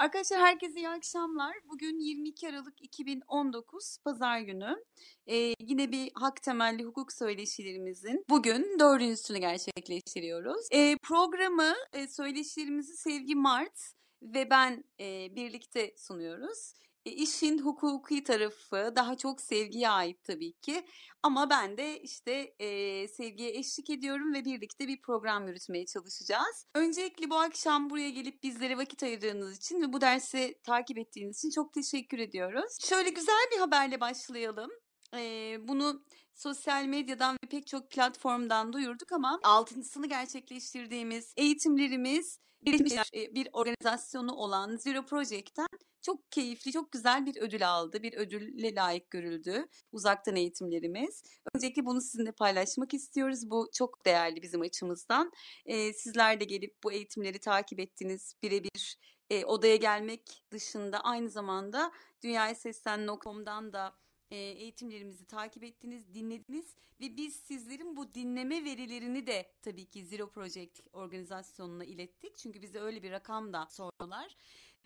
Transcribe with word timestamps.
arkadaşlar 0.00 0.40
herkese 0.40 0.80
iyi 0.80 0.88
akşamlar. 0.88 1.56
Bugün 1.64 1.98
22 1.98 2.48
Aralık 2.48 2.82
2019 2.82 3.98
Pazar 4.04 4.40
günü. 4.40 4.84
Ee, 5.26 5.54
yine 5.60 5.92
bir 5.92 6.10
hak 6.14 6.42
temelli 6.42 6.84
hukuk 6.84 7.12
söyleşilerimizin 7.12 8.24
bugün 8.30 8.78
dördüncüsünü 8.78 9.38
gerçekleştiriyoruz. 9.38 10.68
Ee, 10.72 10.96
programı 11.02 11.74
e, 11.92 12.08
söyleşilerimizi 12.08 12.96
Sevgi 12.96 13.34
Mart 13.34 13.92
ve 14.22 14.50
ben 14.50 14.84
e, 15.00 15.34
birlikte 15.36 15.94
sunuyoruz. 15.96 16.72
E, 17.10 17.12
işin 17.12 17.58
hukuki 17.58 18.24
tarafı 18.24 18.92
daha 18.96 19.16
çok 19.16 19.40
sevgiye 19.40 19.88
ait 19.88 20.24
tabii 20.24 20.52
ki. 20.52 20.86
Ama 21.22 21.50
ben 21.50 21.76
de 21.76 22.00
işte 22.00 22.54
e, 22.58 23.08
sevgiye 23.08 23.58
eşlik 23.58 23.90
ediyorum 23.90 24.34
ve 24.34 24.44
birlikte 24.44 24.88
bir 24.88 25.02
program 25.02 25.48
yürütmeye 25.48 25.86
çalışacağız. 25.86 26.66
Öncelikle 26.74 27.30
bu 27.30 27.36
akşam 27.36 27.90
buraya 27.90 28.10
gelip 28.10 28.42
bizlere 28.42 28.76
vakit 28.76 29.02
ayırdığınız 29.02 29.56
için 29.56 29.82
ve 29.82 29.92
bu 29.92 30.00
dersi 30.00 30.58
takip 30.62 30.98
ettiğiniz 30.98 31.38
için 31.38 31.50
çok 31.50 31.72
teşekkür 31.72 32.18
ediyoruz. 32.18 32.78
Şöyle 32.80 33.10
güzel 33.10 33.48
bir 33.54 33.58
haberle 33.58 34.00
başlayalım. 34.00 34.70
E, 35.16 35.56
bunu 35.68 36.04
sosyal 36.34 36.84
medyadan 36.84 37.36
ve 37.44 37.48
pek 37.48 37.66
çok 37.66 37.90
platformdan 37.90 38.72
duyurduk 38.72 39.12
ama 39.12 39.40
altıncısını 39.42 40.06
gerçekleştirdiğimiz 40.06 41.34
eğitimlerimiz 41.36 42.38
Birleşmiş 42.62 43.12
bir 43.12 43.48
organizasyonu 43.52 44.32
olan 44.32 44.76
Zero 44.76 45.06
Project'ten 45.06 45.66
çok 46.02 46.32
keyifli, 46.32 46.72
çok 46.72 46.92
güzel 46.92 47.26
bir 47.26 47.36
ödül 47.36 47.70
aldı. 47.70 48.02
Bir 48.02 48.12
ödülle 48.12 48.74
layık 48.74 49.10
görüldü 49.10 49.66
uzaktan 49.92 50.36
eğitimlerimiz. 50.36 51.22
Öncelikle 51.54 51.86
bunu 51.86 52.00
sizinle 52.00 52.32
paylaşmak 52.32 52.94
istiyoruz. 52.94 53.50
Bu 53.50 53.70
çok 53.72 54.06
değerli 54.06 54.42
bizim 54.42 54.60
açımızdan. 54.60 55.32
Ee, 55.66 55.92
sizler 55.92 56.40
de 56.40 56.44
gelip 56.44 56.76
bu 56.84 56.92
eğitimleri 56.92 57.38
takip 57.38 57.80
ettiniz. 57.80 58.34
Birebir 58.42 58.96
e, 59.30 59.44
odaya 59.44 59.76
gelmek 59.76 60.44
dışında 60.50 61.00
aynı 61.00 61.30
zamanda 61.30 61.92
dünyayaseslen.com'dan 62.22 63.72
da 63.72 63.96
eğitimlerimizi 64.30 65.26
takip 65.26 65.64
ettiniz, 65.64 66.14
dinlediniz 66.14 66.74
ve 67.00 67.16
biz 67.16 67.36
sizlerin 67.36 67.96
bu 67.96 68.14
dinleme 68.14 68.64
verilerini 68.64 69.26
de 69.26 69.52
tabii 69.62 69.86
ki 69.86 70.04
Zero 70.04 70.30
Project 70.30 70.80
organizasyonuna 70.92 71.84
ilettik. 71.84 72.36
Çünkü 72.36 72.62
bize 72.62 72.78
öyle 72.78 73.02
bir 73.02 73.10
rakam 73.10 73.52
da 73.52 73.66
sordular. 73.66 74.36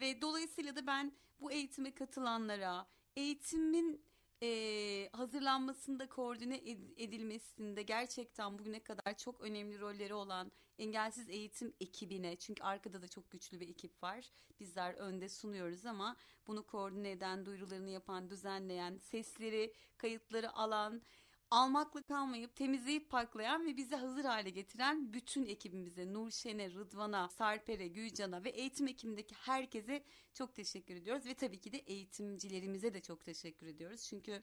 Ve 0.01 0.21
dolayısıyla 0.21 0.77
da 0.77 0.87
ben 0.87 1.13
bu 1.41 1.53
eğitime 1.53 1.95
katılanlara, 1.95 2.87
eğitimin 3.17 4.05
e, 4.43 5.09
hazırlanmasında 5.13 6.09
koordine 6.09 6.57
edilmesinde 6.97 7.83
gerçekten 7.83 8.59
bugüne 8.59 8.81
kadar 8.81 9.17
çok 9.19 9.41
önemli 9.41 9.81
rolleri 9.81 10.15
olan 10.15 10.53
engelsiz 10.79 11.29
eğitim 11.29 11.75
ekibine 11.81 12.37
çünkü 12.37 12.63
arkada 12.63 13.03
da 13.03 13.09
çok 13.09 13.31
güçlü 13.31 13.61
bir 13.61 13.69
ekip 13.69 14.03
var. 14.03 14.31
Bizler 14.61 14.95
önde 14.95 15.29
sunuyoruz 15.29 15.87
ama 15.87 16.17
bunu 16.47 16.67
koordine 16.67 17.11
eden, 17.11 17.47
duyurularını 17.47 17.91
yapan, 17.91 18.31
düzenleyen, 18.31 18.99
sesleri, 18.99 19.73
kayıtları 19.97 20.53
alan, 20.53 21.03
almakla 21.51 22.03
kalmayıp 22.03 22.57
temizleyip 22.57 23.11
paklayan 23.11 23.67
ve 23.67 23.77
bizi 23.77 23.97
hazır 23.97 24.25
hale 24.25 24.51
getiren 24.51 25.13
bütün 25.13 25.47
ekibimize 25.47 26.13
Nurşen'e, 26.13 26.71
Rıdvan'a, 26.71 27.29
Sarper'e, 27.29 27.89
Gülcan'a 27.89 28.45
ve 28.45 28.51
eğitim 28.51 28.89
ekibindeki 28.89 29.35
herkese 29.35 30.05
çok 30.35 30.55
teşekkür 30.55 30.95
ediyoruz. 30.97 31.27
Ve 31.27 31.35
tabii 31.35 31.61
ki 31.61 31.73
de 31.73 31.79
eğitimcilerimize 31.79 32.95
de 32.95 33.01
çok 33.01 33.25
teşekkür 33.25 33.67
ediyoruz. 33.67 34.03
Çünkü 34.03 34.43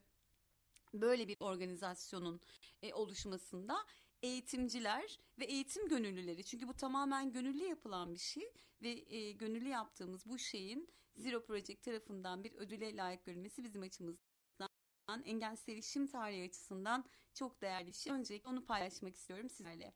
böyle 0.94 1.28
bir 1.28 1.38
organizasyonun 1.40 2.42
e, 2.82 2.94
oluşmasında 2.94 3.86
eğitimciler 4.24 5.20
ve 5.40 5.46
eğitim 5.46 5.88
gönüllüleri 5.88 6.44
çünkü 6.44 6.68
bu 6.68 6.74
tamamen 6.74 7.32
gönüllü 7.32 7.64
yapılan 7.64 8.14
bir 8.14 8.20
şey 8.20 8.54
ve 8.82 9.16
e, 9.16 9.32
gönüllü 9.32 9.68
yaptığımız 9.68 10.26
bu 10.26 10.40
şeyin 10.40 10.90
Zero 11.16 11.44
Project 11.44 11.84
tarafından 11.84 12.44
bir 12.44 12.54
ödüle 12.54 12.96
layık 12.96 13.26
görülmesi 13.26 13.64
bizim 13.64 13.82
açımızdan 13.82 15.24
engelsiz 15.26 15.70
erişim 15.70 16.08
tarihi 16.08 16.44
açısından 16.48 17.06
çok 17.34 17.62
değerli 17.62 17.88
bir 17.88 17.94
şey. 17.94 18.14
Öncelikle 18.14 18.50
onu 18.50 18.66
paylaşmak 18.66 19.16
istiyorum 19.16 19.50
sizlerle. 19.50 19.94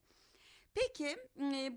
Peki 0.76 1.16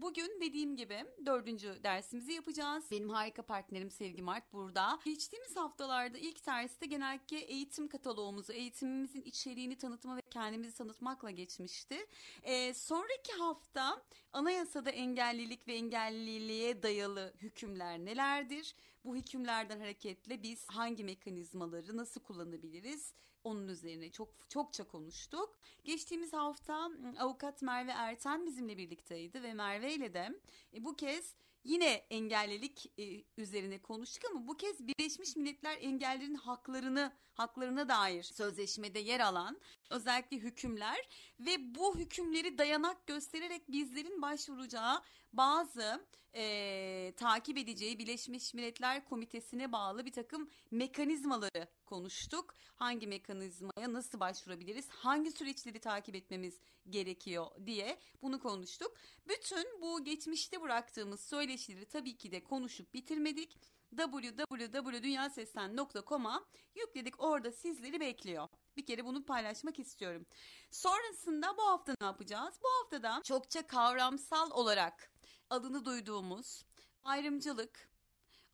bugün 0.01 0.41
dediğim 0.41 0.75
gibi 0.75 1.05
dördüncü 1.25 1.83
dersimizi 1.83 2.31
yapacağız. 2.31 2.85
Benim 2.91 3.09
harika 3.09 3.41
partnerim 3.41 3.91
Sevgi 3.91 4.21
Mart 4.21 4.53
burada. 4.53 4.99
Geçtiğimiz 5.05 5.55
haftalarda 5.55 6.17
ilk 6.17 6.47
derste 6.47 6.85
genellikle 6.85 7.37
eğitim 7.37 7.87
kataloğumuzu, 7.87 8.53
eğitimimizin 8.53 9.21
içeriğini 9.21 9.77
tanıtma 9.77 10.17
ve 10.17 10.21
kendimizi 10.29 10.77
tanıtmakla 10.77 11.31
geçmişti. 11.31 11.97
Ee, 12.43 12.73
sonraki 12.73 13.33
hafta 13.33 14.01
anayasada 14.33 14.89
engellilik 14.89 15.67
ve 15.67 15.73
engelliliğe 15.73 16.83
dayalı 16.83 17.33
hükümler 17.41 17.99
nelerdir? 17.99 18.75
Bu 19.05 19.15
hükümlerden 19.15 19.79
hareketle 19.79 20.43
biz 20.43 20.65
hangi 20.69 21.03
mekanizmaları 21.03 21.97
nasıl 21.97 22.21
kullanabiliriz? 22.21 23.13
Onun 23.43 23.67
üzerine 23.67 24.11
çok 24.11 24.29
çokça 24.49 24.83
konuştuk. 24.83 25.59
Geçtiğimiz 25.83 26.33
hafta 26.33 26.89
avukat 27.19 27.61
Merve 27.61 27.91
Erten 27.91 28.45
bizimle 28.45 28.77
birlikteydi 28.77 29.43
ve 29.43 29.53
Merve 29.53 29.93
ile 29.93 30.13
de 30.13 30.39
e, 30.73 30.83
bu 30.83 30.95
kez 30.95 31.35
yine 31.63 32.05
engellilik 32.09 32.91
e, 32.99 33.23
üzerine 33.37 33.81
konuştuk 33.81 34.31
ama 34.31 34.47
bu 34.47 34.57
kez 34.57 34.87
Birleşmiş 34.87 35.35
Milletler 35.35 35.77
engellerin 35.81 36.35
haklarını 36.35 37.11
haklarına 37.33 37.89
dair 37.89 38.23
sözleşmede 38.23 38.99
yer 38.99 39.19
alan 39.19 39.59
özellikle 39.89 40.37
hükümler 40.37 41.09
ve 41.39 41.75
bu 41.75 41.97
hükümleri 41.97 42.57
dayanak 42.57 43.07
göstererek 43.07 43.71
bizlerin 43.71 44.21
başvuracağı 44.21 45.01
bazı 45.33 46.07
e, 46.35 47.13
takip 47.17 47.57
edeceği 47.57 47.99
Birleşmiş 47.99 48.53
Milletler 48.53 49.05
Komitesi'ne 49.05 49.71
bağlı 49.71 50.05
bir 50.05 50.11
takım 50.11 50.49
mekanizmaları 50.71 51.67
konuştuk. 51.85 52.55
Hangi 52.75 53.07
mekanizmaya 53.07 53.93
nasıl 53.93 54.19
başvurabiliriz? 54.19 54.89
Hangi 54.89 55.31
süreçleri 55.31 55.79
takip 55.79 56.15
etmemiz 56.15 56.59
gerekiyor 56.89 57.47
diye 57.65 57.99
bunu 58.21 58.39
konuştuk. 58.39 58.97
Bütün 59.27 59.81
bu 59.81 60.03
geçmişte 60.03 60.61
bıraktığımız 60.61 61.21
söyleşileri 61.21 61.85
tabii 61.85 62.17
ki 62.17 62.31
de 62.31 62.43
konuşup 62.43 62.93
bitirmedik 62.93 63.57
www.dünyaseslen.com'a 63.97 66.45
yükledik. 66.75 67.23
Orada 67.23 67.51
sizleri 67.51 67.99
bekliyor. 67.99 68.47
Bir 68.77 68.85
kere 68.85 69.05
bunu 69.05 69.25
paylaşmak 69.25 69.79
istiyorum. 69.79 70.25
Sonrasında 70.71 71.57
bu 71.57 71.63
hafta 71.63 71.93
ne 72.01 72.07
yapacağız? 72.07 72.55
Bu 72.63 72.67
haftada 72.79 73.21
çokça 73.23 73.67
kavramsal 73.67 74.51
olarak 74.51 75.11
adını 75.49 75.85
duyduğumuz 75.85 76.65
ayrımcılık, 77.03 77.89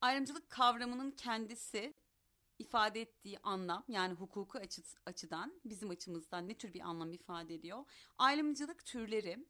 ayrımcılık 0.01 0.49
kavramının 0.49 1.11
kendisi 1.11 1.93
ifade 2.59 3.01
ettiği 3.01 3.39
anlam 3.43 3.83
yani 3.87 4.13
hukuku 4.13 4.57
açı, 4.57 4.81
açıdan 5.05 5.61
bizim 5.65 5.89
açımızdan 5.89 6.47
ne 6.47 6.53
tür 6.57 6.73
bir 6.73 6.81
anlam 6.81 7.13
ifade 7.13 7.55
ediyor? 7.55 7.85
Ayrımcılık 8.17 8.85
türleri 8.85 9.45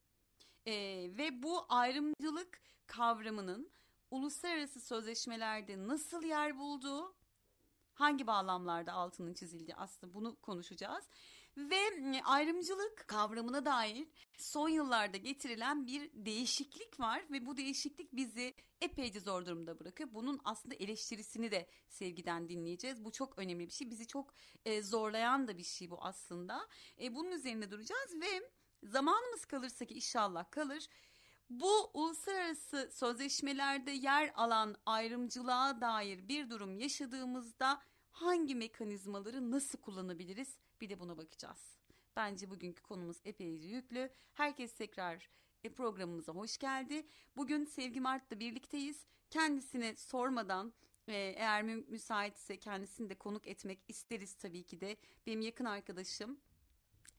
e, 0.66 0.74
ve 1.18 1.44
bu 1.44 1.66
ayrımcılık 1.70 2.62
kavramının 2.88 3.72
uluslararası 4.12 4.80
sözleşmelerde 4.80 5.88
nasıl 5.88 6.24
yer 6.24 6.58
bulduğu, 6.58 7.16
hangi 7.94 8.28
bağlamlarda 8.28 8.94
altının 8.94 9.34
çizildiği 9.34 9.76
aslında 9.76 10.14
bunu 10.14 10.36
konuşacağız. 10.36 11.06
Ve 11.58 12.22
ayrımcılık 12.24 13.08
kavramına 13.08 13.66
dair 13.66 14.08
son 14.38 14.70
yıllarda 14.70 15.18
getirilen 15.18 15.88
bir 15.88 16.12
değişiklik 16.14 17.00
var 17.00 17.26
ve 17.32 17.46
bu 17.46 17.58
değişiklik 17.58 18.16
bizi 18.16 18.56
epeyce 18.82 19.20
zor 19.20 19.46
durumda 19.46 19.80
bırakıyor. 19.80 20.10
Bunun 20.14 20.42
aslında 20.44 20.76
eleştirisini 20.76 21.52
de 21.52 21.68
sevgiden 21.90 22.50
dinleyeceğiz. 22.50 23.06
Bu 23.06 23.12
çok 23.12 23.40
önemli 23.40 23.68
bir 23.68 23.74
şey. 23.74 23.90
Bizi 23.90 24.08
çok 24.08 24.34
e, 24.66 24.84
zorlayan 24.84 25.48
da 25.48 25.58
bir 25.58 25.64
şey 25.64 25.92
bu 25.92 26.06
aslında. 26.06 26.68
E, 27.02 27.16
bunun 27.16 27.32
üzerinde 27.32 27.72
duracağız 27.72 28.14
ve 28.22 28.50
zamanımız 28.84 29.46
kalırsa 29.46 29.86
ki 29.86 29.94
inşallah 29.94 30.52
kalır 30.52 30.88
bu 31.50 31.92
uluslararası 31.94 32.90
sözleşmelerde 32.94 33.92
yer 33.92 34.32
alan 34.36 34.76
ayrımcılığa 34.86 35.82
dair 35.82 36.28
bir 36.28 36.50
durum 36.50 36.80
yaşadığımızda 36.80 37.82
hangi 38.12 38.56
mekanizmaları 38.56 39.52
nasıl 39.52 39.78
kullanabiliriz? 39.78 40.58
Bir 40.82 40.90
de 40.90 41.00
buna 41.00 41.18
bakacağız. 41.18 41.78
Bence 42.16 42.50
bugünkü 42.50 42.82
konumuz 42.82 43.18
epeyce 43.26 43.68
yüklü. 43.68 44.10
Herkes 44.34 44.74
tekrar 44.74 45.30
e, 45.64 45.70
programımıza 45.70 46.34
hoş 46.34 46.58
geldi. 46.58 47.06
Bugün 47.38 47.66
Sevgi 47.66 48.02
Mart'la 48.02 48.40
birlikteyiz. 48.40 49.06
Kendisine 49.30 49.96
sormadan 49.96 50.74
e, 51.08 51.14
eğer 51.14 51.64
müsaitse 51.64 52.60
kendisini 52.60 53.10
de 53.10 53.16
konuk 53.16 53.48
etmek 53.48 53.80
isteriz 53.88 54.34
tabii 54.36 54.64
ki 54.64 54.82
de. 54.82 54.98
Benim 55.28 55.42
yakın 55.42 55.66
arkadaşım 55.66 56.40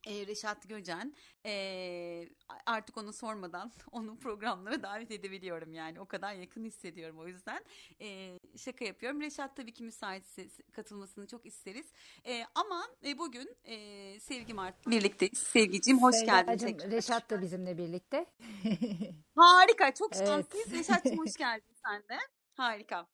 e, 0.07 0.27
Reşat 0.27 0.69
Göcen 0.69 1.15
e, 1.45 2.29
artık 2.65 2.97
onu 2.97 3.13
sormadan 3.13 3.71
onu 3.91 4.19
programlara 4.19 4.83
davet 4.83 5.11
edebiliyorum 5.11 5.73
yani. 5.73 5.99
O 5.99 6.05
kadar 6.05 6.33
yakın 6.33 6.65
hissediyorum 6.65 7.19
o 7.19 7.27
yüzden. 7.27 7.65
E, 8.01 8.39
şaka 8.57 8.85
yapıyorum. 8.85 9.21
Reşat 9.21 9.55
tabii 9.55 9.73
ki 9.73 9.83
müsaitse 9.83 10.47
katılmasını 10.71 11.27
çok 11.27 11.45
isteriz. 11.45 11.85
E, 12.25 12.43
ama 12.55 12.87
e, 13.05 13.17
bugün 13.17 13.55
e, 13.63 14.19
Sevgi 14.19 14.53
Mart 14.53 14.87
birlikte 14.87 15.29
Sevgiciğim 15.29 16.01
hoş 16.01 16.25
geldin 16.25 16.57
tekrar. 16.57 16.91
Reşat 16.91 17.29
da 17.29 17.41
bizimle 17.41 17.77
birlikte. 17.77 18.25
Harika 19.35 19.93
çok 19.93 20.15
şanslıyız. 20.15 20.67
Evet. 20.67 20.79
Reşat'cığım 20.79 21.17
hoş 21.17 21.33
geldin 21.37 21.75
sen 21.85 22.01
de. 22.01 22.21
Harika. 22.53 23.07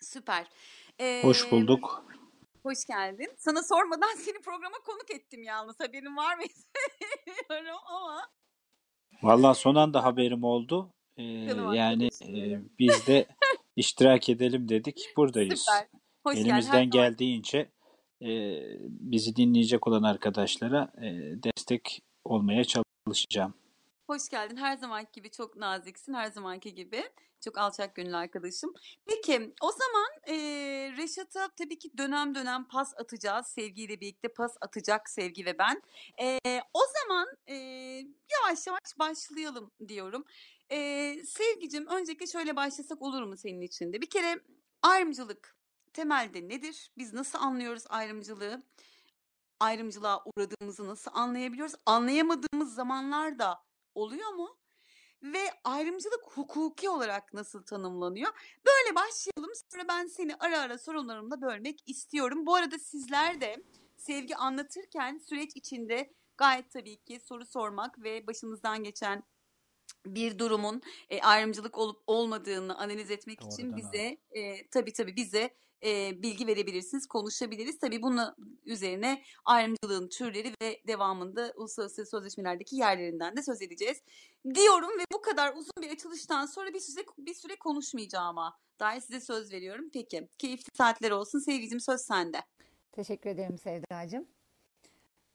Süper. 0.00 0.46
Ee, 1.00 1.20
hoş 1.24 1.50
bulduk. 1.50 2.04
Hoş 2.62 2.84
geldin. 2.86 3.28
Sana 3.38 3.62
sormadan 3.62 4.14
seni 4.16 4.40
programa 4.40 4.76
konuk 4.86 5.10
ettim 5.10 5.42
yalnız. 5.42 5.80
Haberin 5.80 6.16
var 6.16 6.36
mı? 6.36 6.42
ama. 7.86 8.28
Vallahi 9.22 9.58
son 9.58 9.74
anda 9.74 10.04
haberim 10.04 10.44
oldu. 10.44 10.90
Ee, 11.16 11.22
yani 11.74 12.06
e, 12.06 12.60
biz 12.78 13.06
de 13.06 13.26
iştirak 13.76 14.28
edelim 14.28 14.68
dedik. 14.68 15.12
Buradayız. 15.16 15.60
Süper. 15.60 15.88
Hoş 16.26 16.36
Elimizden 16.36 16.90
geldin. 16.90 16.90
geldiğince 16.90 17.72
e, 18.22 18.30
bizi 18.84 19.36
dinleyecek 19.36 19.86
olan 19.86 20.02
arkadaşlara 20.02 20.92
e, 20.96 21.08
destek 21.42 22.00
olmaya 22.24 22.64
çalışacağım. 22.64 23.54
Hoş 24.06 24.28
geldin. 24.28 24.56
Her 24.56 24.76
zamanki 24.76 25.12
gibi 25.12 25.30
çok 25.30 25.56
naziksin. 25.56 26.14
Her 26.14 26.30
zamanki 26.30 26.74
gibi. 26.74 27.02
Çok 27.40 27.58
alçak 27.58 27.94
gönüllü 27.94 28.16
arkadaşım. 28.16 28.74
Peki 29.06 29.54
o 29.62 29.72
zaman 29.72 30.08
e, 30.28 30.36
Reşat'a 30.96 31.48
tabii 31.56 31.78
ki 31.78 31.98
dönem 31.98 32.34
dönem 32.34 32.64
pas 32.68 32.94
atacağız. 32.96 33.46
Sevgiyle 33.46 34.00
birlikte 34.00 34.28
pas 34.28 34.56
atacak 34.60 35.10
Sevgi 35.10 35.46
ve 35.46 35.58
ben. 35.58 35.82
E, 36.20 36.38
o 36.74 36.80
zaman 37.00 37.28
e, 37.46 37.54
yavaş 38.32 38.66
yavaş 38.66 38.98
başlayalım 38.98 39.70
diyorum. 39.88 40.24
E, 40.70 40.76
Sevgicim 41.24 41.86
öncelikle 41.86 42.26
şöyle 42.26 42.56
başlasak 42.56 43.02
olur 43.02 43.22
mu 43.22 43.36
senin 43.36 43.60
için 43.60 43.92
de? 43.92 44.00
Bir 44.00 44.10
kere 44.10 44.40
ayrımcılık 44.82 45.56
temelde 45.92 46.48
nedir? 46.48 46.90
Biz 46.98 47.12
nasıl 47.12 47.38
anlıyoruz 47.38 47.84
ayrımcılığı? 47.88 48.62
Ayrımcılığa 49.60 50.24
uğradığımızı 50.24 50.86
nasıl 50.86 51.10
anlayabiliyoruz? 51.14 51.74
Anlayamadığımız 51.86 52.74
zamanlar 52.74 53.38
da 53.38 53.62
oluyor 53.94 54.28
mu? 54.28 54.58
Ve 55.22 55.42
ayrımcılık 55.64 56.22
hukuki 56.24 56.88
olarak 56.88 57.34
nasıl 57.34 57.62
tanımlanıyor? 57.62 58.32
Böyle 58.66 58.94
başlayalım. 58.94 59.52
Sonra 59.72 59.88
ben 59.88 60.06
seni 60.06 60.36
ara 60.36 60.60
ara 60.60 60.78
sorunlarımla 60.78 61.42
bölmek 61.42 61.82
istiyorum. 61.86 62.46
Bu 62.46 62.54
arada 62.54 62.78
sizler 62.78 63.40
de 63.40 63.56
sevgi 63.96 64.36
anlatırken 64.36 65.18
süreç 65.18 65.56
içinde 65.56 66.14
gayet 66.36 66.70
tabii 66.70 66.96
ki 66.96 67.20
soru 67.20 67.46
sormak 67.46 68.02
ve 68.02 68.26
başınızdan 68.26 68.84
geçen 68.84 69.22
bir 70.06 70.38
durumun 70.38 70.82
e, 71.10 71.20
ayrımcılık 71.20 71.78
olup 71.78 72.02
olmadığını 72.06 72.78
analiz 72.78 73.10
etmek 73.10 73.40
Doğrudan 73.40 73.54
için 73.54 73.76
bize 73.76 74.18
e, 74.30 74.68
tabii 74.68 74.92
tabii 74.92 75.16
bize 75.16 75.50
e, 75.84 76.22
bilgi 76.22 76.46
verebilirsiniz, 76.46 77.06
konuşabiliriz. 77.06 77.78
Tabii 77.78 78.02
bunun 78.02 78.34
üzerine 78.64 79.22
ayrımcılığın 79.44 80.08
türleri 80.08 80.54
ve 80.62 80.82
devamında 80.86 81.52
uluslararası 81.56 82.06
sözleşmelerdeki 82.06 82.76
yerlerinden 82.76 83.36
de 83.36 83.42
söz 83.42 83.62
edeceğiz. 83.62 84.02
Diyorum 84.54 84.98
ve 84.98 85.04
bu 85.12 85.22
kadar 85.22 85.52
uzun 85.52 85.82
bir 85.82 85.90
açılıştan 85.90 86.46
sonra 86.46 86.74
bir 86.74 86.80
süre 86.80 87.04
bir 87.18 87.34
süre 87.34 87.56
konuşmayacağıma 87.56 88.58
dair 88.80 89.00
size 89.00 89.20
söz 89.20 89.52
veriyorum. 89.52 89.90
Peki, 89.92 90.28
keyifli 90.38 90.70
saatler 90.74 91.10
olsun. 91.10 91.38
Sevgicim 91.38 91.80
söz 91.80 92.00
sende. 92.00 92.38
Teşekkür 92.92 93.30
ederim 93.30 93.58
Sevdacığım. 93.58 94.28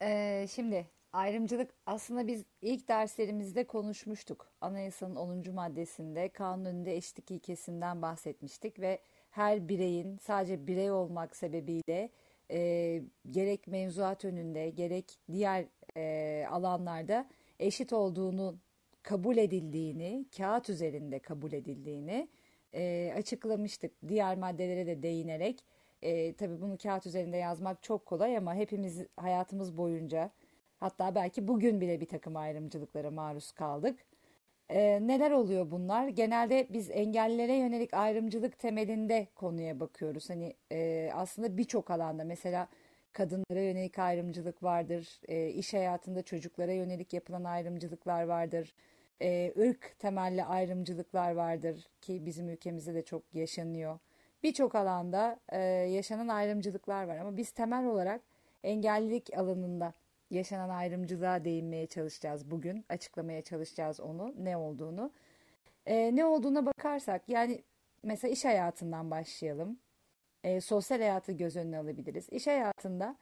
Ee, 0.01 0.47
şimdi 0.51 0.91
ayrımcılık 1.13 1.71
aslında 1.85 2.27
biz 2.27 2.43
ilk 2.61 2.87
derslerimizde 2.87 3.67
konuşmuştuk. 3.67 4.51
Anayasanın 4.61 5.15
10. 5.15 5.53
maddesinde 5.53 6.29
kanun 6.29 6.65
önünde 6.65 6.95
eşitlik 6.95 7.31
ilkesinden 7.31 8.01
bahsetmiştik 8.01 8.79
ve 8.79 9.01
her 9.29 9.69
bireyin 9.69 10.17
sadece 10.17 10.67
birey 10.67 10.91
olmak 10.91 11.35
sebebiyle 11.35 12.09
e, 12.51 13.01
gerek 13.31 13.67
mevzuat 13.67 14.25
önünde 14.25 14.69
gerek 14.69 15.19
diğer 15.31 15.65
e, 15.97 16.45
alanlarda 16.49 17.27
eşit 17.59 17.93
olduğunu 17.93 18.57
kabul 19.03 19.37
edildiğini, 19.37 20.25
kağıt 20.37 20.69
üzerinde 20.69 21.19
kabul 21.19 21.51
edildiğini 21.51 22.27
e, 22.73 23.13
açıklamıştık. 23.17 23.91
Diğer 24.07 24.37
maddelere 24.37 24.87
de 24.87 25.03
değinerek 25.03 25.63
e, 26.01 26.33
tabii 26.33 26.61
bunu 26.61 26.77
kağıt 26.77 27.05
üzerinde 27.05 27.37
yazmak 27.37 27.83
çok 27.83 28.05
kolay 28.05 28.37
ama 28.37 28.55
hepimiz 28.55 29.05
hayatımız 29.17 29.77
boyunca 29.77 30.31
hatta 30.79 31.15
belki 31.15 31.47
bugün 31.47 31.81
bile 31.81 32.01
bir 32.01 32.05
takım 32.05 32.35
ayrımcılıklara 32.35 33.11
maruz 33.11 33.51
kaldık. 33.51 33.99
E, 34.69 35.07
neler 35.07 35.31
oluyor 35.31 35.71
bunlar? 35.71 36.07
Genelde 36.07 36.67
biz 36.69 36.89
engellilere 36.91 37.53
yönelik 37.55 37.93
ayrımcılık 37.93 38.59
temelinde 38.59 39.27
konuya 39.35 39.79
bakıyoruz. 39.79 40.29
Hani 40.29 40.55
e, 40.71 41.11
aslında 41.13 41.57
birçok 41.57 41.91
alanda 41.91 42.23
mesela 42.23 42.67
kadınlara 43.13 43.61
yönelik 43.61 43.99
ayrımcılık 43.99 44.63
vardır, 44.63 45.21
e, 45.27 45.49
iş 45.49 45.73
hayatında 45.73 46.21
çocuklara 46.23 46.71
yönelik 46.71 47.13
yapılan 47.13 47.43
ayrımcılıklar 47.43 48.23
vardır, 48.23 48.73
e, 49.21 49.53
ırk 49.59 49.99
temelli 49.99 50.43
ayrımcılıklar 50.43 51.31
vardır 51.31 51.87
ki 52.01 52.25
bizim 52.25 52.49
ülkemizde 52.49 52.93
de 52.93 53.01
çok 53.05 53.23
yaşanıyor. 53.35 53.99
Birçok 54.43 54.75
alanda 54.75 55.39
e, 55.49 55.59
yaşanan 55.67 56.27
ayrımcılıklar 56.27 57.03
var 57.07 57.17
ama 57.17 57.37
biz 57.37 57.51
temel 57.51 57.85
olarak 57.85 58.21
engellilik 58.63 59.37
alanında 59.37 59.93
yaşanan 60.29 60.69
ayrımcılığa 60.69 61.45
değinmeye 61.45 61.87
çalışacağız 61.87 62.51
bugün. 62.51 62.85
Açıklamaya 62.89 63.41
çalışacağız 63.41 63.99
onu, 63.99 64.33
ne 64.37 64.57
olduğunu. 64.57 65.11
Ee, 65.85 66.15
ne 66.15 66.25
olduğuna 66.25 66.65
bakarsak 66.65 67.29
yani 67.29 67.63
mesela 68.03 68.31
iş 68.31 68.45
hayatından 68.45 69.11
başlayalım. 69.11 69.79
Ee, 70.43 70.61
sosyal 70.61 70.97
hayatı 70.99 71.31
göz 71.31 71.55
önüne 71.55 71.77
alabiliriz. 71.77 72.29
İş 72.31 72.47
hayatında 72.47 73.15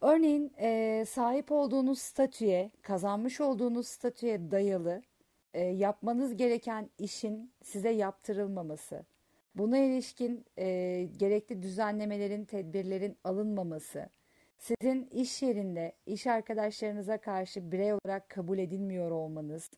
örneğin 0.00 0.52
e, 0.58 1.04
sahip 1.08 1.52
olduğunuz 1.52 1.98
statüye, 1.98 2.70
kazanmış 2.82 3.40
olduğunuz 3.40 3.86
statüye 3.86 4.50
dayalı 4.50 5.02
e, 5.54 5.64
yapmanız 5.64 6.36
gereken 6.36 6.90
işin 6.98 7.52
size 7.62 7.90
yaptırılmaması, 7.90 9.06
buna 9.54 9.78
ilişkin 9.78 10.44
e, 10.58 11.08
gerekli 11.16 11.62
düzenlemelerin, 11.62 12.44
tedbirlerin 12.44 13.16
alınmaması, 13.24 14.08
sizin 14.62 15.06
iş 15.06 15.42
yerinde 15.42 15.92
iş 16.06 16.26
arkadaşlarınıza 16.26 17.18
karşı 17.18 17.72
birey 17.72 17.92
olarak 17.92 18.28
kabul 18.28 18.58
edilmiyor 18.58 19.10
olmanız, 19.10 19.70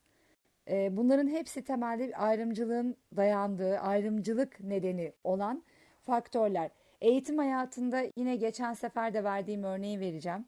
e, 0.70 0.96
bunların 0.96 1.28
hepsi 1.28 1.64
temelde 1.64 2.16
ayrımcılığın 2.16 2.96
dayandığı, 3.16 3.78
ayrımcılık 3.78 4.60
nedeni 4.60 5.12
olan 5.24 5.62
faktörler. 6.02 6.70
Eğitim 7.00 7.38
hayatında 7.38 8.02
yine 8.16 8.36
geçen 8.36 8.72
sefer 8.72 9.14
de 9.14 9.24
verdiğim 9.24 9.62
örneği 9.62 10.00
vereceğim. 10.00 10.46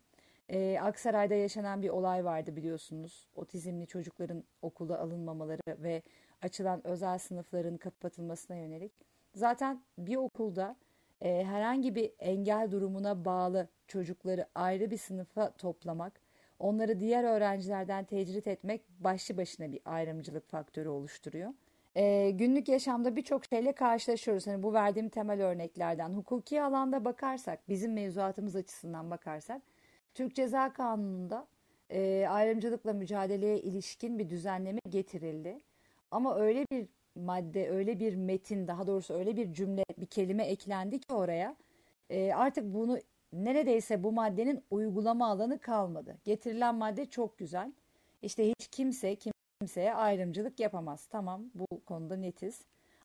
Ee, 0.50 0.78
Aksaray'da 0.82 1.34
yaşanan 1.34 1.82
bir 1.82 1.88
olay 1.88 2.24
vardı 2.24 2.56
biliyorsunuz. 2.56 3.28
Otizmli 3.34 3.86
çocukların 3.86 4.44
okula 4.62 4.98
alınmamaları 4.98 5.60
ve 5.68 6.02
açılan 6.42 6.86
özel 6.86 7.18
sınıfların 7.18 7.76
kapatılmasına 7.76 8.56
yönelik. 8.56 8.92
Zaten 9.34 9.82
bir 9.98 10.16
okulda 10.16 10.76
e, 11.20 11.44
herhangi 11.44 11.94
bir 11.94 12.12
engel 12.18 12.70
durumuna 12.70 13.24
bağlı 13.24 13.68
çocukları 13.88 14.46
ayrı 14.54 14.90
bir 14.90 14.98
sınıfa 14.98 15.50
toplamak, 15.50 16.20
onları 16.58 17.00
diğer 17.00 17.24
öğrencilerden 17.24 18.04
tecrit 18.04 18.46
etmek 18.46 18.82
başlı 19.00 19.36
başına 19.36 19.72
bir 19.72 19.80
ayrımcılık 19.84 20.48
faktörü 20.50 20.88
oluşturuyor. 20.88 21.50
E, 21.94 22.30
günlük 22.30 22.68
yaşamda 22.68 23.16
birçok 23.16 23.44
şeyle 23.44 23.72
karşılaşıyoruz. 23.72 24.46
Hani 24.46 24.62
bu 24.62 24.74
verdiğim 24.74 25.08
temel 25.08 25.42
örneklerden. 25.42 26.10
Hukuki 26.10 26.62
alanda 26.62 27.04
bakarsak, 27.04 27.68
bizim 27.68 27.92
mevzuatımız 27.92 28.56
açısından 28.56 29.10
bakarsak, 29.10 29.62
Türk 30.14 30.34
Ceza 30.34 30.72
Kanunu'nda 30.72 31.46
e, 31.90 32.26
ayrımcılıkla 32.28 32.92
mücadeleye 32.92 33.58
ilişkin 33.60 34.18
bir 34.18 34.30
düzenleme 34.30 34.80
getirildi. 34.90 35.60
Ama 36.10 36.36
öyle 36.36 36.66
bir 36.72 36.88
madde, 37.16 37.70
öyle 37.70 38.00
bir 38.00 38.14
metin, 38.14 38.66
daha 38.68 38.86
doğrusu 38.86 39.14
öyle 39.14 39.36
bir 39.36 39.52
cümle, 39.52 39.84
bir 39.98 40.06
kelime 40.06 40.44
eklendi 40.44 41.00
ki 41.00 41.14
oraya 41.14 41.56
e, 42.10 42.32
artık 42.32 42.74
bunu 42.74 42.98
neredeyse 43.32 44.02
bu 44.02 44.12
maddenin 44.12 44.64
uygulama 44.70 45.30
alanı 45.30 45.58
kalmadı. 45.58 46.18
Getirilen 46.24 46.74
madde 46.74 47.06
çok 47.06 47.38
güzel. 47.38 47.72
İşte 48.22 48.48
hiç 48.48 48.68
kimse 48.68 49.16
kimseye 49.60 49.94
ayrımcılık 49.94 50.60
yapamaz. 50.60 51.06
Tamam 51.06 51.44
bu 51.54 51.84
konuda 51.84 52.16
netiz. 52.16 52.64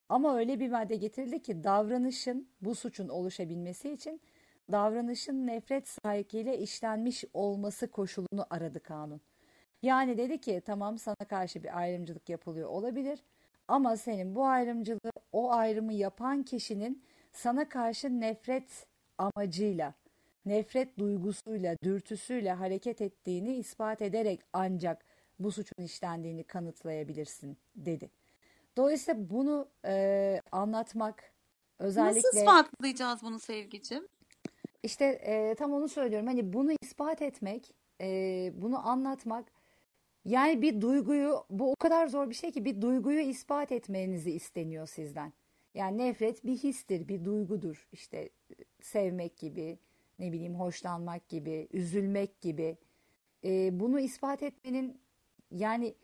Ama 0.10 0.38
öyle 0.38 0.60
bir 0.60 0.70
madde 0.70 0.96
getirildi 0.96 1.42
ki 1.42 1.64
davranışın 1.64 2.48
bu 2.62 2.76
suçun 2.76 3.10
oluşabilmesi 3.10 3.92
için 3.92 4.22
davranışın 4.72 5.48
nefret 5.48 5.88
sahikiyle 5.88 6.58
işlenmiş 6.58 7.26
olması 7.34 7.88
koşulunu 7.88 8.46
aradı 8.50 8.80
kanun. 8.80 9.22
Yani 9.82 10.18
dedi 10.18 10.42
ki 10.42 10.62
tamam 10.66 10.98
sana 10.98 11.16
karşı 11.30 11.64
bir 11.64 11.78
ayrımcılık 11.78 12.30
yapılıyor 12.30 12.70
olabilir 12.70 13.20
ama 13.68 13.98
senin 13.98 14.36
bu 14.36 14.46
ayrımcılığı 14.46 15.12
o 15.32 15.52
ayrımı 15.52 15.94
yapan 15.94 16.44
kişinin 16.44 17.04
sana 17.32 17.70
karşı 17.70 18.20
nefret 18.20 18.86
amacıyla, 19.18 19.94
nefret 20.46 21.00
duygusuyla, 21.00 21.76
dürtüsüyle 21.84 22.52
hareket 22.52 23.02
ettiğini 23.02 23.56
ispat 23.56 24.02
ederek 24.02 24.42
ancak 24.54 25.06
bu 25.40 25.52
suçun 25.52 25.84
işlendiğini 25.84 26.44
kanıtlayabilirsin 26.44 27.58
dedi. 27.76 28.12
Dolayısıyla 28.78 29.30
bunu 29.30 29.68
e, 29.86 30.42
anlatmak 30.52 31.32
özellikle... 31.80 32.18
Nasıl 32.28 32.38
ispatlayacağız 32.38 33.24
bunu 33.24 33.40
sevgicim? 33.40 34.08
İşte 34.84 35.06
e, 35.06 35.56
tam 35.56 35.74
onu 35.74 35.90
söylüyorum. 35.90 36.28
Hani 36.28 36.54
bunu 36.54 36.72
ispat 36.82 37.22
etmek, 37.22 37.74
e, 38.02 38.08
bunu 38.56 38.88
anlatmak 38.88 39.52
yani 40.26 40.62
bir 40.62 40.82
duyguyu 40.82 41.46
bu 41.50 41.72
o 41.72 41.76
kadar 41.76 42.08
zor 42.08 42.30
bir 42.30 42.36
şey 42.36 42.52
ki 42.52 42.66
bir 42.66 42.82
duyguyu 42.82 43.20
ispat 43.20 43.72
etmenizi 43.72 44.32
isteniyor 44.32 44.88
sizden. 44.88 45.34
Yani 45.74 45.98
nefret 45.98 46.46
bir 46.46 46.58
histir, 46.58 47.08
bir 47.08 47.26
duygudur. 47.26 47.88
İşte 47.94 48.30
sevmek 48.82 49.38
gibi, 49.38 49.80
ne 50.20 50.32
bileyim 50.32 50.56
hoşlanmak 50.56 51.30
gibi, 51.30 51.68
üzülmek 51.74 52.42
gibi. 52.42 52.78
E, 53.44 53.80
bunu 53.80 54.00
ispat 54.00 54.44
etmenin 54.44 55.02
yani 55.52 55.96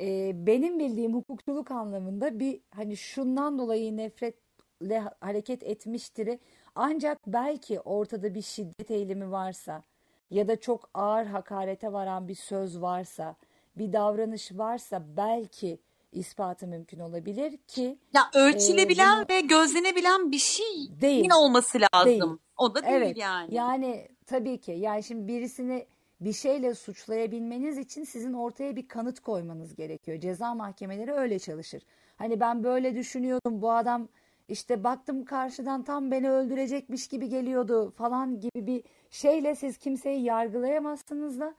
e, 0.00 0.32
benim 0.46 0.78
bildiğim 0.78 1.14
hukukçuluk 1.14 1.70
anlamında 1.70 2.40
bir 2.40 2.60
hani 2.70 2.96
şundan 2.96 3.58
dolayı 3.58 3.96
nefretle 3.96 4.98
hareket 5.20 5.62
etmiştir. 5.62 6.38
Ancak 6.74 7.18
belki 7.26 7.80
ortada 7.80 8.34
bir 8.34 8.42
şiddet 8.42 8.90
eğilimi 8.90 9.30
varsa 9.30 9.82
ya 10.30 10.48
da 10.48 10.60
çok 10.60 10.90
ağır 10.94 11.26
hakarete 11.26 11.92
varan 11.92 12.28
bir 12.28 12.34
söz 12.34 12.80
varsa, 12.80 13.36
bir 13.76 13.92
davranış 13.92 14.52
varsa 14.52 15.02
belki 15.16 15.78
ispatı 16.12 16.66
mümkün 16.66 16.98
olabilir 16.98 17.56
ki 17.56 17.98
ya 18.12 18.22
ölçülebilen 18.34 19.16
e, 19.16 19.28
bunu, 19.28 19.36
ve 19.36 19.40
gözlenebilen 19.40 20.32
bir 20.32 20.38
şey 20.38 21.00
değil 21.00 21.30
olması 21.36 21.78
lazım. 21.80 22.10
Değil. 22.10 22.22
O 22.56 22.74
da 22.74 22.82
değil 22.82 22.94
evet, 22.94 23.16
yani. 23.16 23.54
Yani 23.54 24.08
tabii 24.26 24.58
ki. 24.58 24.72
Yani 24.72 25.02
şimdi 25.02 25.28
birisini 25.28 25.86
bir 26.20 26.32
şeyle 26.32 26.74
suçlayabilmeniz 26.74 27.78
için 27.78 28.04
sizin 28.04 28.32
ortaya 28.32 28.76
bir 28.76 28.88
kanıt 28.88 29.20
koymanız 29.20 29.74
gerekiyor. 29.74 30.20
Ceza 30.20 30.54
mahkemeleri 30.54 31.12
öyle 31.12 31.38
çalışır. 31.38 31.82
Hani 32.16 32.40
ben 32.40 32.64
böyle 32.64 32.94
düşünüyordum 32.94 33.62
bu 33.62 33.72
adam 33.72 34.08
işte 34.48 34.84
baktım 34.84 35.24
karşıdan 35.24 35.82
tam 35.82 36.10
beni 36.10 36.30
öldürecekmiş 36.30 37.08
gibi 37.08 37.28
geliyordu 37.28 37.90
falan 37.90 38.40
gibi 38.40 38.66
bir 38.66 38.82
şeyle 39.10 39.54
siz 39.54 39.78
kimseyi 39.78 40.22
yargılayamazsınız 40.22 41.40
da 41.40 41.54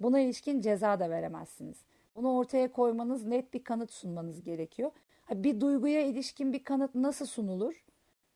buna 0.00 0.20
ilişkin 0.20 0.60
ceza 0.60 1.00
da 1.00 1.10
veremezsiniz. 1.10 1.76
Bunu 2.16 2.32
ortaya 2.36 2.72
koymanız, 2.72 3.26
net 3.26 3.54
bir 3.54 3.64
kanıt 3.64 3.92
sunmanız 3.92 4.42
gerekiyor. 4.42 4.90
Bir 5.34 5.60
duyguya 5.60 6.00
ilişkin 6.00 6.52
bir 6.52 6.64
kanıt 6.64 6.94
nasıl 6.94 7.26
sunulur? 7.26 7.84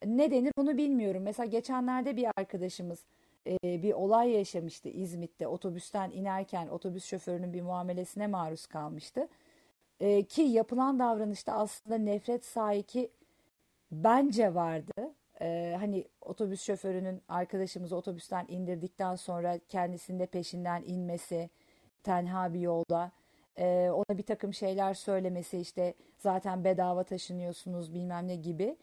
Ne 0.07 0.31
denir 0.31 0.53
bunu 0.59 0.77
bilmiyorum. 0.77 1.23
Mesela 1.23 1.47
geçenlerde 1.47 2.17
bir 2.17 2.27
arkadaşımız 2.37 3.05
e, 3.47 3.83
bir 3.83 3.93
olay 3.93 4.31
yaşamıştı 4.31 4.89
İzmit'te. 4.89 5.49
Otobüsten 5.49 6.11
inerken 6.11 6.69
otobüs 6.69 7.05
şoförünün 7.05 7.53
bir 7.53 7.63
muamelesine 7.63 8.27
maruz 8.27 8.67
kalmıştı. 8.67 9.29
E, 10.01 10.23
ki 10.23 10.43
yapılan 10.43 10.99
davranışta 10.99 11.53
aslında 11.53 11.99
nefret 11.99 12.45
sahiki 12.45 13.11
bence 13.93 14.55
vardı. 14.55 15.15
E, 15.45 15.77
hani 15.81 16.05
otobüs 16.21 16.63
şoförünün 16.63 17.23
arkadaşımızı 17.29 17.97
otobüsten 17.97 18.45
indirdikten 18.49 19.17
sonra 19.17 19.59
kendisinde 19.69 20.27
peşinden 20.27 20.83
inmesi, 20.87 21.51
tenha 22.03 22.55
bir 22.55 22.61
yolda 22.61 23.13
e, 23.59 23.91
ona 23.91 24.19
bir 24.19 24.23
takım 24.23 24.55
şeyler 24.55 24.95
söylemesi 24.95 25.59
işte 25.59 25.95
zaten 26.19 26.65
bedava 26.65 27.05
taşınıyorsunuz 27.05 27.95
bilmem 27.95 28.29
ne 28.29 28.37
gibi. 28.37 28.77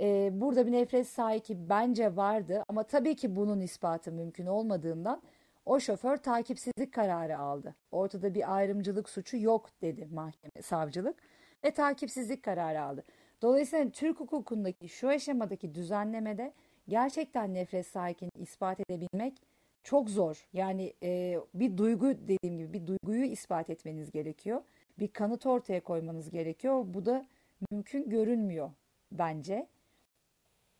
E, 0.00 0.30
burada 0.40 0.66
bir 0.66 0.72
nefret 0.72 1.08
sahibi 1.08 1.68
bence 1.68 2.16
vardı 2.16 2.62
ama 2.68 2.82
tabii 2.82 3.16
ki 3.16 3.36
bunun 3.36 3.60
ispatı 3.60 4.12
mümkün 4.12 4.46
olmadığından 4.46 5.22
o 5.66 5.80
şoför 5.80 6.16
takipsizlik 6.16 6.92
kararı 6.92 7.38
aldı. 7.38 7.74
Ortada 7.92 8.34
bir 8.34 8.56
ayrımcılık 8.56 9.08
suçu 9.08 9.36
yok 9.36 9.70
dedi 9.82 10.08
mahkeme, 10.12 10.62
savcılık 10.62 11.16
ve 11.64 11.70
takipsizlik 11.70 12.42
kararı 12.42 12.82
aldı. 12.82 13.04
Dolayısıyla 13.42 13.90
Türk 13.90 14.20
hukukundaki 14.20 14.88
şu 14.88 15.08
aşamadaki 15.08 15.74
düzenlemede 15.74 16.52
gerçekten 16.88 17.54
nefret 17.54 17.86
sahibini 17.86 18.30
ispat 18.36 18.80
edebilmek 18.80 19.42
çok 19.82 20.10
zor. 20.10 20.48
Yani 20.52 20.94
e, 21.02 21.40
bir 21.54 21.76
duygu 21.76 22.06
dediğim 22.06 22.58
gibi 22.58 22.72
bir 22.72 22.86
duyguyu 22.86 23.24
ispat 23.24 23.70
etmeniz 23.70 24.10
gerekiyor. 24.10 24.62
Bir 24.98 25.08
kanıt 25.08 25.46
ortaya 25.46 25.82
koymanız 25.82 26.30
gerekiyor. 26.30 26.84
Bu 26.86 27.04
da 27.04 27.26
mümkün 27.70 28.10
görünmüyor 28.10 28.70
bence. 29.12 29.68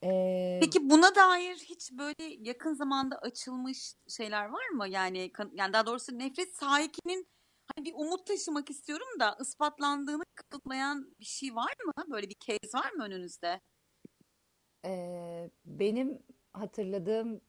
Ee, 0.05 0.59
Peki 0.63 0.91
buna 0.91 1.15
dair 1.15 1.55
hiç 1.55 1.93
böyle 1.93 2.37
yakın 2.41 2.75
zamanda 2.75 3.19
açılmış 3.19 3.95
şeyler 4.09 4.47
var 4.47 4.69
mı? 4.69 4.89
Yani 4.89 5.33
yani 5.55 5.73
daha 5.73 5.87
doğrusu 5.87 6.19
nefret 6.19 6.57
sahikinin 6.57 7.27
hani 7.77 7.87
bir 7.87 7.95
umut 7.95 8.27
taşımak 8.27 8.71
istiyorum 8.71 9.21
da 9.21 9.37
ispatlandığını 9.41 10.25
kanıtlayan 10.35 11.15
bir 11.21 11.25
şey 11.25 11.55
var 11.55 11.75
mı? 11.87 12.05
Böyle 12.11 12.29
bir 12.29 12.37
case 12.41 12.79
var 12.79 12.93
mı 12.93 13.05
önünüzde? 13.05 13.61
Ee, 14.85 15.51
benim 15.65 16.19
hatırladığım 16.53 17.41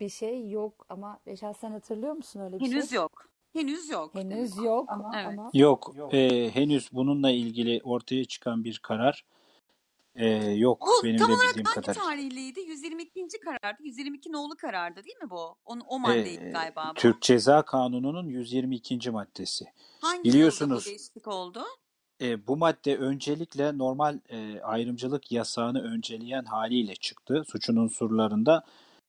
bir 0.00 0.08
şey 0.08 0.50
yok 0.50 0.86
ama 0.88 1.20
Reşat 1.28 1.56
sen 1.56 1.70
hatırlıyor 1.70 2.12
musun 2.12 2.40
öyle 2.40 2.60
bir 2.60 2.66
henüz 2.66 2.90
şey? 2.90 2.96
Yok. 2.96 3.28
Henüz 3.52 3.90
yok. 3.90 4.14
Henüz 4.14 4.56
yok 4.56 4.92
ama, 4.92 5.12
evet. 5.14 5.38
ama... 5.38 5.50
Yok. 5.54 5.92
yok. 5.96 6.14
E, 6.14 6.50
henüz 6.50 6.92
bununla 6.92 7.30
ilgili 7.30 7.80
ortaya 7.84 8.24
çıkan 8.24 8.64
bir 8.64 8.78
karar 8.78 9.24
e, 10.16 10.26
yok. 10.50 10.86
Bu 10.86 11.04
benim 11.06 11.18
tam 11.18 11.28
de 11.28 11.32
olarak 11.32 11.56
bildiğim 11.56 11.66
hangi 11.66 12.00
tarihliydi? 12.00 12.60
122. 12.60 13.26
karardı. 13.44 13.82
122 13.82 14.32
nolu 14.32 14.56
karardı 14.56 15.04
değil 15.04 15.16
mi 15.22 15.30
bu? 15.30 15.56
O, 15.66 15.76
o 15.88 15.98
maddeydi 15.98 16.44
e, 16.44 16.50
galiba 16.50 16.90
bu. 16.90 17.00
Türk 17.00 17.22
Ceza 17.22 17.62
Kanunu'nun 17.62 18.28
122. 18.28 19.10
maddesi. 19.10 19.64
Hangi 20.00 20.24
Biliyorsunuz, 20.24 20.70
yılda 20.70 20.80
bu 20.80 20.84
değişiklik 20.84 21.28
oldu? 21.28 21.64
E, 22.20 22.46
bu 22.46 22.56
madde 22.56 22.96
öncelikle 22.96 23.78
normal 23.78 24.18
e, 24.28 24.60
ayrımcılık 24.60 25.32
yasağını 25.32 25.82
önceleyen 25.82 26.44
haliyle 26.44 26.94
çıktı. 26.94 27.44
Suçun 27.46 27.76
unsurlarında 27.76 28.64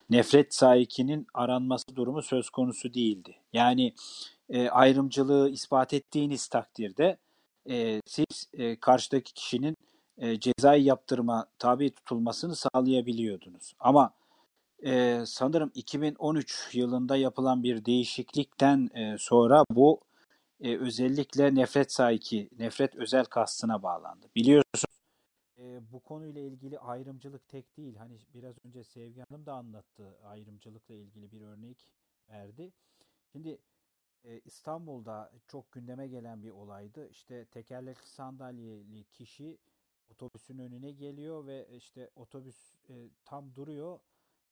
nefret 0.09 0.55
sahikinin 0.55 1.27
aranması 1.33 1.95
durumu 1.95 2.21
söz 2.21 2.49
konusu 2.49 2.93
değildi. 2.93 3.35
Yani 3.53 3.93
e, 4.49 4.69
ayrımcılığı 4.69 5.49
ispat 5.49 5.93
ettiğiniz 5.93 6.47
takdirde 6.47 7.17
e, 7.69 8.01
siz 8.05 8.49
e, 8.53 8.79
karşıdaki 8.79 9.33
kişinin 9.33 9.75
e, 10.17 10.39
cezai 10.39 10.83
yaptırıma 10.83 11.47
tabi 11.59 11.91
tutulmasını 11.91 12.55
sağlayabiliyordunuz. 12.55 13.73
Ama 13.79 14.13
e, 14.85 15.23
sanırım 15.25 15.71
2013 15.75 16.69
yılında 16.73 17.15
yapılan 17.15 17.63
bir 17.63 17.85
değişiklikten 17.85 18.89
e, 18.93 19.15
sonra 19.17 19.63
bu 19.69 20.01
e, 20.61 20.77
özellikle 20.77 21.55
nefret 21.55 21.91
sahiki, 21.91 22.49
nefret 22.59 22.95
özel 22.95 23.25
kastına 23.25 23.83
bağlandı. 23.83 24.25
Biliyorsunuz 24.35 24.85
e, 25.57 25.91
bu 25.91 25.99
konuyla 25.99 26.41
ilgili 26.41 26.79
ayrımcılık 26.79 27.47
tek 27.47 27.77
değil. 27.77 27.95
Hani 27.95 28.19
biraz 28.33 28.55
önce 28.65 28.83
Sevgi 28.83 29.21
Hanım 29.29 29.45
da 29.45 29.53
anlattı 29.53 30.17
ayrımcılıkla 30.23 30.93
ilgili 30.95 31.31
bir 31.31 31.41
örnek 31.41 31.91
verdi. 32.29 32.71
Şimdi 33.31 33.57
e, 34.23 34.39
İstanbul'da 34.39 35.31
çok 35.47 35.71
gündeme 35.71 36.07
gelen 36.07 36.43
bir 36.43 36.49
olaydı. 36.49 37.09
İşte 37.09 37.45
tekerlekli 37.45 38.07
sandalyeli 38.07 39.03
kişi 39.03 39.57
otobüsün 40.09 40.57
önüne 40.57 40.91
geliyor 40.91 41.45
ve 41.45 41.67
işte 41.71 42.09
otobüs 42.15 42.75
e, 42.89 43.09
tam 43.25 43.55
duruyor 43.55 43.99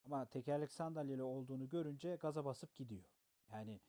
ama 0.06 0.26
tekerlek 0.26 0.72
sandalyeli 0.72 1.24
olduğunu 1.24 1.70
görünce 1.70 2.16
gaza 2.16 2.46
basıp 2.46 2.76
gidiyor. 2.76 3.04
Yani 3.52 3.80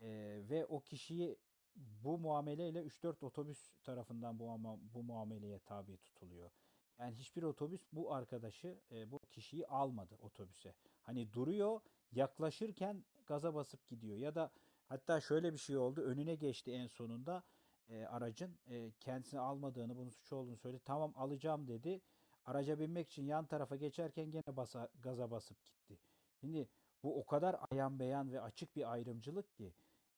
e, 0.00 0.40
ve 0.50 0.66
o 0.66 0.80
kişiyi 0.80 1.36
bu 1.76 2.18
muameleyle 2.18 2.82
3-4 2.82 3.24
otobüs 3.24 3.70
tarafından 3.82 4.38
bu, 4.38 4.78
bu 4.94 5.02
muameleye 5.02 5.58
tabi 5.58 5.96
tutuluyor. 5.96 6.50
Yani 6.98 7.14
hiçbir 7.14 7.42
otobüs 7.42 7.88
bu 7.92 8.14
arkadaşı, 8.14 8.78
e, 8.90 9.10
bu 9.10 9.18
kişiyi 9.30 9.66
almadı 9.66 10.14
otobüse. 10.20 10.74
Hani 11.02 11.32
duruyor, 11.32 11.80
yaklaşırken 12.12 13.04
gaza 13.26 13.54
basıp 13.54 13.88
gidiyor. 13.88 14.18
Ya 14.18 14.34
da 14.34 14.50
hatta 14.86 15.20
şöyle 15.20 15.52
bir 15.52 15.58
şey 15.58 15.76
oldu, 15.76 16.00
önüne 16.00 16.34
geçti 16.34 16.72
en 16.72 16.86
sonunda 16.86 17.42
e, 17.88 18.04
aracın 18.04 18.58
e, 18.66 18.92
kendisini 19.00 19.40
almadığını, 19.40 19.96
bunun 19.96 20.10
suç 20.10 20.32
olduğunu 20.32 20.56
söyledi. 20.56 20.82
Tamam 20.84 21.12
alacağım 21.16 21.68
dedi. 21.68 22.00
Araca 22.44 22.78
binmek 22.78 23.08
için 23.10 23.26
yan 23.26 23.46
tarafa 23.46 23.76
geçerken 23.76 24.30
gene 24.30 24.56
basa, 24.56 24.88
gaza 25.02 25.30
basıp 25.30 25.64
gitti. 25.64 25.98
Şimdi 26.40 26.68
bu 27.02 27.20
o 27.20 27.26
kadar 27.26 27.56
ayan 27.70 27.98
beyan 27.98 28.32
ve 28.32 28.40
açık 28.40 28.76
bir 28.76 28.92
ayrımcılık 28.92 29.54
ki 29.54 29.74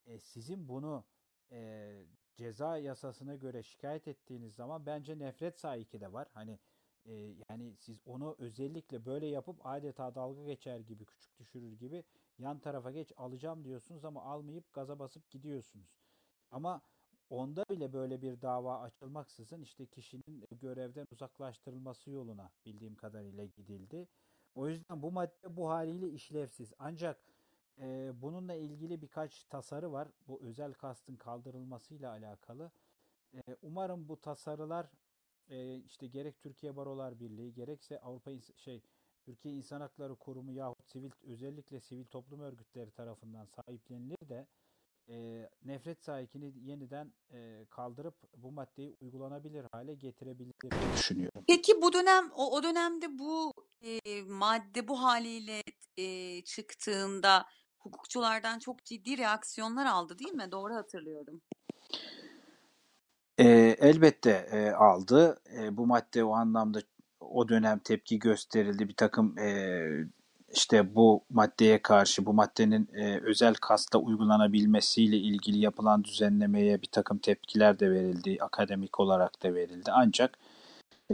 e, 0.06 0.18
sizin 0.18 0.68
bunu 0.68 1.04
e, 1.52 1.90
ceza 2.36 2.78
yasasına 2.78 3.34
göre 3.34 3.62
şikayet 3.62 4.08
ettiğiniz 4.08 4.54
zaman 4.54 4.86
bence 4.86 5.18
nefret 5.18 5.58
sahiki 5.60 6.00
de 6.00 6.12
var. 6.12 6.28
Hani 6.32 6.58
e, 7.04 7.12
yani 7.48 7.76
siz 7.76 8.00
onu 8.06 8.36
özellikle 8.38 9.04
böyle 9.04 9.26
yapıp 9.26 9.66
adeta 9.66 10.14
dalga 10.14 10.44
geçer 10.44 10.78
gibi 10.80 11.04
küçük 11.04 11.38
düşürür 11.38 11.72
gibi 11.72 12.04
yan 12.38 12.58
tarafa 12.58 12.90
geç 12.90 13.12
alacağım 13.16 13.64
diyorsunuz 13.64 14.04
ama 14.04 14.22
almayıp 14.22 14.72
gaza 14.72 14.98
basıp 14.98 15.30
gidiyorsunuz. 15.30 15.98
Ama 16.50 16.82
onda 17.30 17.64
bile 17.70 17.92
böyle 17.92 18.22
bir 18.22 18.42
dava 18.42 18.80
açılmaksızın 18.80 19.62
işte 19.62 19.86
kişinin 19.86 20.44
görevden 20.50 21.06
uzaklaştırılması 21.12 22.10
yoluna 22.10 22.50
bildiğim 22.66 22.94
kadarıyla 22.94 23.44
gidildi. 23.44 24.08
O 24.54 24.68
yüzden 24.68 25.02
bu 25.02 25.12
madde 25.12 25.56
bu 25.56 25.70
haliyle 25.70 26.08
işlevsiz. 26.10 26.72
Ancak 26.78 27.18
e, 27.78 28.12
bununla 28.22 28.54
ilgili 28.54 29.02
birkaç 29.02 29.44
tasarı 29.44 29.92
var. 29.92 30.08
Bu 30.28 30.42
özel 30.42 30.72
kastın 30.72 31.16
kaldırılmasıyla 31.16 32.10
alakalı. 32.10 32.70
E, 33.34 33.40
umarım 33.62 34.08
bu 34.08 34.20
tasarılar 34.20 34.90
e, 35.48 35.76
işte 35.78 36.06
gerek 36.06 36.40
Türkiye 36.40 36.76
Barolar 36.76 37.20
Birliği 37.20 37.54
gerekse 37.54 38.00
Avrupa 38.00 38.30
şey 38.56 38.82
Türkiye 39.24 39.54
İnsan 39.54 39.80
Hakları 39.80 40.16
Kurumu 40.16 40.52
yahut 40.52 40.84
sivil 40.86 41.10
özellikle 41.22 41.80
sivil 41.80 42.04
toplum 42.04 42.40
örgütleri 42.40 42.90
tarafından 42.90 43.44
sahiplenilir 43.44 44.28
de 44.28 44.46
e, 45.08 45.48
nefret 45.64 46.04
sahikini 46.04 46.52
yeniden 46.56 47.12
e, 47.32 47.66
kaldırıp 47.70 48.14
bu 48.36 48.52
maddeyi 48.52 48.96
uygulanabilir 49.00 49.66
hale 49.72 49.94
getirebilir 49.94 50.54
diye 50.62 50.92
düşünüyorum. 50.96 51.44
Peki 51.46 51.82
bu 51.82 51.92
dönem 51.92 52.30
o, 52.34 52.56
o 52.56 52.62
dönemde 52.62 53.18
bu 53.18 53.52
e, 53.82 54.22
madde 54.22 54.88
bu 54.88 55.02
haliyle 55.02 55.62
e, 55.96 56.40
çıktığında 56.44 57.46
hukukçulardan 57.78 58.58
çok 58.58 58.84
ciddi 58.84 59.18
reaksiyonlar 59.18 59.86
aldı 59.86 60.18
değil 60.18 60.32
mi? 60.32 60.52
Doğru 60.52 60.74
hatırlıyorum. 60.74 61.40
E, 63.38 63.46
elbette 63.80 64.48
e, 64.52 64.70
aldı. 64.70 65.40
E, 65.58 65.76
bu 65.76 65.86
madde 65.86 66.24
o 66.24 66.32
anlamda 66.32 66.82
o 67.20 67.48
dönem 67.48 67.78
tepki 67.78 68.18
gösterildi. 68.18 68.88
Bir 68.88 68.96
takım 68.96 69.38
e, 69.38 69.88
işte 70.54 70.94
bu 70.94 71.24
maddeye 71.30 71.82
karşı 71.82 72.26
bu 72.26 72.32
maddenin 72.34 72.88
e, 72.92 73.20
özel 73.20 73.54
kasta 73.54 73.98
uygulanabilmesiyle 73.98 75.16
ilgili 75.16 75.58
yapılan 75.58 76.04
düzenlemeye 76.04 76.82
bir 76.82 76.86
takım 76.86 77.18
tepkiler 77.18 77.78
de 77.78 77.90
verildi. 77.90 78.38
Akademik 78.40 79.00
olarak 79.00 79.42
da 79.42 79.54
verildi. 79.54 79.90
Ancak 79.92 80.38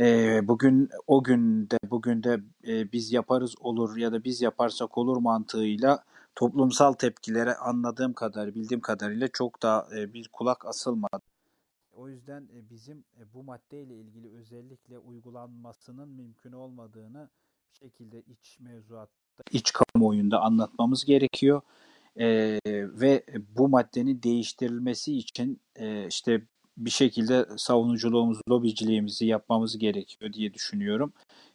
e, 0.00 0.40
bugün 0.48 0.88
o 1.06 1.22
günde 1.22 1.78
bugün 1.90 2.22
de 2.22 2.40
e, 2.66 2.92
biz 2.92 3.12
yaparız 3.12 3.54
olur 3.60 3.96
ya 3.96 4.12
da 4.12 4.24
biz 4.24 4.42
yaparsak 4.42 4.98
olur 4.98 5.16
mantığıyla 5.16 6.04
toplumsal 6.34 6.92
tepkilere 6.92 7.54
anladığım 7.54 8.12
kadar 8.12 8.54
bildiğim 8.54 8.80
kadarıyla 8.80 9.28
çok 9.28 9.62
da 9.62 9.88
e, 9.96 10.12
bir 10.12 10.28
kulak 10.28 10.66
asılmadı. 10.66 11.22
O 11.92 12.08
yüzden 12.08 12.48
e, 12.54 12.70
bizim 12.70 13.04
e, 13.20 13.32
bu 13.34 13.42
maddeyle 13.42 13.96
ilgili 13.96 14.38
özellikle 14.38 14.98
uygulanmasının 14.98 16.08
mümkün 16.08 16.52
olmadığını 16.52 17.30
şekilde 17.72 18.22
iç 18.22 18.60
mevzuatta, 18.60 19.19
iç 19.52 19.72
kamuoyunda 19.72 20.40
anlatmamız 20.40 21.04
gerekiyor. 21.04 21.60
Ee, 22.20 22.60
ve 22.66 23.24
bu 23.56 23.68
maddenin 23.68 24.22
değiştirilmesi 24.22 25.16
için 25.16 25.60
e, 25.76 26.06
işte 26.06 26.42
bir 26.76 26.90
şekilde 26.90 27.46
savunuculuğumuzu, 27.56 28.42
lobiciliğimizi 28.50 29.26
yapmamız 29.26 29.78
gerekiyor 29.78 30.32
diye 30.32 30.54
düşünüyorum. 30.54 31.12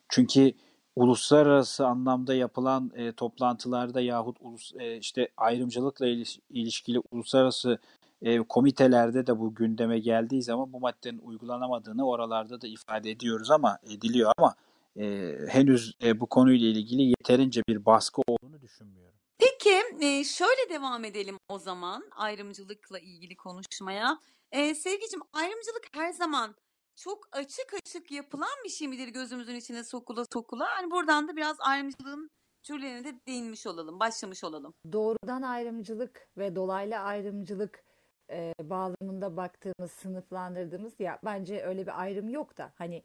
Çünkü 0.09 0.53
uluslararası 0.95 1.87
anlamda 1.87 2.35
yapılan 2.35 2.91
e, 2.95 3.11
toplantılarda 3.11 4.01
yahut 4.01 4.37
ulus, 4.41 4.73
e, 4.79 4.97
işte 4.97 5.29
ayrımcılıkla 5.37 6.07
ilişkili 6.49 7.01
uluslararası 7.11 7.79
e, 8.21 8.39
komitelerde 8.39 9.27
de 9.27 9.39
bu 9.39 9.55
gündeme 9.55 9.99
geldiği 9.99 10.43
zaman 10.43 10.73
bu 10.73 10.79
maddenin 10.79 11.19
uygulanamadığını 11.19 12.07
oralarda 12.07 12.61
da 12.61 12.67
ifade 12.67 13.11
ediyoruz 13.11 13.51
ama 13.51 13.77
ediliyor 13.89 14.31
ama 14.37 14.55
e, 14.99 15.37
henüz 15.49 15.93
e, 16.03 16.19
bu 16.19 16.29
konuyla 16.29 16.67
ilgili 16.67 17.01
yeterince 17.01 17.61
bir 17.67 17.85
baskı 17.85 18.21
olduğunu 18.27 18.61
düşünmüyorum. 18.61 19.19
Peki 19.37 20.05
e, 20.05 20.23
şöyle 20.23 20.69
devam 20.69 21.05
edelim 21.05 21.37
o 21.49 21.59
zaman 21.59 22.09
ayrımcılıkla 22.15 22.99
ilgili 22.99 23.35
konuşmaya. 23.35 24.19
E, 24.51 24.75
sevgicim 24.75 25.21
ayrımcılık 25.33 25.87
her 25.93 26.11
zaman 26.11 26.55
çok 26.95 27.27
açık 27.31 27.73
açık 27.73 28.11
yapılan 28.11 28.63
bir 28.65 28.69
şey 28.69 28.87
midir 28.87 29.07
gözümüzün 29.07 29.55
içine 29.55 29.83
sokula 29.83 30.25
sokula? 30.33 30.69
Yani 30.69 30.91
buradan 30.91 31.27
da 31.27 31.35
biraz 31.35 31.57
ayrımcılığın 31.59 32.29
türlerine 32.63 33.03
de 33.03 33.19
değinmiş 33.27 33.67
olalım, 33.67 33.99
başlamış 33.99 34.43
olalım. 34.43 34.73
Doğrudan 34.91 35.41
ayrımcılık 35.41 36.27
ve 36.37 36.55
dolaylı 36.55 36.97
ayrımcılık 36.97 37.83
e, 38.29 38.53
bağlamında 38.63 39.37
baktığımız, 39.37 39.91
sınıflandırdığımız 39.91 40.93
ya 40.99 41.19
bence 41.25 41.63
öyle 41.63 41.81
bir 41.81 42.01
ayrım 42.01 42.29
yok 42.29 42.57
da 42.57 42.73
hani 42.75 43.03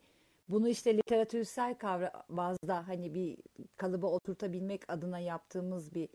bunu 0.51 0.69
işte 0.69 0.97
literatürsel 0.97 1.75
kavra 1.75 2.11
bazda 2.29 2.87
hani 2.87 3.13
bir 3.13 3.37
kalıba 3.77 4.07
oturtabilmek 4.07 4.81
adına 4.91 5.19
yaptığımız 5.19 5.95
bir 5.95 6.09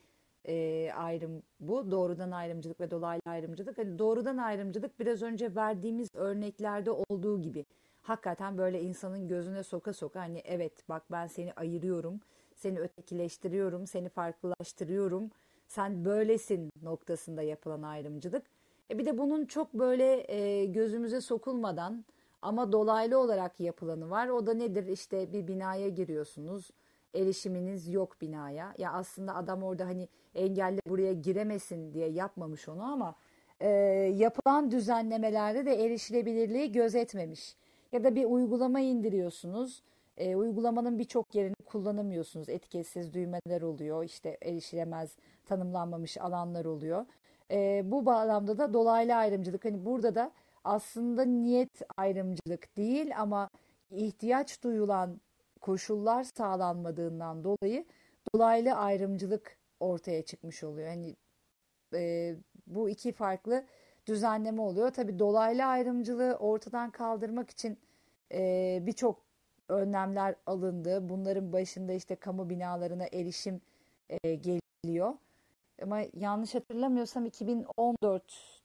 e, 0.48 0.92
ayrım 0.92 1.42
bu. 1.60 1.90
Doğrudan 1.90 2.30
ayrımcılık 2.30 2.80
ve 2.80 2.90
dolaylı 2.90 3.22
ayrımcılık. 3.26 3.78
Hani 3.78 3.98
doğrudan 3.98 4.36
ayrımcılık 4.36 5.00
biraz 5.00 5.22
önce 5.22 5.54
verdiğimiz 5.54 6.08
örneklerde 6.14 6.90
olduğu 6.90 7.42
gibi. 7.42 7.66
Hakikaten 8.02 8.58
böyle 8.58 8.82
insanın 8.82 9.28
gözüne 9.28 9.62
soka 9.62 9.92
soka 9.92 10.20
hani 10.20 10.42
evet 10.44 10.88
bak 10.88 11.02
ben 11.12 11.26
seni 11.26 11.52
ayırıyorum, 11.52 12.20
seni 12.54 12.80
ötekileştiriyorum, 12.80 13.86
seni 13.86 14.08
farklılaştırıyorum. 14.08 15.30
Sen 15.68 16.04
böylesin 16.04 16.70
noktasında 16.82 17.42
yapılan 17.42 17.82
ayrımcılık. 17.82 18.42
E 18.90 18.99
bir 18.99 19.06
de 19.06 19.18
bunun 19.18 19.46
çok 19.46 19.75
böyle 19.75 20.32
e, 20.32 20.66
gözümüze 20.66 21.20
sokulmadan 21.20 22.04
ama 22.42 22.72
dolaylı 22.72 23.18
olarak 23.18 23.60
yapılanı 23.60 24.10
var. 24.10 24.28
O 24.28 24.46
da 24.46 24.54
nedir? 24.54 24.86
İşte 24.86 25.32
bir 25.32 25.46
binaya 25.49 25.88
giriyorsunuz. 25.88 26.70
Erişiminiz 27.14 27.88
yok 27.88 28.20
binaya. 28.20 28.75
Ya 28.78 28.92
aslında 28.92 29.34
adam 29.34 29.62
orada 29.62 29.86
hani 29.86 30.08
engelli 30.34 30.80
buraya 30.88 31.12
giremesin 31.12 31.92
diye 31.92 32.08
yapmamış 32.08 32.68
onu 32.68 32.82
ama 32.82 33.14
e, 33.60 33.68
yapılan 34.16 34.70
düzenlemelerde 34.70 35.66
de 35.66 35.84
erişilebilirliği 35.84 36.72
gözetmemiş. 36.72 37.56
Ya 37.92 38.04
da 38.04 38.14
bir 38.14 38.25
uygulama 38.25 38.80
indiriyorsunuz. 38.80 39.82
E, 40.16 40.36
uygulamanın 40.36 40.99
birçok 40.99 41.34
yerini 41.34 41.54
kullanamıyorsunuz. 41.64 42.49
Etiketsiz 42.49 43.14
düğmeler 43.14 43.62
oluyor. 43.62 44.04
İşte 44.04 44.38
erişilemez 44.42 45.16
tanımlanmamış 45.46 46.18
alanlar 46.18 46.64
oluyor. 46.64 47.06
E, 47.50 47.82
bu 47.84 48.06
bağlamda 48.06 48.58
da 48.58 48.75
dolaylı 48.75 49.14
ayrımcılık. 49.14 49.64
Hani 49.64 49.86
burada 49.86 50.14
da 50.14 50.30
aslında 50.66 51.24
niyet 51.24 51.82
ayrımcılık 51.96 52.76
değil 52.76 53.20
ama 53.20 53.50
ihtiyaç 53.90 54.62
duyulan 54.62 55.20
koşullar 55.60 56.24
sağlanmadığından 56.24 57.44
dolayı 57.44 57.84
dolaylı 58.34 58.72
ayrımcılık 58.74 59.58
ortaya 59.80 60.22
çıkmış 60.24 60.64
oluyor. 60.64 60.88
Hani 60.88 61.16
e, 61.94 62.34
bu 62.66 62.90
iki 62.90 63.12
farklı 63.12 63.64
düzenleme 64.06 64.62
oluyor. 64.62 64.90
Tabi 64.90 65.18
dolaylı 65.18 65.64
ayrımcılığı 65.64 66.36
ortadan 66.36 66.90
kaldırmak 66.90 67.50
için 67.50 67.78
e, 68.32 68.78
birçok 68.82 69.22
önlemler 69.68 70.34
alındı. 70.46 71.08
Bunların 71.08 71.52
başında 71.52 71.92
işte 71.92 72.16
kamu 72.16 72.50
binalarına 72.50 73.06
erişim 73.12 73.60
e, 74.10 74.34
geliyor. 74.34 75.14
Ama 75.82 76.00
yanlış 76.14 76.54
hatırlamıyorsam 76.54 77.26
2014 77.26 78.55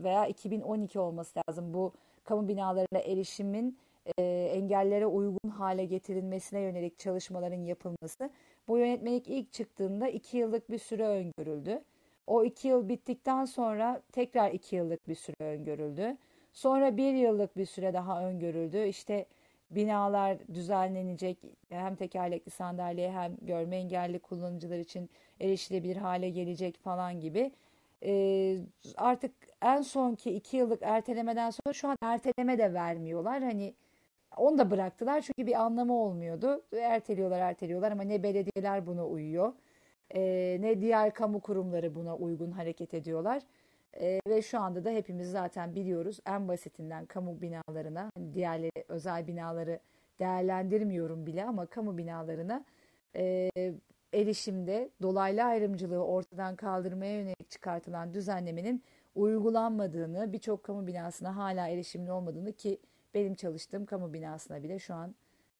veya 0.00 0.26
2012 0.26 0.98
olması 0.98 1.40
lazım 1.48 1.74
bu 1.74 1.92
kamu 2.24 2.48
binalarına 2.48 2.98
erişimin 2.98 3.78
e, 4.18 4.22
engellere 4.52 5.06
uygun 5.06 5.50
hale 5.50 5.84
getirilmesine 5.84 6.60
yönelik 6.60 6.98
çalışmaların 6.98 7.64
yapılması. 7.64 8.30
Bu 8.68 8.78
yönetmelik 8.78 9.28
ilk 9.28 9.52
çıktığında 9.52 10.08
iki 10.08 10.36
yıllık 10.36 10.70
bir 10.70 10.78
süre 10.78 11.06
öngörüldü. 11.06 11.82
O 12.26 12.44
iki 12.44 12.68
yıl 12.68 12.88
bittikten 12.88 13.44
sonra 13.44 14.02
tekrar 14.12 14.50
iki 14.50 14.76
yıllık 14.76 15.08
bir 15.08 15.14
süre 15.14 15.36
öngörüldü. 15.40 16.16
Sonra 16.52 16.96
bir 16.96 17.14
yıllık 17.14 17.56
bir 17.56 17.66
süre 17.66 17.94
daha 17.94 18.26
öngörüldü. 18.28 18.84
İşte 18.84 19.26
binalar 19.70 20.38
düzenlenecek 20.54 21.38
hem 21.68 21.96
tekerlekli 21.96 22.50
sandalye 22.50 23.12
hem 23.12 23.36
görme 23.42 23.76
engelli 23.76 24.18
kullanıcılar 24.18 24.78
için 24.78 25.10
erişilebilir 25.40 25.96
hale 25.96 26.30
gelecek 26.30 26.78
falan 26.78 27.20
gibi. 27.20 27.52
Ee, 28.04 28.58
artık 28.96 29.32
en 29.62 29.82
sonki 29.82 30.30
iki 30.34 30.56
yıllık 30.56 30.82
ertelemeden 30.82 31.50
sonra 31.50 31.72
şu 31.72 31.88
an 31.88 31.96
erteleme 32.02 32.58
de 32.58 32.74
vermiyorlar. 32.74 33.42
Hani 33.42 33.74
onu 34.36 34.58
da 34.58 34.70
bıraktılar 34.70 35.20
çünkü 35.20 35.46
bir 35.46 35.62
anlamı 35.62 35.94
olmuyordu. 35.94 36.62
Erteliyorlar 36.72 37.40
erteliyorlar 37.40 37.92
ama 37.92 38.02
ne 38.02 38.22
belediyeler 38.22 38.86
buna 38.86 39.06
uyuyor 39.06 39.52
e, 40.10 40.56
ne 40.60 40.80
diğer 40.80 41.14
kamu 41.14 41.40
kurumları 41.40 41.94
buna 41.94 42.16
uygun 42.16 42.50
hareket 42.50 42.94
ediyorlar. 42.94 43.42
E, 44.00 44.20
ve 44.28 44.42
şu 44.42 44.60
anda 44.60 44.84
da 44.84 44.90
hepimiz 44.90 45.30
zaten 45.30 45.74
biliyoruz 45.74 46.20
en 46.26 46.48
basitinden 46.48 47.06
kamu 47.06 47.40
binalarına, 47.42 48.10
hani 48.16 48.34
diğerleri 48.34 48.84
özel 48.88 49.26
binaları 49.26 49.80
değerlendirmiyorum 50.18 51.26
bile 51.26 51.44
ama 51.44 51.66
kamu 51.66 51.98
binalarına 51.98 52.64
e, 53.16 53.50
erişimde 54.14 54.90
dolaylı 55.02 55.44
ayrımcılığı 55.44 56.04
ortadan 56.04 56.56
kaldırmaya 56.56 57.18
yönelik 57.18 57.50
çıkartılan 57.50 58.14
düzenlemenin 58.14 58.82
uygulanmadığını, 59.14 60.32
birçok 60.32 60.62
kamu 60.62 60.86
binasına 60.86 61.36
hala 61.36 61.68
erişimli 61.68 62.12
olmadığını 62.12 62.52
ki 62.52 62.78
benim 63.14 63.34
çalıştığım 63.34 63.86
kamu 63.86 64.12
binasına 64.12 64.62
bile 64.62 64.78
şu 64.78 64.94
an 64.94 65.14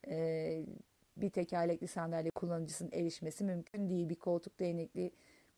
e, 0.09 0.63
bir 1.17 1.31
tekerlekli 1.31 1.89
sandalye 1.89 2.31
kullanıcısının 2.31 2.91
erişmesi 2.93 3.45
mümkün 3.45 3.89
değil. 3.89 4.09
Bir 4.09 4.15
koltuk 4.15 4.61
değnekli 4.61 5.11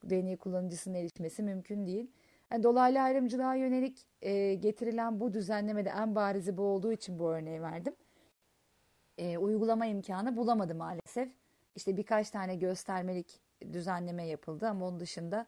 değneği 0.05 0.37
kullanıcısının 0.37 0.95
erişmesi 0.95 1.43
mümkün 1.43 1.87
değil. 1.87 2.11
Yani 2.53 2.63
dolaylı 2.63 3.01
ayrımcılığa 3.01 3.55
yönelik 3.55 4.07
e, 4.23 4.55
getirilen 4.55 5.21
bu 5.21 5.35
düzenlemede 5.35 5.91
en 5.91 6.15
barizi 6.15 6.57
bu 6.57 6.63
olduğu 6.63 6.93
için 6.93 7.19
bu 7.19 7.33
örneği 7.33 7.63
verdim. 7.63 7.95
E, 9.19 9.39
uygulama 9.39 9.87
imkanı 9.87 10.37
bulamadı 10.37 10.75
maalesef. 10.75 11.29
İşte 11.77 11.97
birkaç 11.97 12.31
tane 12.31 12.57
göstermelik 12.57 13.41
düzenleme 13.73 14.27
yapıldı 14.27 14.69
ama 14.69 14.87
onun 14.87 15.01
dışında 15.01 15.47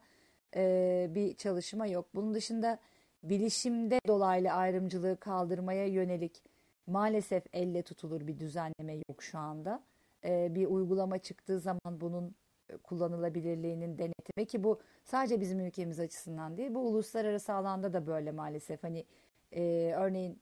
e, 0.55 1.07
bir 1.15 1.35
çalışma 1.35 1.87
yok. 1.87 2.05
Bunun 2.15 2.33
dışında 2.33 2.79
bilişimde 3.23 3.99
dolaylı 4.07 4.51
ayrımcılığı 4.51 5.17
kaldırmaya 5.17 5.87
yönelik 5.87 6.43
maalesef 6.87 7.43
elle 7.53 7.81
tutulur 7.81 8.27
bir 8.27 8.39
düzenleme 8.39 8.93
yok 9.09 9.23
şu 9.23 9.37
anda. 9.37 9.83
E, 10.25 10.55
bir 10.55 10.65
uygulama 10.65 11.17
çıktığı 11.17 11.59
zaman 11.59 12.01
bunun 12.01 12.35
kullanılabilirliğinin 12.83 13.97
denetimi 13.97 14.45
ki 14.45 14.63
bu 14.63 14.79
sadece 15.03 15.41
bizim 15.41 15.59
ülkemiz 15.59 15.99
açısından 15.99 16.57
değil 16.57 16.73
bu 16.73 16.79
uluslararası 16.79 17.53
alanda 17.53 17.93
da 17.93 18.07
böyle 18.07 18.31
maalesef 18.31 18.83
hani 18.83 19.05
e, 19.51 19.93
örneğin 19.97 20.41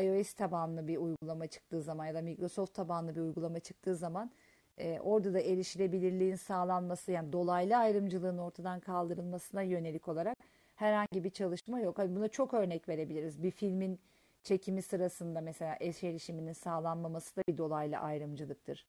iOS 0.00 0.32
tabanlı 0.32 0.88
bir 0.88 0.96
uygulama 0.96 1.46
çıktığı 1.46 1.82
zaman 1.82 2.06
ya 2.06 2.14
da 2.14 2.22
Microsoft 2.22 2.74
tabanlı 2.74 3.14
bir 3.16 3.20
uygulama 3.20 3.60
çıktığı 3.60 3.96
zaman 3.96 4.30
e, 4.78 5.00
orada 5.00 5.34
da 5.34 5.40
erişilebilirliğin 5.40 6.36
sağlanması 6.36 7.12
yani 7.12 7.32
dolaylı 7.32 7.76
ayrımcılığın 7.76 8.38
ortadan 8.38 8.80
kaldırılmasına 8.80 9.62
yönelik 9.62 10.08
olarak 10.08 10.38
herhangi 10.76 11.24
bir 11.24 11.30
çalışma 11.30 11.80
yok. 11.80 11.98
Hani 11.98 12.16
buna 12.16 12.28
çok 12.28 12.54
örnek 12.54 12.88
verebiliriz. 12.88 13.42
Bir 13.42 13.50
filmin 13.50 14.00
çekimi 14.42 14.82
sırasında 14.82 15.40
mesela 15.40 15.76
eş 15.80 16.04
erişiminin 16.04 16.52
sağlanmaması 16.52 17.36
da 17.36 17.42
bir 17.48 17.58
dolaylı 17.58 17.98
ayrımcılıktır. 17.98 18.86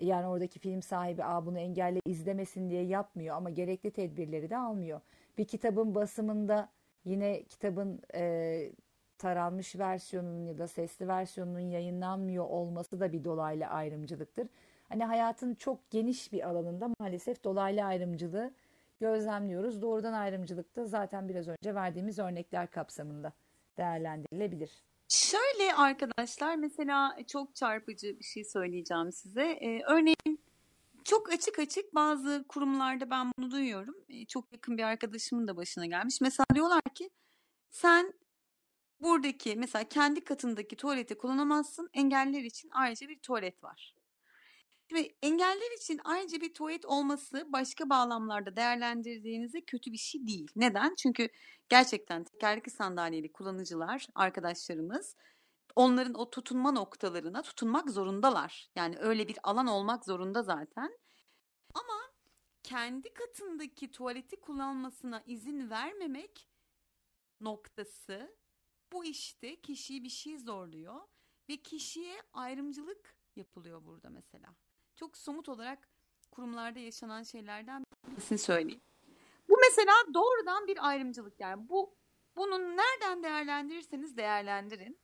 Yani 0.00 0.26
oradaki 0.26 0.58
film 0.58 0.82
sahibi 0.82 1.24
Aa, 1.24 1.46
bunu 1.46 1.58
engelle 1.58 2.00
izlemesin 2.06 2.70
diye 2.70 2.82
yapmıyor 2.84 3.36
ama 3.36 3.50
gerekli 3.50 3.90
tedbirleri 3.90 4.50
de 4.50 4.56
almıyor. 4.56 5.00
Bir 5.38 5.44
kitabın 5.44 5.94
basımında 5.94 6.68
yine 7.04 7.44
kitabın 7.44 8.02
e, 8.14 8.72
taranmış 9.18 9.76
versiyonunun 9.78 10.44
ya 10.44 10.58
da 10.58 10.68
sesli 10.68 11.08
versiyonunun 11.08 11.60
yayınlanmıyor 11.60 12.44
olması 12.44 13.00
da 13.00 13.12
bir 13.12 13.24
dolaylı 13.24 13.66
ayrımcılıktır. 13.66 14.48
Hani 14.88 15.04
hayatın 15.04 15.54
çok 15.54 15.90
geniş 15.90 16.32
bir 16.32 16.48
alanında 16.48 16.90
maalesef 16.98 17.44
dolaylı 17.44 17.84
ayrımcılığı 17.84 18.54
gözlemliyoruz. 19.00 19.82
Doğrudan 19.82 20.12
ayrımcılık 20.12 20.76
da 20.76 20.86
zaten 20.86 21.28
biraz 21.28 21.48
önce 21.48 21.74
verdiğimiz 21.74 22.18
örnekler 22.18 22.70
kapsamında 22.70 23.32
değerlendirilebilir. 23.78 24.70
Şöyle 25.08 25.74
arkadaşlar 25.74 26.56
mesela 26.56 27.16
çok 27.26 27.54
çarpıcı 27.54 28.18
bir 28.18 28.24
şey 28.24 28.44
söyleyeceğim 28.44 29.12
size. 29.12 29.42
Ee, 29.42 29.82
örneğin 29.88 30.40
çok 31.04 31.32
açık 31.32 31.58
açık 31.58 31.94
bazı 31.94 32.44
kurumlarda 32.48 33.10
ben 33.10 33.32
bunu 33.38 33.50
duyuyorum. 33.50 33.94
Ee, 34.08 34.26
çok 34.26 34.52
yakın 34.52 34.78
bir 34.78 34.82
arkadaşımın 34.82 35.48
da 35.48 35.56
başına 35.56 35.86
gelmiş. 35.86 36.20
Mesela 36.20 36.46
diyorlar 36.54 36.82
ki 36.94 37.10
sen 37.70 38.12
buradaki 39.00 39.56
mesela 39.56 39.84
kendi 39.84 40.24
katındaki 40.24 40.76
tuvaleti 40.76 41.18
kullanamazsın. 41.18 41.90
Engelliler 41.94 42.42
için 42.42 42.70
ayrıca 42.72 43.08
bir 43.08 43.18
tuvalet 43.18 43.64
var. 43.64 43.97
Ve 44.92 45.14
engeller 45.22 45.76
için 45.76 46.00
ayrıca 46.04 46.40
bir 46.40 46.54
tuvalet 46.54 46.84
olması 46.84 47.52
başka 47.52 47.90
bağlamlarda 47.90 48.56
değerlendirdiğinizde 48.56 49.60
kötü 49.60 49.92
bir 49.92 49.98
şey 49.98 50.26
değil. 50.26 50.50
Neden? 50.56 50.94
Çünkü 50.94 51.28
gerçekten 51.68 52.24
tekerlekli 52.24 52.70
sandalyeli 52.70 53.32
kullanıcılar, 53.32 54.06
arkadaşlarımız 54.14 55.16
onların 55.76 56.14
o 56.14 56.30
tutunma 56.30 56.72
noktalarına 56.72 57.42
tutunmak 57.42 57.90
zorundalar. 57.90 58.70
Yani 58.76 58.98
öyle 58.98 59.28
bir 59.28 59.36
alan 59.42 59.66
olmak 59.66 60.04
zorunda 60.04 60.42
zaten. 60.42 60.98
Ama 61.74 62.00
kendi 62.62 63.14
katındaki 63.14 63.90
tuvaleti 63.90 64.40
kullanmasına 64.40 65.22
izin 65.26 65.70
vermemek 65.70 66.48
noktası 67.40 68.36
bu 68.92 69.04
işte 69.04 69.60
kişiyi 69.60 70.04
bir 70.04 70.08
şey 70.08 70.38
zorluyor 70.38 71.00
ve 71.48 71.56
kişiye 71.56 72.22
ayrımcılık 72.32 73.16
yapılıyor 73.36 73.84
burada 73.84 74.10
mesela 74.10 74.56
çok 74.98 75.16
somut 75.16 75.48
olarak 75.48 75.88
kurumlarda 76.30 76.78
yaşanan 76.78 77.22
şeylerden 77.22 77.84
birisini 78.06 78.38
söyleyeyim. 78.38 78.80
Bu 79.48 79.56
mesela 79.68 79.94
doğrudan 80.14 80.66
bir 80.66 80.88
ayrımcılık 80.88 81.40
yani 81.40 81.68
bu 81.68 81.96
bunun 82.36 82.76
nereden 82.76 83.22
değerlendirirseniz 83.22 84.16
değerlendirin. 84.16 84.98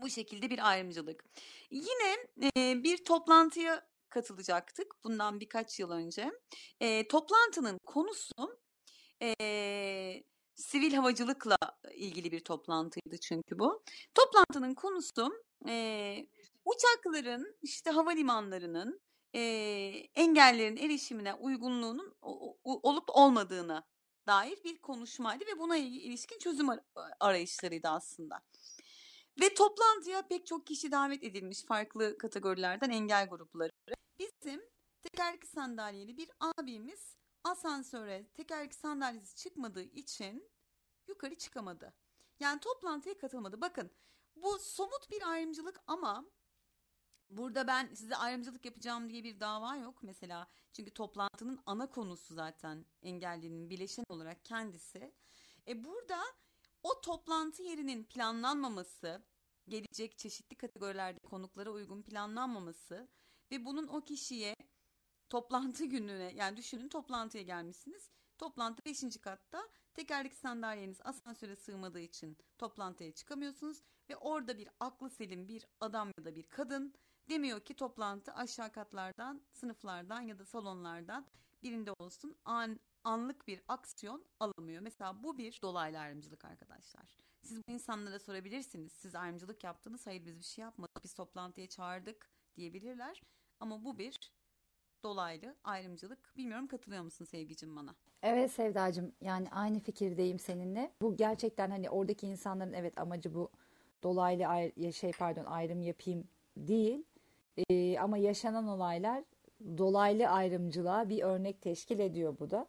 Bu 0.00 0.10
şekilde 0.10 0.50
bir 0.50 0.68
ayrımcılık. 0.70 1.24
Yine 1.70 2.16
e, 2.56 2.82
bir 2.82 3.04
toplantıya 3.04 3.86
katılacaktık 4.08 5.04
bundan 5.04 5.40
birkaç 5.40 5.80
yıl 5.80 5.90
önce. 5.90 6.32
E, 6.80 7.08
toplantının 7.08 7.78
konusu 7.86 8.60
e, 9.22 9.34
sivil 10.54 10.94
havacılıkla 10.94 11.56
ilgili 11.94 12.32
bir 12.32 12.44
toplantıydı 12.44 13.18
çünkü 13.18 13.58
bu. 13.58 13.82
Toplantının 14.14 14.74
konusu 14.74 15.44
e, 15.68 16.26
uçakların 16.66 17.56
işte 17.62 17.90
havalimanlarının 17.90 19.00
e, 19.34 19.40
engellerin 20.14 20.76
erişimine 20.76 21.34
uygunluğunun 21.34 22.16
o, 22.22 22.58
o, 22.64 22.90
olup 22.90 23.04
olmadığına 23.08 23.84
dair 24.26 24.64
bir 24.64 24.78
konuşmaydı 24.78 25.44
ve 25.46 25.58
buna 25.58 25.76
ilişkin 25.76 26.38
çözüm 26.38 26.68
arayışlarıydı 27.20 27.88
aslında. 27.88 28.42
Ve 29.40 29.54
toplantıya 29.54 30.28
pek 30.28 30.46
çok 30.46 30.66
kişi 30.66 30.92
davet 30.92 31.24
edilmiş 31.24 31.64
farklı 31.64 32.18
kategorilerden 32.18 32.90
engel 32.90 33.28
grupları. 33.28 33.70
Bizim 34.18 34.62
tekerlekli 35.02 35.48
sandalyeli 35.48 36.16
bir 36.16 36.30
abimiz 36.40 37.16
asansöre 37.44 38.26
tekerlekli 38.34 38.76
sandalyesi 38.76 39.36
çıkmadığı 39.36 39.82
için 39.82 40.50
yukarı 41.08 41.34
çıkamadı. 41.34 41.94
Yani 42.40 42.60
toplantıya 42.60 43.18
katılmadı. 43.18 43.60
Bakın 43.60 43.90
bu 44.36 44.58
somut 44.58 45.10
bir 45.10 45.30
ayrımcılık 45.30 45.80
ama 45.86 46.26
Burada 47.30 47.66
ben 47.66 47.94
size 47.94 48.16
ayrımcılık 48.16 48.64
yapacağım 48.64 49.10
diye 49.10 49.24
bir 49.24 49.40
dava 49.40 49.76
yok 49.76 50.02
mesela. 50.02 50.48
Çünkü 50.72 50.90
toplantının 50.90 51.60
ana 51.66 51.90
konusu 51.90 52.34
zaten 52.34 52.86
engellinin 53.02 53.70
bileşen 53.70 54.04
olarak 54.08 54.44
kendisi. 54.44 55.14
E 55.68 55.84
burada 55.84 56.22
o 56.82 57.00
toplantı 57.00 57.62
yerinin 57.62 58.04
planlanmaması, 58.04 59.22
gelecek 59.68 60.18
çeşitli 60.18 60.56
kategorilerde 60.56 61.18
konuklara 61.18 61.70
uygun 61.70 62.02
planlanmaması 62.02 63.08
ve 63.50 63.64
bunun 63.64 63.86
o 63.86 64.00
kişiye 64.00 64.54
toplantı 65.28 65.84
gününe 65.84 66.32
yani 66.34 66.56
düşünün 66.56 66.88
toplantıya 66.88 67.42
gelmişsiniz. 67.42 68.10
Toplantı 68.38 68.84
5. 68.84 69.18
katta 69.20 69.68
tekerlekli 69.94 70.36
sandalyeniz 70.36 71.00
asansöre 71.04 71.56
sığmadığı 71.56 72.00
için 72.00 72.36
toplantıya 72.58 73.12
çıkamıyorsunuz 73.12 73.82
ve 74.10 74.16
orada 74.16 74.58
bir 74.58 74.68
aklı 74.80 75.10
selim 75.10 75.48
bir 75.48 75.66
adam 75.80 76.10
ya 76.18 76.24
da 76.24 76.34
bir 76.34 76.42
kadın 76.42 76.94
Demiyor 77.28 77.60
ki 77.60 77.74
toplantı 77.74 78.32
aşağı 78.34 78.72
katlardan, 78.72 79.40
sınıflardan 79.52 80.20
ya 80.20 80.38
da 80.38 80.44
salonlardan 80.44 81.26
birinde 81.62 81.92
olsun 81.98 82.36
an, 82.44 82.80
anlık 83.04 83.48
bir 83.48 83.62
aksiyon 83.68 84.24
alamıyor. 84.40 84.82
Mesela 84.82 85.22
bu 85.22 85.38
bir 85.38 85.58
dolaylı 85.62 85.98
ayrımcılık 85.98 86.44
arkadaşlar. 86.44 87.16
Siz 87.42 87.58
bu 87.68 87.72
insanlara 87.72 88.18
sorabilirsiniz. 88.18 88.92
Siz 88.92 89.14
ayrımcılık 89.14 89.64
yaptınız. 89.64 90.06
Hayır 90.06 90.24
biz 90.26 90.38
bir 90.38 90.44
şey 90.44 90.62
yapmadık. 90.62 91.04
Biz 91.04 91.14
toplantıya 91.14 91.66
çağırdık 91.66 92.30
diyebilirler. 92.56 93.22
Ama 93.60 93.84
bu 93.84 93.98
bir 93.98 94.32
dolaylı 95.02 95.56
ayrımcılık. 95.64 96.32
Bilmiyorum 96.36 96.66
katılıyor 96.66 97.02
musun 97.02 97.24
sevgicim 97.24 97.76
bana? 97.76 97.94
Evet 98.22 98.52
Sevdacığım 98.52 99.12
yani 99.20 99.50
aynı 99.50 99.80
fikirdeyim 99.80 100.38
seninle. 100.38 100.92
Bu 101.02 101.16
gerçekten 101.16 101.70
hani 101.70 101.90
oradaki 101.90 102.26
insanların 102.26 102.72
evet 102.72 102.98
amacı 102.98 103.34
bu 103.34 103.50
dolaylı 104.02 104.46
ay- 104.46 104.92
şey 104.92 105.12
pardon 105.12 105.44
ayrım 105.44 105.82
yapayım 105.82 106.28
değil. 106.56 107.04
E, 107.70 107.98
ama 107.98 108.18
yaşanan 108.18 108.68
olaylar 108.68 109.24
dolaylı 109.78 110.28
ayrımcılığa 110.28 111.08
bir 111.08 111.22
örnek 111.22 111.62
teşkil 111.62 111.98
ediyor 111.98 112.36
bu 112.40 112.50
da. 112.50 112.66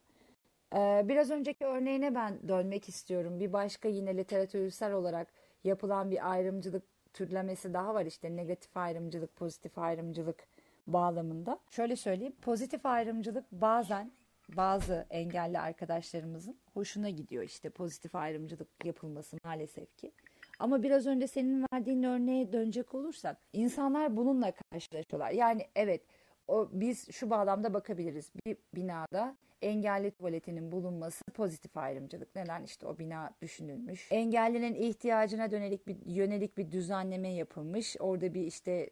E, 0.76 1.10
biraz 1.10 1.32
önceki 1.32 1.66
örneğine 1.66 2.16
ben 2.16 2.48
dönmek 2.48 2.90
istiyorum. 2.90 3.40
Bir 3.40 3.54
başka 3.54 3.88
yine 3.88 4.18
literatürsel 4.18 4.94
olarak 4.94 5.28
yapılan 5.64 6.12
bir 6.12 6.32
ayrımcılık 6.32 6.84
türlemesi 7.14 7.74
daha 7.74 7.94
var 7.94 8.06
işte 8.06 8.36
negatif 8.36 8.78
ayrımcılık, 8.78 9.36
pozitif 9.36 9.78
ayrımcılık 9.78 10.48
bağlamında. 10.88 11.60
Şöyle 11.70 11.96
söyleyeyim, 11.96 12.36
pozitif 12.42 12.86
ayrımcılık 12.86 13.52
bazen 13.52 14.12
bazı 14.50 15.06
engelli 15.10 15.60
arkadaşlarımızın 15.60 16.58
hoşuna 16.74 17.10
gidiyor 17.10 17.44
işte 17.44 17.70
pozitif 17.70 18.16
ayrımcılık 18.16 18.86
yapılması 18.86 19.38
maalesef 19.44 19.98
ki. 19.98 20.12
Ama 20.60 20.84
biraz 20.84 21.08
önce 21.08 21.28
senin 21.28 21.66
verdiğin 21.74 22.04
örneğe 22.04 22.54
dönecek 22.54 22.96
olursak 22.96 23.38
insanlar 23.54 24.18
bununla 24.18 24.52
karşılaşıyorlar. 24.52 25.32
Yani 25.32 25.68
evet 25.76 26.02
o 26.48 26.70
biz 26.72 27.12
şu 27.12 27.30
bağlamda 27.30 27.74
bakabiliriz. 27.74 28.32
Bir 28.46 28.58
binada 28.76 29.38
engelli 29.62 30.12
tuvaletinin 30.12 30.72
bulunması 30.72 31.24
pozitif 31.34 31.78
ayrımcılık. 31.78 32.36
Neden? 32.36 32.64
işte 32.64 32.88
o 32.88 32.98
bina 32.98 33.32
düşünülmüş. 33.42 34.08
Engellinin 34.12 34.76
ihtiyacına 34.76 35.52
dönelik 35.52 35.88
bir 35.88 35.98
yönelik 36.06 36.58
bir 36.58 36.72
düzenleme 36.72 37.34
yapılmış. 37.34 37.96
Orada 38.00 38.34
bir 38.34 38.42
işte 38.42 38.90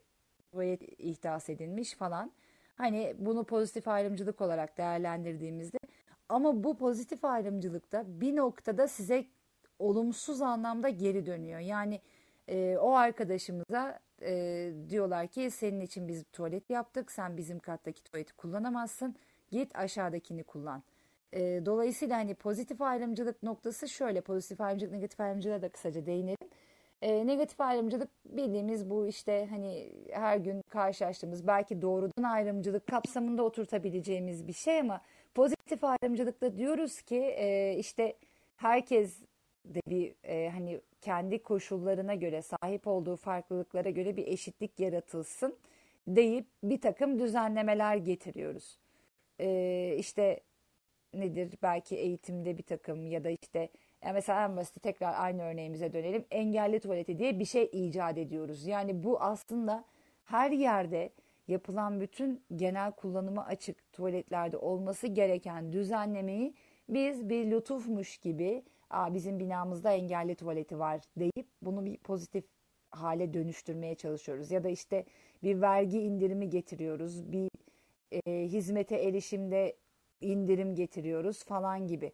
tuvalet 0.52 0.82
ihdas 0.82 1.50
edilmiş 1.50 1.94
falan. 1.94 2.32
Hani 2.74 3.14
bunu 3.18 3.44
pozitif 3.44 3.88
ayrımcılık 3.88 4.40
olarak 4.40 4.78
değerlendirdiğimizde 4.78 5.78
ama 6.28 6.64
bu 6.64 6.76
pozitif 6.76 7.24
ayrımcılıkta 7.24 8.04
bir 8.20 8.36
noktada 8.36 8.88
size 8.88 9.24
olumsuz 9.78 10.42
anlamda 10.42 10.88
geri 10.88 11.26
dönüyor. 11.26 11.60
Yani 11.60 12.00
e, 12.48 12.76
o 12.76 12.92
arkadaşımıza 12.92 13.98
e, 14.22 14.72
diyorlar 14.88 15.26
ki 15.26 15.50
senin 15.50 15.80
için 15.80 16.08
biz 16.08 16.24
tuvalet 16.32 16.70
yaptık 16.70 17.12
sen 17.12 17.36
bizim 17.36 17.58
kattaki 17.58 18.04
tuvaleti 18.04 18.32
kullanamazsın 18.32 19.16
git 19.50 19.76
aşağıdakini 19.76 20.42
kullan. 20.44 20.82
E, 21.32 21.66
dolayısıyla 21.66 22.16
hani 22.16 22.34
pozitif 22.34 22.82
ayrımcılık 22.82 23.42
noktası 23.42 23.88
şöyle 23.88 24.20
pozitif 24.20 24.60
ayrımcılık 24.60 24.92
negatif 24.92 25.20
ayrımcılığa 25.20 25.62
da 25.62 25.68
kısaca 25.68 26.06
değinelim. 26.06 26.48
E, 27.02 27.26
negatif 27.26 27.60
ayrımcılık 27.60 28.08
bildiğimiz 28.24 28.90
bu 28.90 29.06
işte 29.06 29.46
hani 29.50 29.92
her 30.10 30.36
gün 30.36 30.62
karşılaştığımız 30.68 31.46
belki 31.46 31.82
doğrudan 31.82 32.22
ayrımcılık 32.22 32.86
kapsamında 32.86 33.42
oturtabileceğimiz 33.42 34.46
bir 34.46 34.52
şey 34.52 34.80
ama 34.80 35.00
pozitif 35.34 35.84
ayrımcılıkta 35.84 36.56
diyoruz 36.56 37.02
ki 37.02 37.16
e, 37.16 37.76
işte 37.78 38.16
herkes 38.56 39.22
de 39.74 39.80
bir 39.86 40.14
e, 40.24 40.48
hani 40.50 40.80
kendi 41.00 41.42
koşullarına 41.42 42.14
göre 42.14 42.42
sahip 42.42 42.86
olduğu 42.86 43.16
farklılıklara 43.16 43.90
göre 43.90 44.16
bir 44.16 44.26
eşitlik 44.26 44.80
yaratılsın 44.80 45.56
deyip 46.06 46.46
bir 46.62 46.80
takım 46.80 47.18
düzenlemeler 47.18 47.96
getiriyoruz. 47.96 48.78
E, 49.40 49.96
işte 49.98 50.40
nedir 51.14 51.58
belki 51.62 51.96
eğitimde 51.96 52.58
bir 52.58 52.62
takım 52.62 53.06
ya 53.06 53.24
da 53.24 53.30
işte 53.30 53.68
yani 54.04 54.14
mesela 54.14 54.44
en 54.44 54.56
basit 54.56 54.82
tekrar 54.82 55.14
aynı 55.24 55.42
örneğimize 55.42 55.92
dönelim. 55.92 56.24
Engelli 56.30 56.80
tuvaleti 56.80 57.18
diye 57.18 57.38
bir 57.38 57.44
şey 57.44 57.70
icat 57.72 58.18
ediyoruz. 58.18 58.66
Yani 58.66 59.02
bu 59.04 59.20
aslında 59.20 59.84
her 60.24 60.50
yerde 60.50 61.10
yapılan 61.48 62.00
bütün 62.00 62.42
genel 62.56 62.92
kullanıma 62.92 63.44
açık 63.44 63.92
tuvaletlerde 63.92 64.56
olması 64.56 65.06
gereken 65.06 65.72
düzenlemeyi 65.72 66.54
biz 66.88 67.28
bir 67.28 67.50
lütufmuş 67.50 68.18
gibi 68.18 68.62
Aa, 68.90 69.14
bizim 69.14 69.38
binamızda 69.40 69.92
engelli 69.92 70.34
tuvaleti 70.34 70.78
var 70.78 71.00
deyip 71.16 71.46
bunu 71.62 71.84
bir 71.84 71.96
pozitif 71.96 72.44
hale 72.90 73.34
dönüştürmeye 73.34 73.94
çalışıyoruz. 73.94 74.50
Ya 74.50 74.64
da 74.64 74.68
işte 74.68 75.04
bir 75.42 75.60
vergi 75.60 76.00
indirimi 76.00 76.50
getiriyoruz, 76.50 77.32
bir 77.32 77.50
e, 78.12 78.42
hizmete 78.48 78.96
erişimde 78.96 79.76
indirim 80.20 80.74
getiriyoruz 80.74 81.44
falan 81.44 81.86
gibi. 81.86 82.12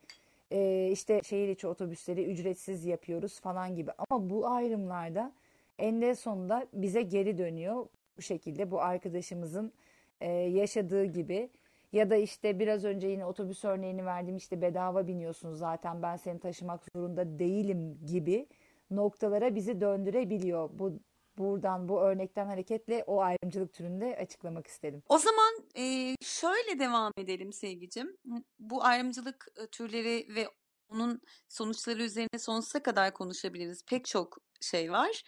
E, 0.51 0.89
işte 0.93 1.21
şehir 1.25 1.49
içi 1.49 1.67
otobüsleri 1.67 2.25
ücretsiz 2.25 2.85
yapıyoruz 2.85 3.41
falan 3.41 3.75
gibi. 3.75 3.91
Ama 3.99 4.31
bu 4.31 4.47
ayrımlarda 4.49 5.33
en 5.79 6.13
sonunda 6.13 6.67
bize 6.73 7.03
geri 7.03 7.39
dönüyor. 7.39 7.87
Bu 8.17 8.23
şekilde 8.23 8.71
bu 8.71 8.81
arkadaşımızın 8.81 9.73
e, 10.21 10.31
yaşadığı 10.33 11.05
gibi 11.05 11.51
ya 11.93 12.11
da 12.11 12.17
işte 12.17 12.59
biraz 12.59 12.85
önce 12.85 13.09
yine 13.09 13.27
otobüs 13.27 13.65
örneğini 13.65 14.05
verdim 14.07 14.37
işte 14.37 14.63
bedava 14.63 15.07
biniyorsun 15.07 15.55
zaten 15.55 16.03
ben 16.03 16.17
seni 16.17 16.41
taşımak 16.41 16.85
zorunda 16.95 17.39
değilim 17.39 17.99
gibi 18.07 18.49
noktalara 18.91 19.55
bizi 19.55 19.81
döndürebiliyor. 19.81 20.71
Bu 20.73 21.01
buradan 21.39 21.89
bu 21.89 22.01
örnekten 22.01 22.47
hareketle 22.47 23.05
o 23.07 23.21
ayrımcılık 23.21 23.73
türünde 23.73 24.17
açıklamak 24.17 24.67
istedim. 24.67 25.03
O 25.09 25.19
zaman 25.19 25.53
e, 25.77 26.15
şöyle 26.21 26.79
devam 26.79 27.13
edelim 27.19 27.53
sevgicim. 27.53 28.17
Bu 28.59 28.85
ayrımcılık 28.85 29.47
e, 29.57 29.67
türleri 29.67 30.35
ve 30.35 30.49
onun 30.89 31.21
sonuçları 31.49 32.03
üzerine 32.03 32.39
sonsuza 32.39 32.83
kadar 32.83 33.15
konuşabiliriz. 33.15 33.85
Pek 33.85 34.05
çok 34.05 34.39
şey 34.61 34.93
var. 34.93 35.23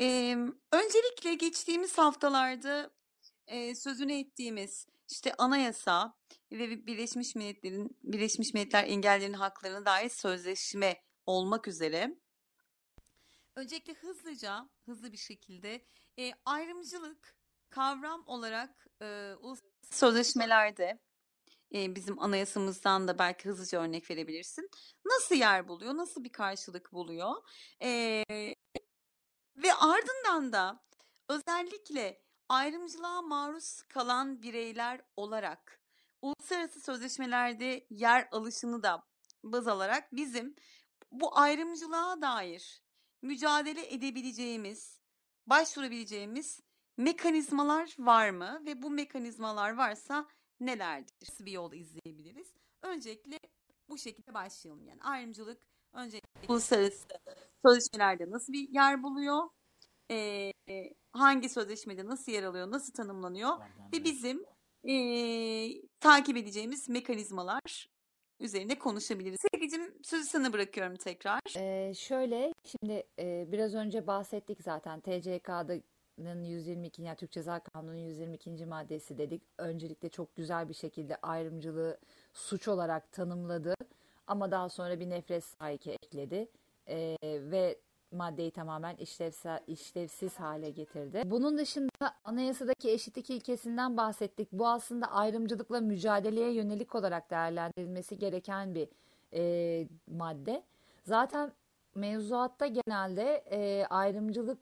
E, 0.00 0.36
öncelikle 0.72 1.34
geçtiğimiz 1.34 1.98
haftalarda 1.98 2.90
e, 3.46 3.74
sözünü 3.74 4.12
ettiğimiz 4.12 4.86
işte 5.12 5.34
anayasa 5.38 6.14
ve 6.52 6.86
Birleşmiş 6.86 7.34
Milletler'in 7.34 7.98
Birleşmiş 8.02 8.54
Milletler 8.54 8.84
engellerin 8.84 9.32
haklarına 9.32 9.86
dair 9.86 10.08
sözleşme 10.08 11.02
olmak 11.26 11.68
üzere 11.68 12.16
öncelikle 13.56 13.92
hızlıca 13.92 14.68
hızlı 14.84 15.12
bir 15.12 15.16
şekilde 15.16 15.86
e, 16.18 16.32
ayrımcılık 16.44 17.36
kavram 17.70 18.24
olarak 18.26 18.86
e, 19.02 19.34
sözleşmelerde 19.90 21.00
e, 21.74 21.94
bizim 21.94 22.18
anayasamızdan 22.18 23.08
da 23.08 23.18
belki 23.18 23.48
hızlıca 23.48 23.82
örnek 23.82 24.10
verebilirsin. 24.10 24.70
Nasıl 25.04 25.34
yer 25.34 25.68
buluyor? 25.68 25.96
Nasıl 25.96 26.24
bir 26.24 26.32
karşılık 26.32 26.92
buluyor? 26.92 27.32
E, 27.82 28.24
ve 29.56 29.74
ardından 29.74 30.52
da 30.52 30.84
özellikle 31.28 32.22
ayrımcılığa 32.48 33.22
maruz 33.22 33.82
kalan 33.82 34.42
bireyler 34.42 35.00
olarak 35.16 35.80
uluslararası 36.22 36.80
sözleşmelerde 36.80 37.86
yer 37.90 38.28
alışını 38.32 38.82
da 38.82 39.06
baz 39.44 39.68
alarak 39.68 40.16
bizim 40.16 40.56
bu 41.10 41.38
ayrımcılığa 41.38 42.22
dair 42.22 42.82
mücadele 43.22 43.94
edebileceğimiz, 43.94 45.00
başvurabileceğimiz 45.46 46.60
mekanizmalar 46.96 47.94
var 47.98 48.30
mı 48.30 48.62
ve 48.66 48.82
bu 48.82 48.90
mekanizmalar 48.90 49.76
varsa 49.76 50.28
nelerdir? 50.60 51.14
Nasıl 51.22 51.46
bir 51.46 51.52
yol 51.52 51.72
izleyebiliriz? 51.72 52.54
Öncelikle 52.82 53.38
bu 53.88 53.98
şekilde 53.98 54.34
başlayalım. 54.34 54.86
Yani 54.86 55.02
ayrımcılık 55.02 55.62
öncelikle 55.92 56.28
uluslararası 56.48 57.06
sözleşmelerde 57.66 58.30
nasıl 58.30 58.52
bir 58.52 58.68
yer 58.68 59.02
buluyor? 59.02 59.48
Ee, 60.12 60.52
hangi 61.12 61.48
sözleşmede 61.48 62.06
nasıl 62.06 62.32
yer 62.32 62.42
alıyor, 62.42 62.70
nasıl 62.70 62.92
tanımlanıyor 62.92 63.50
ve 63.92 64.04
bizim 64.04 64.44
e, 64.88 64.94
takip 66.00 66.36
edeceğimiz 66.36 66.88
mekanizmalar 66.88 67.88
üzerine 68.40 68.78
konuşabiliriz. 68.78 69.40
Sevgicim 69.52 69.94
sözü 70.02 70.24
sana 70.24 70.52
bırakıyorum 70.52 70.96
tekrar. 70.96 71.40
Ee, 71.56 71.94
şöyle 71.94 72.52
şimdi 72.64 73.02
e, 73.18 73.52
biraz 73.52 73.74
önce 73.74 74.06
bahsettik 74.06 74.62
zaten 74.62 75.00
TCK'nın 75.00 76.44
122. 76.44 77.02
yani 77.02 77.16
Türk 77.16 77.32
Ceza 77.32 77.60
Kanunu'nun 77.60 77.96
122. 77.96 78.66
maddesi 78.66 79.18
dedik. 79.18 79.42
Öncelikle 79.58 80.08
çok 80.08 80.36
güzel 80.36 80.68
bir 80.68 80.74
şekilde 80.74 81.16
ayrımcılığı 81.16 81.98
suç 82.32 82.68
olarak 82.68 83.12
tanımladı 83.12 83.74
ama 84.26 84.50
daha 84.50 84.68
sonra 84.68 85.00
bir 85.00 85.10
nefret 85.10 85.44
sahiki 85.44 85.90
ekledi. 85.90 86.48
Ee, 86.88 87.16
ve 87.22 87.78
maddeyi 88.12 88.50
tamamen 88.50 88.96
işlevsel, 88.96 89.60
işlevsiz 89.66 90.40
hale 90.40 90.70
getirdi. 90.70 91.22
Bunun 91.26 91.58
dışında 91.58 92.14
anayasadaki 92.24 92.90
eşitlik 92.90 93.30
ilkesinden 93.30 93.96
bahsettik. 93.96 94.48
Bu 94.52 94.68
aslında 94.68 95.06
ayrımcılıkla 95.06 95.80
mücadeleye 95.80 96.52
yönelik 96.52 96.94
olarak 96.94 97.30
değerlendirilmesi 97.30 98.18
gereken 98.18 98.74
bir 98.74 98.88
e, 99.34 99.86
madde. 100.06 100.62
Zaten 101.04 101.52
mevzuatta 101.94 102.66
genelde 102.66 103.44
e, 103.50 103.86
ayrımcılık 103.86 104.58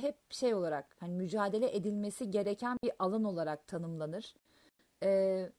hep 0.00 0.16
şey 0.30 0.54
olarak 0.54 0.96
hani 1.00 1.12
mücadele 1.12 1.76
edilmesi 1.76 2.30
gereken 2.30 2.78
bir 2.84 2.92
alan 2.98 3.24
olarak 3.24 3.66
tanımlanır. 3.66 4.34
E, 5.02 5.50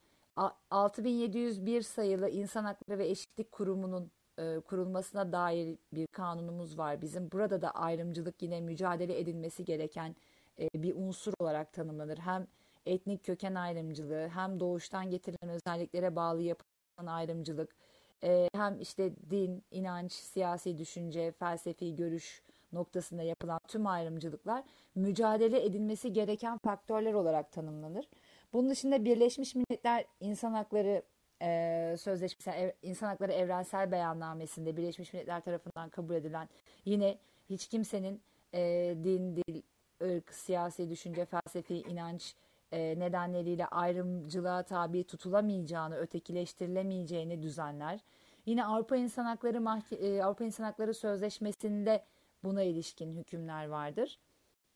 6701 0.71 1.81
sayılı 1.81 2.29
İnsan 2.29 2.63
Hakları 2.63 2.99
ve 2.99 3.07
Eşitlik 3.07 3.51
Kurumu'nun 3.51 4.11
e, 4.37 4.59
kurulmasına 4.59 5.31
dair 5.31 5.77
bir 5.93 6.07
kanunumuz 6.07 6.77
var. 6.77 7.01
Bizim 7.01 7.31
burada 7.31 7.61
da 7.61 7.71
ayrımcılık 7.71 8.41
yine 8.41 8.61
mücadele 8.61 9.19
edilmesi 9.19 9.65
gereken 9.65 10.15
e, 10.59 10.69
bir 10.75 10.95
unsur 10.95 11.33
olarak 11.39 11.73
tanımlanır. 11.73 12.17
Hem 12.17 12.47
etnik 12.85 13.23
köken 13.23 13.55
ayrımcılığı 13.55 14.27
hem 14.27 14.59
doğuştan 14.59 15.09
getirilen 15.09 15.49
özelliklere 15.49 16.15
bağlı 16.15 16.41
yapılan 16.41 17.07
ayrımcılık 17.07 17.75
e, 18.23 18.49
hem 18.53 18.79
işte 18.79 19.11
din, 19.29 19.63
inanç, 19.71 20.11
siyasi 20.11 20.77
düşünce, 20.77 21.31
felsefi 21.31 21.95
görüş 21.95 22.43
noktasında 22.71 23.23
yapılan 23.23 23.59
tüm 23.67 23.87
ayrımcılıklar 23.87 24.63
mücadele 24.95 25.65
edilmesi 25.65 26.13
gereken 26.13 26.57
faktörler 26.57 27.13
olarak 27.13 27.51
tanımlanır. 27.51 28.05
Bunun 28.53 28.69
dışında 28.69 29.05
Birleşmiş 29.05 29.55
Milletler 29.55 30.05
İnsan 30.19 30.53
Hakları 30.53 31.03
e, 31.41 31.95
Sözleşmesi, 31.99 32.49
ev, 32.49 32.71
İnsan 32.81 33.07
Hakları 33.07 33.33
Evrensel 33.33 33.91
Beyannamesi'nde 33.91 34.77
Birleşmiş 34.77 35.13
Milletler 35.13 35.41
tarafından 35.41 35.89
kabul 35.89 36.15
edilen 36.15 36.49
yine 36.85 37.17
hiç 37.49 37.67
kimsenin 37.67 38.21
e, 38.53 38.95
din, 39.03 39.35
dil, 39.35 39.61
ırk, 40.01 40.33
siyasi 40.33 40.89
düşünce, 40.89 41.25
felsefi 41.25 41.75
inanç 41.75 42.35
e, 42.71 42.99
nedenleriyle 42.99 43.65
ayrımcılığa 43.65 44.63
tabi 44.63 45.03
tutulamayacağını, 45.03 45.95
ötekileştirilemeyeceğini 45.95 47.43
düzenler. 47.43 47.99
Yine 48.45 48.65
Avrupa 48.65 48.95
İnsan 48.95 49.25
Hakları 49.25 49.61
Mahke 49.61 50.23
Avrupa 50.23 50.43
İnsan 50.43 50.63
Hakları 50.63 50.93
Sözleşmesi'nde 50.93 52.03
buna 52.43 52.63
ilişkin 52.63 53.15
hükümler 53.17 53.67
vardır. 53.67 54.19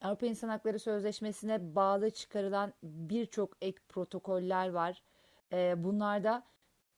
Avrupa 0.02 0.26
İnsan 0.26 0.50
Hakları 0.50 0.80
Sözleşmesi'ne 0.80 1.76
bağlı 1.76 2.10
çıkarılan 2.10 2.74
birçok 2.84 3.58
ek 3.62 3.78
protokoller 3.90 4.70
var. 4.70 5.02
E, 5.54 5.84
bunlarda 5.84 6.44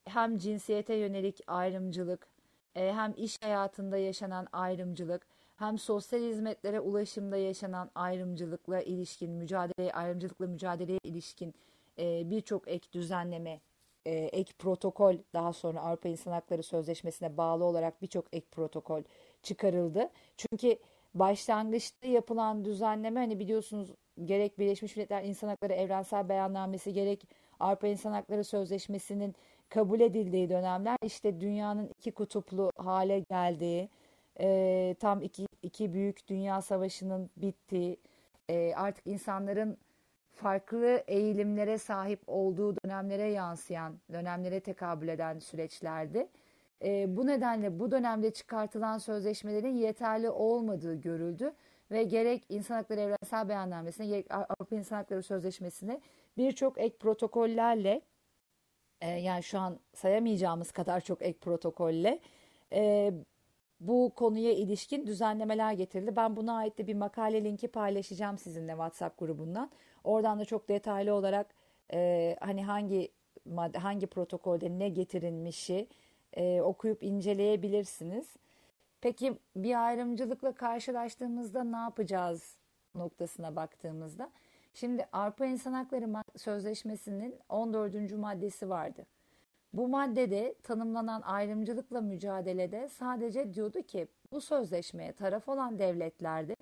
hem 0.05 0.37
cinsiyete 0.37 0.95
yönelik 0.95 1.39
ayrımcılık, 1.47 2.27
e, 2.75 2.93
hem 2.93 3.13
iş 3.17 3.41
hayatında 3.41 3.97
yaşanan 3.97 4.47
ayrımcılık, 4.53 5.27
hem 5.57 5.77
sosyal 5.77 6.21
hizmetlere 6.21 6.79
ulaşımda 6.79 7.37
yaşanan 7.37 7.91
ayrımcılıkla 7.95 8.81
ilişkin, 8.81 9.31
mücadele 9.31 9.93
ayrımcılıkla 9.93 10.47
mücadeleye 10.47 10.99
ilişkin 11.03 11.53
e, 11.99 12.29
birçok 12.29 12.67
ek 12.67 12.87
düzenleme, 12.93 13.59
e, 14.05 14.11
ek 14.11 14.53
protokol 14.59 15.15
daha 15.33 15.53
sonra 15.53 15.81
Avrupa 15.81 16.09
İnsan 16.09 16.31
Hakları 16.31 16.63
Sözleşmesi'ne 16.63 17.37
bağlı 17.37 17.63
olarak 17.63 18.01
birçok 18.01 18.25
ek 18.33 18.45
protokol 18.51 19.01
çıkarıldı. 19.43 20.09
Çünkü 20.37 20.77
başlangıçta 21.13 22.07
yapılan 22.07 22.65
düzenleme 22.65 23.19
hani 23.19 23.39
biliyorsunuz 23.39 23.89
gerek 24.25 24.59
Birleşmiş 24.59 24.95
Milletler 24.95 25.23
İnsan 25.23 25.47
Hakları 25.47 25.73
Evrensel 25.73 26.29
Beyannamesi 26.29 26.93
gerek 26.93 27.27
Avrupa 27.63 27.87
İnsan 27.87 28.11
Hakları 28.11 28.43
Sözleşmesi'nin 28.43 29.35
kabul 29.69 29.99
edildiği 29.99 30.49
dönemler 30.49 30.97
işte 31.03 31.41
dünyanın 31.41 31.87
iki 31.99 32.11
kutuplu 32.11 32.71
hale 32.77 33.19
geldiği 33.19 33.89
e, 34.39 34.95
tam 34.99 35.21
iki, 35.21 35.47
iki 35.61 35.93
büyük 35.93 36.27
dünya 36.27 36.61
savaşının 36.61 37.29
bittiği, 37.37 37.97
e, 38.49 38.73
artık 38.75 39.07
insanların 39.07 39.77
farklı 40.31 41.03
eğilimlere 41.07 41.77
sahip 41.77 42.19
olduğu 42.27 42.75
dönemlere 42.85 43.31
yansıyan, 43.31 43.99
dönemlere 44.11 44.59
tekabül 44.59 45.07
eden 45.07 45.39
süreçlerdi. 45.39 46.27
E, 46.85 47.17
bu 47.17 47.27
nedenle 47.27 47.79
bu 47.79 47.91
dönemde 47.91 48.31
çıkartılan 48.31 48.97
sözleşmelerin 48.97 49.75
yeterli 49.75 50.29
olmadığı 50.29 50.95
görüldü 50.95 51.53
ve 51.91 52.03
gerek 52.03 52.43
İnsan 52.49 52.75
Hakları 52.75 52.99
Evrensel 52.99 53.49
Beyannamesi'ne 53.49 54.07
gerek 54.07 54.31
Avrupa 54.31 54.75
İnsan 54.75 54.95
Hakları 54.95 55.23
Sözleşmesi'ne 55.23 55.99
birçok 56.37 56.77
ek 56.77 56.97
protokollerle 56.97 58.01
e, 59.01 59.09
yani 59.09 59.43
şu 59.43 59.59
an 59.59 59.79
sayamayacağımız 59.93 60.71
kadar 60.71 61.01
çok 61.01 61.21
ek 61.21 61.39
protokolle 61.39 62.19
e, 62.73 63.13
bu 63.79 64.11
konuya 64.15 64.51
ilişkin 64.51 65.07
düzenlemeler 65.07 65.73
getirildi. 65.73 66.15
Ben 66.15 66.35
buna 66.35 66.57
ait 66.57 66.77
de 66.77 66.87
bir 66.87 66.93
makale 66.95 67.43
linki 67.43 67.67
paylaşacağım 67.67 68.37
sizinle 68.37 68.71
WhatsApp 68.71 69.19
grubundan. 69.19 69.71
Oradan 70.03 70.39
da 70.39 70.45
çok 70.45 70.69
detaylı 70.69 71.13
olarak 71.13 71.55
e, 71.93 72.35
hani 72.39 72.63
hangi 72.65 73.11
hangi 73.75 74.07
protokolde 74.07 74.79
ne 74.79 74.89
getirilmişi 74.89 75.87
e, 76.33 76.61
okuyup 76.61 77.03
inceleyebilirsiniz. 77.03 78.27
Peki 79.01 79.33
bir 79.55 79.85
ayrımcılıkla 79.85 80.51
karşılaştığımızda 80.51 81.63
ne 81.63 81.77
yapacağız 81.77 82.57
noktasına 82.95 83.55
baktığımızda 83.55 84.31
Şimdi 84.73 85.05
Avrupa 85.11 85.45
İnsan 85.45 85.73
Hakları 85.73 86.23
Sözleşmesi'nin 86.35 87.35
14. 87.49 88.11
maddesi 88.11 88.69
vardı. 88.69 89.05
Bu 89.73 89.87
maddede 89.87 90.55
tanımlanan 90.63 91.21
ayrımcılıkla 91.21 92.01
mücadelede 92.01 92.89
sadece 92.89 93.53
diyordu 93.53 93.81
ki 93.81 94.07
bu 94.31 94.41
sözleşmeye 94.41 95.11
taraf 95.11 95.49
olan 95.49 95.79
devletlerde 95.79 96.55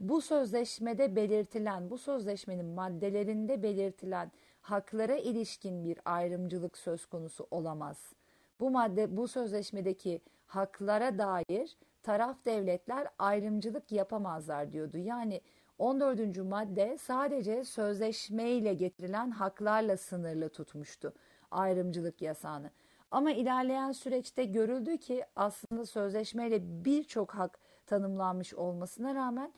bu 0.00 0.20
sözleşmede 0.20 1.16
belirtilen, 1.16 1.90
bu 1.90 1.98
sözleşmenin 1.98 2.66
maddelerinde 2.66 3.62
belirtilen 3.62 4.32
haklara 4.60 5.16
ilişkin 5.16 5.84
bir 5.84 5.98
ayrımcılık 6.04 6.78
söz 6.78 7.06
konusu 7.06 7.46
olamaz. 7.50 8.12
Bu 8.60 8.70
madde 8.70 9.16
bu 9.16 9.28
sözleşmedeki 9.28 10.20
haklara 10.46 11.18
dair 11.18 11.76
taraf 12.02 12.44
devletler 12.44 13.08
ayrımcılık 13.18 13.92
yapamazlar 13.92 14.72
diyordu. 14.72 14.98
Yani 14.98 15.40
14. 15.78 16.36
madde 16.36 16.98
sadece 16.98 17.64
sözleşmeyle 17.64 18.74
getirilen 18.74 19.30
haklarla 19.30 19.96
sınırlı 19.96 20.48
tutmuştu 20.48 21.12
ayrımcılık 21.50 22.22
yasağını. 22.22 22.70
Ama 23.10 23.30
ilerleyen 23.30 23.92
süreçte 23.92 24.44
görüldü 24.44 24.98
ki 24.98 25.24
aslında 25.36 25.86
sözleşmeyle 25.86 26.84
birçok 26.84 27.34
hak 27.34 27.58
tanımlanmış 27.86 28.54
olmasına 28.54 29.14
rağmen 29.14 29.52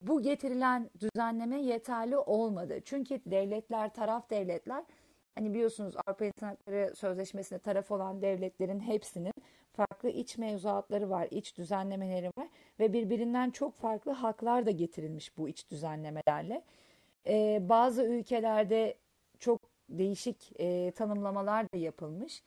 bu 0.00 0.22
getirilen 0.22 0.90
düzenleme 1.00 1.60
yeterli 1.60 2.18
olmadı. 2.18 2.80
Çünkü 2.84 3.20
devletler, 3.26 3.94
taraf 3.94 4.30
devletler 4.30 4.84
hani 5.34 5.54
biliyorsunuz 5.54 5.94
Avrupa 6.06 6.24
İnsan 6.24 6.48
Hakları 6.48 6.96
Sözleşmesi'ne 6.96 7.58
taraf 7.58 7.90
olan 7.90 8.22
devletlerin 8.22 8.80
hepsinin 8.80 9.32
farklı 9.72 10.08
iç 10.08 10.38
mevzuatları 10.38 11.10
var, 11.10 11.28
iç 11.30 11.56
düzenlemeleri 11.58 12.30
var 12.38 12.48
ve 12.80 12.92
birbirinden 12.92 13.50
çok 13.50 13.78
farklı 13.78 14.12
haklar 14.12 14.66
da 14.66 14.70
getirilmiş 14.70 15.36
bu 15.36 15.48
iç 15.48 15.70
düzenlemelerle. 15.70 16.62
Ee, 17.26 17.58
bazı 17.68 18.04
ülkelerde 18.04 18.98
çok 19.38 19.60
değişik 19.88 20.52
e, 20.60 20.90
tanımlamalar 20.90 21.72
da 21.72 21.76
yapılmış. 21.78 22.42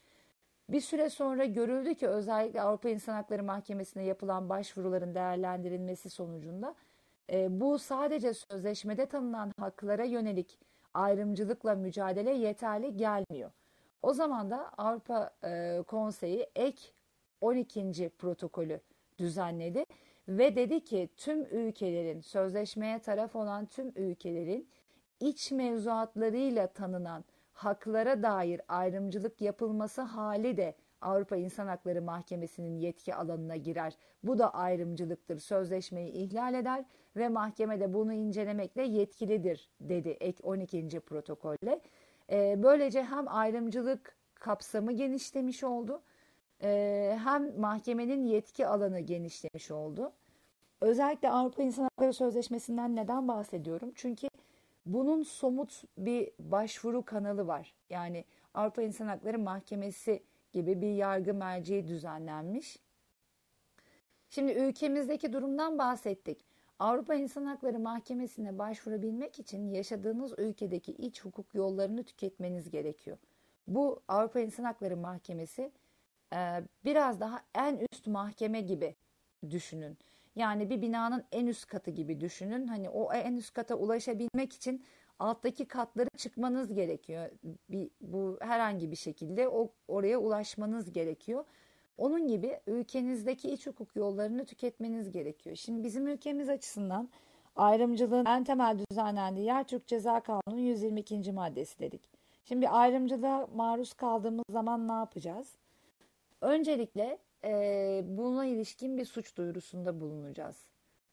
Bir 0.69 0.81
süre 0.81 1.09
sonra 1.09 1.45
görüldü 1.45 1.95
ki 1.95 2.07
özellikle 2.07 2.61
Avrupa 2.61 2.89
İnsan 2.89 3.13
Hakları 3.13 3.43
Mahkemesi'ne 3.43 4.03
yapılan 4.03 4.49
başvuruların 4.49 5.15
değerlendirilmesi 5.15 6.09
sonucunda 6.09 6.75
e, 7.31 7.59
bu 7.59 7.79
sadece 7.79 8.33
sözleşmede 8.33 9.05
tanınan 9.05 9.51
haklara 9.59 10.03
yönelik 10.03 10.59
ayrımcılıkla 10.97 11.75
mücadele 11.75 12.31
yeterli 12.31 12.97
gelmiyor. 12.97 13.51
O 14.01 14.13
zaman 14.13 14.51
da 14.51 14.71
Avrupa 14.77 15.31
e, 15.43 15.83
Konseyi 15.87 16.47
ek 16.55 16.81
12. 17.41 18.09
protokolü 18.17 18.79
düzenledi 19.17 19.85
ve 20.27 20.55
dedi 20.55 20.83
ki 20.83 21.09
tüm 21.17 21.41
ülkelerin 21.45 22.21
sözleşmeye 22.21 22.99
taraf 22.99 23.35
olan 23.35 23.65
tüm 23.65 23.91
ülkelerin 23.95 24.69
iç 25.19 25.51
mevzuatlarıyla 25.51 26.67
tanınan 26.67 27.25
haklara 27.53 28.23
dair 28.23 28.61
ayrımcılık 28.67 29.41
yapılması 29.41 30.01
hali 30.01 30.57
de 30.57 30.75
Avrupa 31.07 31.35
İnsan 31.35 31.67
Hakları 31.67 32.01
Mahkemesi'nin 32.01 32.79
yetki 32.79 33.15
alanına 33.15 33.55
girer. 33.55 33.93
Bu 34.23 34.39
da 34.39 34.53
ayrımcılıktır. 34.53 35.39
Sözleşmeyi 35.39 36.11
ihlal 36.11 36.53
eder 36.53 36.85
ve 37.15 37.29
mahkeme 37.29 37.79
de 37.79 37.93
bunu 37.93 38.13
incelemekle 38.13 38.83
yetkilidir 38.83 39.69
dedi 39.81 40.09
ek 40.09 40.43
12. 40.43 40.99
protokolle. 40.99 41.81
Ee, 42.31 42.55
böylece 42.63 43.03
hem 43.03 43.27
ayrımcılık 43.27 44.15
kapsamı 44.33 44.91
genişlemiş 44.91 45.63
oldu 45.63 46.01
e, 46.63 47.19
hem 47.23 47.59
mahkemenin 47.59 48.25
yetki 48.25 48.67
alanı 48.67 48.99
genişlemiş 48.99 49.71
oldu. 49.71 50.11
Özellikle 50.81 51.29
Avrupa 51.29 51.63
İnsan 51.63 51.83
Hakları 51.83 52.13
Sözleşmesi'nden 52.13 52.95
neden 52.95 53.27
bahsediyorum? 53.27 53.91
Çünkü 53.95 54.27
bunun 54.85 55.23
somut 55.23 55.83
bir 55.97 56.31
başvuru 56.39 57.05
kanalı 57.05 57.47
var. 57.47 57.73
Yani 57.89 58.25
Avrupa 58.53 58.81
İnsan 58.81 59.07
Hakları 59.07 59.39
Mahkemesi 59.39 60.23
gibi 60.57 60.81
bir 60.81 60.93
yargı 60.93 61.33
merceği 61.33 61.87
düzenlenmiş. 61.87 62.79
Şimdi 64.29 64.51
ülkemizdeki 64.51 65.33
durumdan 65.33 65.77
bahsettik. 65.79 66.37
Avrupa 66.79 67.15
İnsan 67.15 67.45
Hakları 67.45 67.79
Mahkemesi'ne 67.79 68.57
başvurabilmek 68.57 69.39
için 69.39 69.69
yaşadığınız 69.69 70.33
ülkedeki 70.37 70.91
iç 70.91 71.25
hukuk 71.25 71.55
yollarını 71.55 72.03
tüketmeniz 72.03 72.69
gerekiyor. 72.69 73.17
Bu 73.67 74.01
Avrupa 74.07 74.39
İnsan 74.39 74.63
Hakları 74.63 74.97
Mahkemesi 74.97 75.71
e, 76.33 76.63
biraz 76.85 77.19
daha 77.19 77.41
en 77.55 77.85
üst 77.91 78.07
mahkeme 78.07 78.61
gibi 78.61 78.95
düşünün. 79.49 79.97
Yani 80.35 80.69
bir 80.69 80.81
binanın 80.81 81.23
en 81.31 81.47
üst 81.47 81.67
katı 81.67 81.91
gibi 81.91 82.19
düşünün. 82.19 82.67
Hani 82.67 82.89
o 82.89 83.13
en 83.13 83.35
üst 83.35 83.53
kata 83.53 83.75
ulaşabilmek 83.75 84.53
için 84.53 84.83
alttaki 85.19 85.65
katları 85.65 86.09
çıkmanız 86.17 86.73
gerekiyor. 86.73 87.29
Bir, 87.69 87.89
bu 88.01 88.37
herhangi 88.41 88.91
bir 88.91 88.95
şekilde 88.95 89.49
o 89.49 89.71
oraya 89.87 90.17
ulaşmanız 90.17 90.93
gerekiyor. 90.93 91.45
Onun 91.97 92.27
gibi 92.27 92.59
ülkenizdeki 92.67 93.51
iç 93.51 93.67
hukuk 93.67 93.95
yollarını 93.95 94.45
tüketmeniz 94.45 95.11
gerekiyor. 95.11 95.55
Şimdi 95.55 95.83
bizim 95.83 96.07
ülkemiz 96.07 96.49
açısından 96.49 97.09
ayrımcılığın 97.55 98.25
en 98.25 98.43
temel 98.43 98.79
düzenlendiği 98.79 99.45
yer 99.45 99.63
Türk 99.63 99.87
Ceza 99.87 100.19
Kanunu 100.19 100.59
122. 100.59 101.31
maddesi 101.31 101.79
dedik. 101.79 102.09
Şimdi 102.45 102.69
ayrımcılığa 102.69 103.47
maruz 103.55 103.93
kaldığımız 103.93 104.45
zaman 104.49 104.87
ne 104.87 104.93
yapacağız? 104.93 105.55
Öncelikle 106.41 107.17
e, 107.43 108.01
buna 108.05 108.45
ilişkin 108.45 108.97
bir 108.97 109.05
suç 109.05 109.37
duyurusunda 109.37 110.01
bulunacağız. 110.01 110.55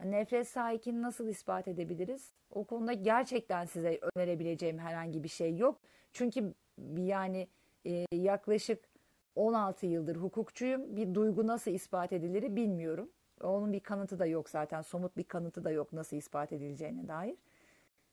Nefret 0.05 0.49
sahikini 0.49 1.03
nasıl 1.03 1.29
ispat 1.29 1.69
edebiliriz? 1.69 2.33
O 2.51 2.65
konuda 2.65 2.93
gerçekten 2.93 3.65
size 3.65 4.01
önerebileceğim 4.15 4.79
herhangi 4.79 5.25
bir 5.25 5.29
şey 5.29 5.57
yok. 5.57 5.81
Çünkü 6.13 6.55
yani 6.97 7.49
e, 7.87 8.07
yaklaşık 8.13 8.85
16 9.37 9.87
yıldır 9.87 10.17
hukukçuyum. 10.17 10.97
Bir 10.97 11.15
duygu 11.15 11.47
nasıl 11.47 11.71
ispat 11.71 12.13
edilir 12.13 12.57
bilmiyorum. 12.57 13.11
Onun 13.43 13.73
bir 13.73 13.81
kanıtı 13.81 14.19
da 14.19 14.27
yok 14.27 14.51
zaten. 14.51 14.83
Somut 14.83 15.17
bir 15.17 15.25
kanıtı 15.25 15.65
da 15.65 15.71
yok 15.71 15.93
nasıl 15.93 16.17
ispat 16.17 16.53
edileceğine 16.53 17.09
dair. 17.09 17.37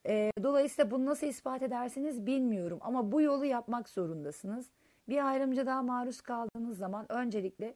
E, 0.08 0.32
dolayısıyla 0.44 0.92
bunu 0.92 1.06
nasıl 1.06 1.28
ispat 1.28 1.62
edersiniz 1.62 2.26
bilmiyorum. 2.26 2.80
Ama 2.82 3.12
bu 3.12 3.22
yolu 3.22 3.46
yapmak 3.46 3.90
zorundasınız. 3.90 4.70
Bir 5.10 5.28
ayrımcılığa 5.28 5.82
maruz 5.82 6.22
kaldığınız 6.22 6.78
zaman 6.78 7.12
öncelikle 7.12 7.76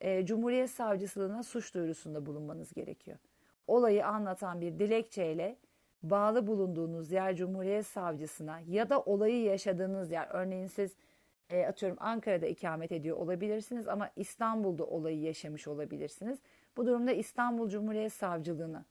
e, 0.00 0.26
Cumhuriyet 0.26 0.70
Savcılığına 0.70 1.42
suç 1.42 1.74
duyurusunda 1.74 2.26
bulunmanız 2.26 2.72
gerekiyor. 2.72 3.18
Olayı 3.66 4.06
anlatan 4.06 4.60
bir 4.60 4.78
dilekçeyle 4.78 5.56
bağlı 6.02 6.46
bulunduğunuz 6.46 7.12
yer 7.12 7.36
Cumhuriyet 7.36 7.86
Savcısına 7.86 8.60
ya 8.68 8.90
da 8.90 9.00
olayı 9.00 9.42
yaşadığınız 9.42 10.10
yer 10.10 10.28
örneğin 10.30 10.66
siz 10.66 10.96
e, 11.50 11.66
atıyorum 11.66 11.98
Ankara'da 12.00 12.46
ikamet 12.46 12.92
ediyor 12.92 13.16
olabilirsiniz 13.16 13.88
ama 13.88 14.10
İstanbul'da 14.16 14.84
olayı 14.84 15.20
yaşamış 15.20 15.68
olabilirsiniz. 15.68 16.38
Bu 16.76 16.86
durumda 16.86 17.12
İstanbul 17.12 17.68
Cumhuriyet 17.68 18.12
Savcılığına 18.12 18.84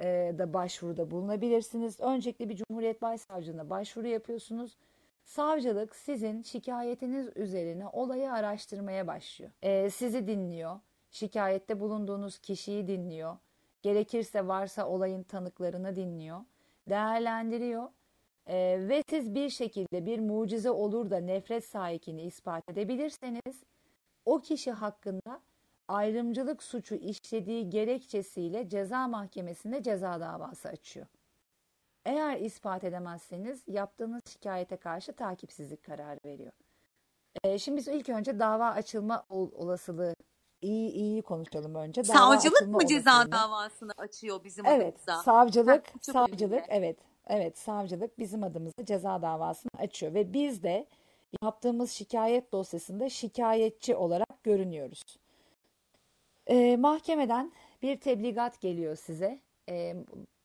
e, 0.00 0.34
da 0.38 0.54
başvuruda 0.54 1.10
bulunabilirsiniz. 1.10 2.00
Öncelikle 2.00 2.48
bir 2.48 2.56
Cumhuriyet 2.56 3.02
Başsavcılığına 3.02 3.70
başvuru 3.70 4.06
yapıyorsunuz. 4.06 4.76
Savcılık 5.24 5.96
sizin 5.96 6.42
şikayetiniz 6.42 7.28
üzerine 7.36 7.86
olayı 7.86 8.32
araştırmaya 8.32 9.06
başlıyor. 9.06 9.50
Ee, 9.62 9.90
sizi 9.90 10.26
dinliyor, 10.26 10.80
şikayette 11.10 11.80
bulunduğunuz 11.80 12.38
kişiyi 12.38 12.86
dinliyor, 12.86 13.36
gerekirse 13.82 14.48
varsa 14.48 14.88
olayın 14.88 15.22
tanıklarını 15.22 15.96
dinliyor, 15.96 16.40
değerlendiriyor 16.88 17.88
ee, 18.46 18.78
ve 18.80 19.02
siz 19.10 19.34
bir 19.34 19.50
şekilde 19.50 20.06
bir 20.06 20.18
mucize 20.18 20.70
olur 20.70 21.10
da 21.10 21.16
nefret 21.16 21.64
sahikini 21.64 22.22
ispat 22.22 22.70
edebilirseniz 22.70 23.64
o 24.24 24.38
kişi 24.38 24.70
hakkında 24.70 25.40
ayrımcılık 25.88 26.62
suçu 26.62 26.94
işlediği 26.94 27.70
gerekçesiyle 27.70 28.68
ceza 28.68 29.08
mahkemesinde 29.08 29.82
ceza 29.82 30.20
davası 30.20 30.68
açıyor. 30.68 31.06
Eğer 32.04 32.40
ispat 32.40 32.84
edemezseniz 32.84 33.62
yaptığınız 33.66 34.22
şikayete 34.32 34.76
karşı 34.76 35.12
takipsizlik 35.12 35.82
kararı 35.84 36.18
veriyor. 36.24 36.52
Ee, 37.44 37.58
şimdi 37.58 37.76
biz 37.76 37.88
ilk 37.88 38.08
önce 38.08 38.38
dava 38.38 38.70
açılma 38.70 39.24
olasılığı 39.28 40.14
iyi 40.62 40.90
iyi 40.90 41.22
konuşalım 41.22 41.74
önce. 41.74 42.04
Dava 42.04 42.18
savcılık 42.18 42.68
mı 42.68 42.86
ceza 42.86 43.10
olasılığı. 43.10 43.32
davasını 43.32 43.92
açıyor 43.98 44.44
bizim 44.44 44.66
evet, 44.66 44.94
adımıza? 44.94 45.14
Evet, 45.14 45.24
savcılık, 45.24 45.88
ha, 45.88 45.98
savcılık 46.00 46.68
önemli. 46.68 46.86
evet. 46.86 46.96
Evet, 47.26 47.58
savcılık 47.58 48.18
bizim 48.18 48.42
adımıza 48.42 48.84
ceza 48.84 49.22
davasını 49.22 49.70
açıyor 49.78 50.14
ve 50.14 50.32
biz 50.32 50.62
de 50.62 50.86
yaptığımız 51.42 51.90
şikayet 51.90 52.52
dosyasında 52.52 53.08
şikayetçi 53.08 53.96
olarak 53.96 54.44
görünüyoruz. 54.44 55.02
Ee, 56.46 56.76
mahkemeden 56.76 57.52
bir 57.82 58.00
tebligat 58.00 58.60
geliyor 58.60 58.96
size. 58.96 59.40
Ee, 59.68 59.96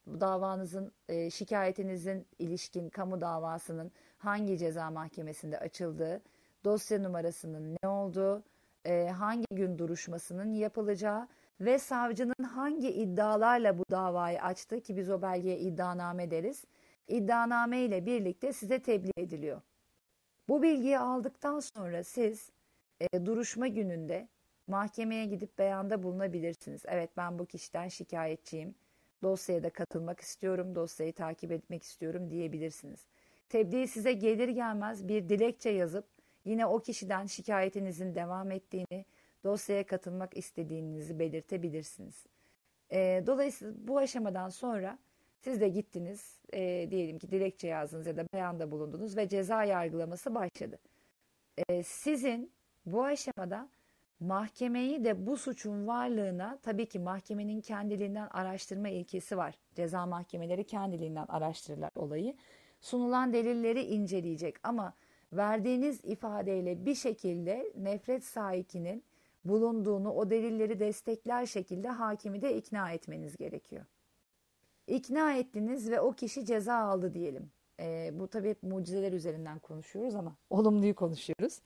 davanızın, 0.08 0.92
e, 1.10 1.30
şikayetinizin 1.30 2.28
ilişkin 2.40 2.90
kamu 2.90 3.22
davasının 3.22 3.92
hangi 4.18 4.58
ceza 4.58 4.92
mahkemesinde 4.92 5.60
açıldığı, 5.60 6.22
dosya 6.66 7.00
numarasının 7.00 7.78
ne 7.84 7.90
olduğu, 7.90 8.44
e, 8.86 9.10
hangi 9.10 9.46
gün 9.52 9.78
duruşmasının 9.78 10.54
yapılacağı 10.54 11.28
ve 11.62 11.80
savcının 11.80 12.44
hangi 12.44 12.90
iddialarla 12.90 13.78
bu 13.78 13.84
davayı 13.92 14.42
açtı 14.42 14.82
ki 14.82 14.98
biz 14.98 15.10
o 15.10 15.22
belgeye 15.22 15.60
iddianame 15.60 16.32
deriz. 16.32 16.64
İddianame 17.08 17.80
ile 17.80 18.06
birlikte 18.06 18.54
size 18.54 18.80
tebliğ 18.80 19.12
ediliyor. 19.18 19.62
Bu 20.50 20.62
bilgiyi 20.62 21.00
aldıktan 21.00 21.60
sonra 21.60 22.04
siz 22.04 22.52
e, 23.02 23.26
duruşma 23.26 23.68
gününde 23.68 24.28
mahkemeye 24.68 25.26
gidip 25.26 25.58
beyanda 25.58 26.04
bulunabilirsiniz. 26.04 26.84
Evet 26.88 27.10
ben 27.18 27.40
bu 27.40 27.46
kişiden 27.46 27.88
şikayetçiyim. 27.88 28.76
Dosyaya 29.24 29.64
da 29.64 29.70
katılmak 29.70 30.20
istiyorum, 30.20 30.76
dosyayı 30.76 31.14
takip 31.14 31.52
etmek 31.52 31.84
istiyorum 31.84 32.32
diyebilirsiniz. 32.32 33.06
Tebliğ 33.50 33.88
size 33.88 34.14
gelir 34.14 34.50
gelmez 34.50 35.08
bir 35.08 35.30
dilekçe 35.30 35.70
yazıp 35.70 36.06
yine 36.48 36.66
o 36.66 36.80
kişiden 36.80 37.26
şikayetinizin 37.26 38.16
devam 38.16 38.52
ettiğini, 38.52 39.06
dosyaya 39.44 39.86
katılmak 39.86 40.38
istediğinizi 40.38 41.20
belirtebilirsiniz. 41.20 42.26
E, 42.92 43.24
dolayısıyla 43.28 43.74
bu 43.78 43.98
aşamadan 43.98 44.50
sonra 44.50 44.98
siz 45.42 45.62
de 45.62 45.70
gittiniz, 45.70 46.40
e, 46.54 46.88
diyelim 46.92 47.20
ki 47.20 47.32
dilekçe 47.32 47.68
yazdınız 47.68 48.08
ya 48.08 48.18
da 48.18 48.26
beyanda 48.34 48.72
bulundunuz 48.72 49.18
ve 49.18 49.28
ceza 49.28 49.64
yargılaması 49.64 50.36
başladı. 50.36 50.80
E, 51.70 51.84
sizin 51.84 52.52
bu 52.86 53.04
aşamada 53.04 53.70
mahkemeyi 54.20 55.06
de 55.06 55.28
bu 55.28 55.38
suçun 55.38 55.88
varlığına 55.88 56.60
tabii 56.64 56.86
ki 56.86 57.00
mahkemenin 57.00 57.62
kendiliğinden 57.62 58.28
araştırma 58.28 58.90
ilkesi 58.90 59.38
var. 59.38 59.56
Ceza 59.76 60.06
mahkemeleri 60.06 60.64
kendiliğinden 60.64 61.26
araştırırlar 61.30 61.92
olayı. 61.96 62.36
Sunulan 62.82 63.34
delilleri 63.34 63.82
inceleyecek 63.82 64.56
ama 64.64 64.94
verdiğiniz 65.34 66.00
ifadeyle 66.04 66.86
bir 66.86 66.96
şekilde 66.96 67.74
nefret 67.76 68.24
sahikinin 68.26 69.04
bulunduğunu 69.46 70.12
o 70.12 70.30
delilleri 70.30 70.80
destekler 70.80 71.46
şekilde 71.46 71.88
hakimi 71.88 72.42
de 72.42 72.58
ikna 72.58 72.92
etmeniz 72.92 73.38
gerekiyor. 73.38 73.86
İkna 74.88 75.34
ettiniz 75.34 75.90
ve 75.92 76.02
o 76.02 76.12
kişi 76.12 76.46
ceza 76.46 76.76
aldı 76.76 77.14
diyelim. 77.14 77.52
E, 77.80 78.12
bu 78.20 78.28
tabii 78.28 78.50
hep 78.50 78.64
mucizeler 78.64 79.12
üzerinden 79.12 79.60
konuşuyoruz 79.60 80.16
ama 80.16 80.36
olumluyu 80.50 80.96
konuşuyoruz. 80.96 81.60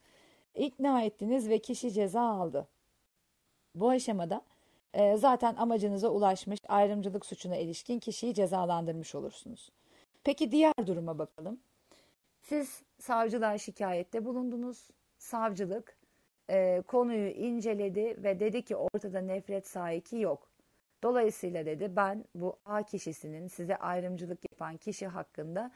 İkna 0.54 1.02
ettiniz 1.02 1.48
ve 1.48 1.58
kişi 1.58 1.92
ceza 1.92 2.20
aldı. 2.20 2.68
Bu 3.74 3.90
aşamada 3.90 4.42
e, 4.94 5.16
zaten 5.16 5.56
amacınıza 5.56 6.08
ulaşmış 6.08 6.60
ayrımcılık 6.68 7.26
suçuna 7.26 7.56
ilişkin 7.56 7.98
kişiyi 7.98 8.34
cezalandırmış 8.34 9.14
olursunuz. 9.14 9.70
Peki 10.24 10.52
diğer 10.52 10.74
duruma 10.86 11.18
bakalım. 11.18 11.60
Siz 12.52 12.82
savcılığa 12.98 13.58
şikayette 13.58 14.24
bulundunuz. 14.24 14.88
Savcılık 15.18 15.96
e, 16.50 16.82
konuyu 16.86 17.28
inceledi 17.28 18.16
ve 18.22 18.40
dedi 18.40 18.62
ki 18.64 18.76
ortada 18.76 19.20
nefret 19.20 19.66
sahiki 19.66 20.16
yok. 20.16 20.50
Dolayısıyla 21.02 21.66
dedi 21.66 21.92
ben 21.96 22.24
bu 22.34 22.56
A 22.64 22.82
kişisinin 22.82 23.48
size 23.48 23.76
ayrımcılık 23.76 24.38
yapan 24.52 24.76
kişi 24.76 25.06
hakkında 25.06 25.70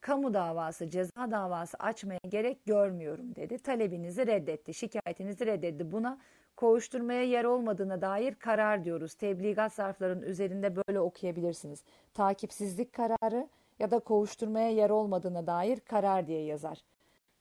kamu 0.00 0.34
davası, 0.34 0.90
ceza 0.90 1.30
davası 1.30 1.76
açmaya 1.78 2.20
gerek 2.28 2.66
görmüyorum 2.66 3.36
dedi. 3.36 3.58
Talebinizi 3.58 4.26
reddetti, 4.26 4.74
şikayetinizi 4.74 5.46
reddetti. 5.46 5.92
Buna 5.92 6.18
kovuşturmaya 6.56 7.22
yer 7.22 7.44
olmadığına 7.44 8.00
dair 8.00 8.34
karar 8.34 8.84
diyoruz. 8.84 9.14
Tebligat 9.14 9.72
zarflarının 9.72 10.22
üzerinde 10.22 10.76
böyle 10.76 11.00
okuyabilirsiniz. 11.00 11.84
Takipsizlik 12.14 12.92
kararı 12.92 13.48
ya 13.78 13.90
da 13.90 13.98
kovuşturmaya 13.98 14.70
yer 14.70 14.90
olmadığına 14.90 15.46
dair 15.46 15.80
karar 15.80 16.26
diye 16.26 16.44
yazar. 16.44 16.84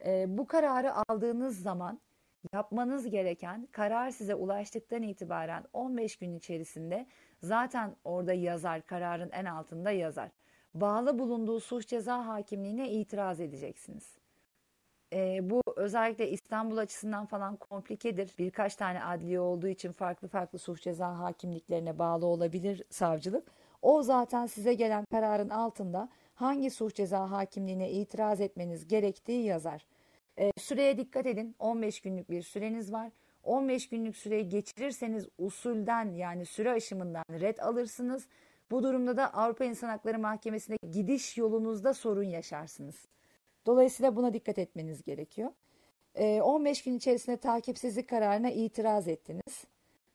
E, 0.06 0.38
bu 0.38 0.48
kararı 0.48 0.92
aldığınız 1.10 1.62
zaman 1.62 2.00
yapmanız 2.54 3.10
gereken 3.10 3.68
karar 3.72 4.10
size 4.12 4.36
ulaştıktan 4.36 5.02
itibaren 5.04 5.64
15 5.74 6.16
gün 6.16 6.38
içerisinde 6.38 7.06
zaten 7.44 7.96
orada 8.04 8.34
yazar, 8.34 8.86
kararın 8.86 9.30
en 9.32 9.46
altında 9.46 9.92
yazar. 9.92 10.30
Bağlı 10.74 11.20
bulunduğu 11.20 11.60
suç 11.60 11.88
ceza 11.88 12.28
hakimliğine 12.28 12.92
itiraz 12.92 13.40
edeceksiniz. 13.40 14.18
E, 15.14 15.50
bu 15.50 15.62
özellikle 15.76 16.30
İstanbul 16.30 16.78
açısından 16.78 17.26
falan 17.26 17.56
komplikedir. 17.56 18.34
Birkaç 18.40 18.76
tane 18.76 19.04
adliye 19.04 19.40
olduğu 19.40 19.68
için 19.68 19.92
farklı 19.92 20.28
farklı 20.28 20.60
suç 20.60 20.82
ceza 20.82 21.20
hakimliklerine 21.20 22.00
bağlı 22.00 22.26
olabilir 22.26 22.84
savcılık. 22.90 23.48
O 23.82 24.04
zaten 24.04 24.46
size 24.46 24.74
gelen 24.74 25.06
kararın 25.12 25.50
altında 25.50 26.10
hangi 26.42 26.70
suç 26.70 26.96
ceza 26.96 27.32
hakimliğine 27.32 27.92
itiraz 27.92 28.42
etmeniz 28.42 28.88
gerektiği 28.88 29.46
yazar. 29.46 29.86
E, 30.40 30.52
süreye 30.58 30.98
dikkat 30.98 31.26
edin. 31.26 31.56
15 31.60 32.02
günlük 32.02 32.30
bir 32.30 32.42
süreniz 32.42 32.92
var. 32.94 33.12
15 33.44 33.90
günlük 33.90 34.18
süreyi 34.18 34.50
geçirirseniz 34.50 35.28
usulden 35.38 36.14
yani 36.14 36.46
süre 36.46 36.72
aşımından 36.72 37.24
red 37.32 37.58
alırsınız. 37.58 38.28
Bu 38.72 38.84
durumda 38.84 39.18
da 39.18 39.34
Avrupa 39.34 39.66
İnsan 39.66 39.90
Hakları 39.90 40.20
Mahkemesi'ne 40.20 40.76
gidiş 40.92 41.38
yolunuzda 41.38 41.94
sorun 41.94 42.24
yaşarsınız. 42.24 42.96
Dolayısıyla 43.66 44.16
buna 44.16 44.34
dikkat 44.34 44.60
etmeniz 44.60 45.04
gerekiyor. 45.04 45.52
E, 46.16 46.42
15 46.42 46.84
gün 46.84 46.98
içerisinde 46.98 47.38
takipsizlik 47.38 48.10
kararına 48.10 48.52
itiraz 48.52 49.08
ettiniz. 49.08 49.66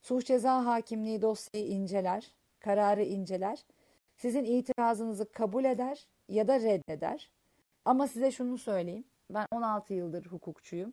Suç 0.02 0.26
ceza 0.26 0.64
hakimliği 0.64 1.22
dosyayı 1.22 1.66
inceler, 1.66 2.32
kararı 2.60 3.02
inceler. 3.02 3.58
Sizin 4.16 4.44
itirazınızı 4.44 5.32
kabul 5.32 5.64
eder 5.64 6.06
ya 6.28 6.48
da 6.48 6.60
reddeder. 6.60 7.30
Ama 7.84 8.08
size 8.08 8.30
şunu 8.30 8.58
söyleyeyim. 8.58 9.04
Ben 9.30 9.46
16 9.52 9.94
yıldır 9.94 10.26
hukukçuyum. 10.26 10.92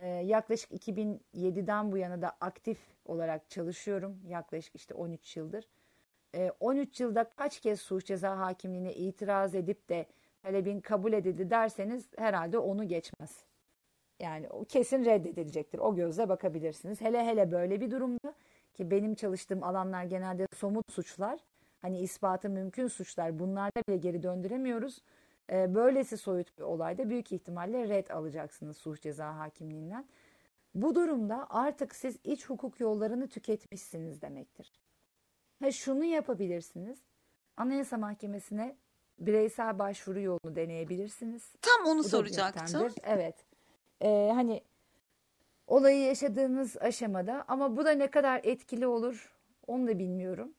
Ee, 0.00 0.08
yaklaşık 0.08 0.70
2007'den 0.70 1.92
bu 1.92 1.98
yana 1.98 2.22
da 2.22 2.36
aktif 2.40 2.78
olarak 3.04 3.50
çalışıyorum. 3.50 4.20
Yaklaşık 4.26 4.76
işte 4.76 4.94
13 4.94 5.36
yıldır. 5.36 5.68
Ee, 6.34 6.52
13 6.60 7.00
yılda 7.00 7.24
kaç 7.24 7.60
kez 7.60 7.80
suç 7.80 8.06
ceza 8.06 8.38
hakimliğine 8.38 8.94
itiraz 8.94 9.54
edip 9.54 9.88
de 9.88 10.06
talebin 10.42 10.80
kabul 10.80 11.12
edildi 11.12 11.50
derseniz 11.50 12.08
herhalde 12.16 12.58
onu 12.58 12.88
geçmez. 12.88 13.44
Yani 14.20 14.48
o 14.48 14.64
kesin 14.64 15.04
reddedilecektir. 15.04 15.78
O 15.78 15.94
gözle 15.94 16.28
bakabilirsiniz. 16.28 17.00
Hele 17.00 17.24
hele 17.24 17.52
böyle 17.52 17.80
bir 17.80 17.90
durumda 17.90 18.34
ki 18.74 18.90
benim 18.90 19.14
çalıştığım 19.14 19.62
alanlar 19.62 20.04
genelde 20.04 20.46
somut 20.56 20.92
suçlar. 20.92 21.40
Hani 21.84 22.00
ispatı 22.00 22.50
mümkün 22.50 22.88
suçlar. 22.88 23.38
Bunlarda 23.38 23.82
bile 23.88 23.96
geri 23.96 24.22
döndüremiyoruz. 24.22 25.02
E, 25.52 25.74
böylesi 25.74 26.16
soyut 26.16 26.58
bir 26.58 26.62
olayda 26.62 27.10
büyük 27.10 27.32
ihtimalle 27.32 27.88
red 27.88 28.08
alacaksınız 28.08 28.76
suç 28.76 29.02
ceza 29.02 29.38
hakimliğinden. 29.38 30.04
Bu 30.74 30.94
durumda 30.94 31.46
artık 31.50 31.94
siz 31.94 32.18
iç 32.24 32.46
hukuk 32.46 32.80
yollarını 32.80 33.28
tüketmişsiniz 33.28 34.22
demektir. 34.22 34.72
Ha 35.62 35.70
şunu 35.70 36.04
yapabilirsiniz. 36.04 36.98
Anayasa 37.56 37.96
Mahkemesi'ne 37.96 38.76
bireysel 39.18 39.78
başvuru 39.78 40.20
yolunu 40.20 40.56
deneyebilirsiniz. 40.56 41.52
Tam 41.62 41.86
onu 41.86 41.98
Bu 41.98 42.08
soracaktım. 42.08 42.92
Evet. 43.02 43.44
Ee, 44.02 44.30
hani 44.34 44.62
olayı 45.66 46.00
yaşadığınız 46.00 46.76
aşamada 46.76 47.44
ama 47.48 47.76
bu 47.76 47.84
da 47.84 47.90
ne 47.90 48.10
kadar 48.10 48.40
etkili 48.44 48.86
olur 48.86 49.32
onu 49.66 49.86
da 49.86 49.98
bilmiyorum. 49.98 50.54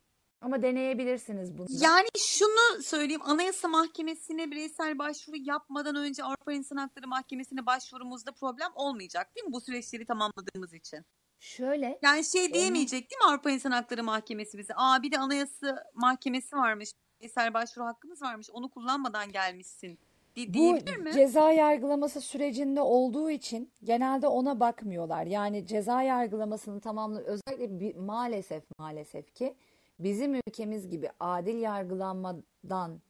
Ama 0.46 0.62
deneyebilirsiniz 0.62 1.58
bunu. 1.58 1.68
Yani 1.70 2.08
şunu 2.18 2.84
söyleyeyim. 2.84 3.22
Anayasa 3.26 3.68
Mahkemesi'ne 3.68 4.52
bireysel 4.52 5.00
başvuru 5.00 5.38
yapmadan 5.40 5.96
önce 5.96 6.24
Avrupa 6.24 6.54
İnsan 6.54 6.78
Hakları 6.78 7.08
Mahkemesi'ne 7.08 7.66
başvurumuzda 7.66 8.32
problem 8.32 8.72
olmayacak 8.76 9.36
değil 9.36 9.48
mi? 9.48 9.54
Bu 9.54 9.62
süreçleri 9.62 10.06
tamamladığımız 10.06 10.74
için. 10.74 11.06
Şöyle. 11.40 12.00
Yani 12.02 12.24
şey 12.24 12.54
diyemeyecek 12.54 13.12
değil 13.12 13.20
mi 13.24 13.30
Avrupa 13.30 13.52
İnsan 13.52 13.72
Hakları 13.72 14.04
Mahkemesi 14.04 14.58
bize? 14.58 14.74
Aa 14.76 15.04
bir 15.04 15.12
de 15.12 15.18
Anayasa 15.20 15.84
Mahkemesi 15.94 16.56
varmış. 16.56 16.92
Bireysel 17.20 17.54
başvuru 17.54 17.86
hakkınız 17.86 18.22
varmış. 18.22 18.50
Onu 18.50 18.70
kullanmadan 18.70 19.32
gelmişsin. 19.32 20.00
Bu 20.48 20.74
mi? 20.74 21.12
ceza 21.14 21.52
yargılaması 21.52 22.22
sürecinde 22.22 22.82
olduğu 22.82 23.30
için 23.30 23.72
genelde 23.84 24.28
ona 24.28 24.60
bakmıyorlar. 24.60 25.26
Yani 25.26 25.68
ceza 25.68 26.02
yargılamasını 26.02 26.82
tamamlı 26.82 27.22
özellikle 27.22 27.80
bir, 27.80 27.96
maalesef 27.96 28.64
maalesef 28.80 29.34
ki 29.34 29.56
bizim 30.00 30.36
ülkemiz 30.36 30.90
gibi 30.90 31.10
adil 31.20 31.58
yargılanmadan 31.62 33.02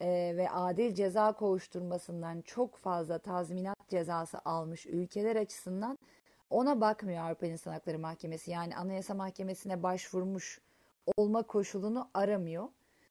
e, 0.00 0.06
ve 0.36 0.50
adil 0.50 0.94
ceza 0.94 1.32
kovuşturmasından 1.32 2.40
çok 2.40 2.76
fazla 2.76 3.18
tazminat 3.18 3.88
cezası 3.88 4.38
almış 4.44 4.86
ülkeler 4.86 5.36
açısından 5.36 5.98
ona 6.50 6.80
bakmıyor 6.80 7.24
Avrupa 7.24 7.46
İnsan 7.46 7.72
Hakları 7.72 7.98
Mahkemesi. 7.98 8.50
Yani 8.50 8.76
Anayasa 8.76 9.14
Mahkemesi'ne 9.14 9.82
başvurmuş 9.82 10.60
olma 11.16 11.42
koşulunu 11.42 12.10
aramıyor. 12.14 12.68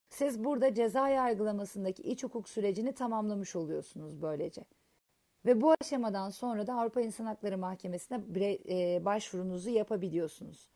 Siz 0.10 0.44
burada 0.44 0.74
ceza 0.74 1.10
yargılamasındaki 1.10 2.04
iç 2.04 2.24
hukuk 2.24 2.50
sürecini 2.50 2.94
tamamlamış 2.94 3.56
oluyorsunuz 3.56 4.22
böylece. 4.22 4.66
Ve 5.46 5.62
bu 5.62 5.74
aşamadan 5.82 6.30
sonra 6.30 6.68
da 6.68 6.74
Avrupa 6.74 7.02
İnsan 7.02 7.26
Hakları 7.26 7.58
Mahkemesi'ne 7.58 8.22
e, 8.70 9.06
başvurunuzu 9.06 9.70
yapabiliyorsunuz. 9.70 10.70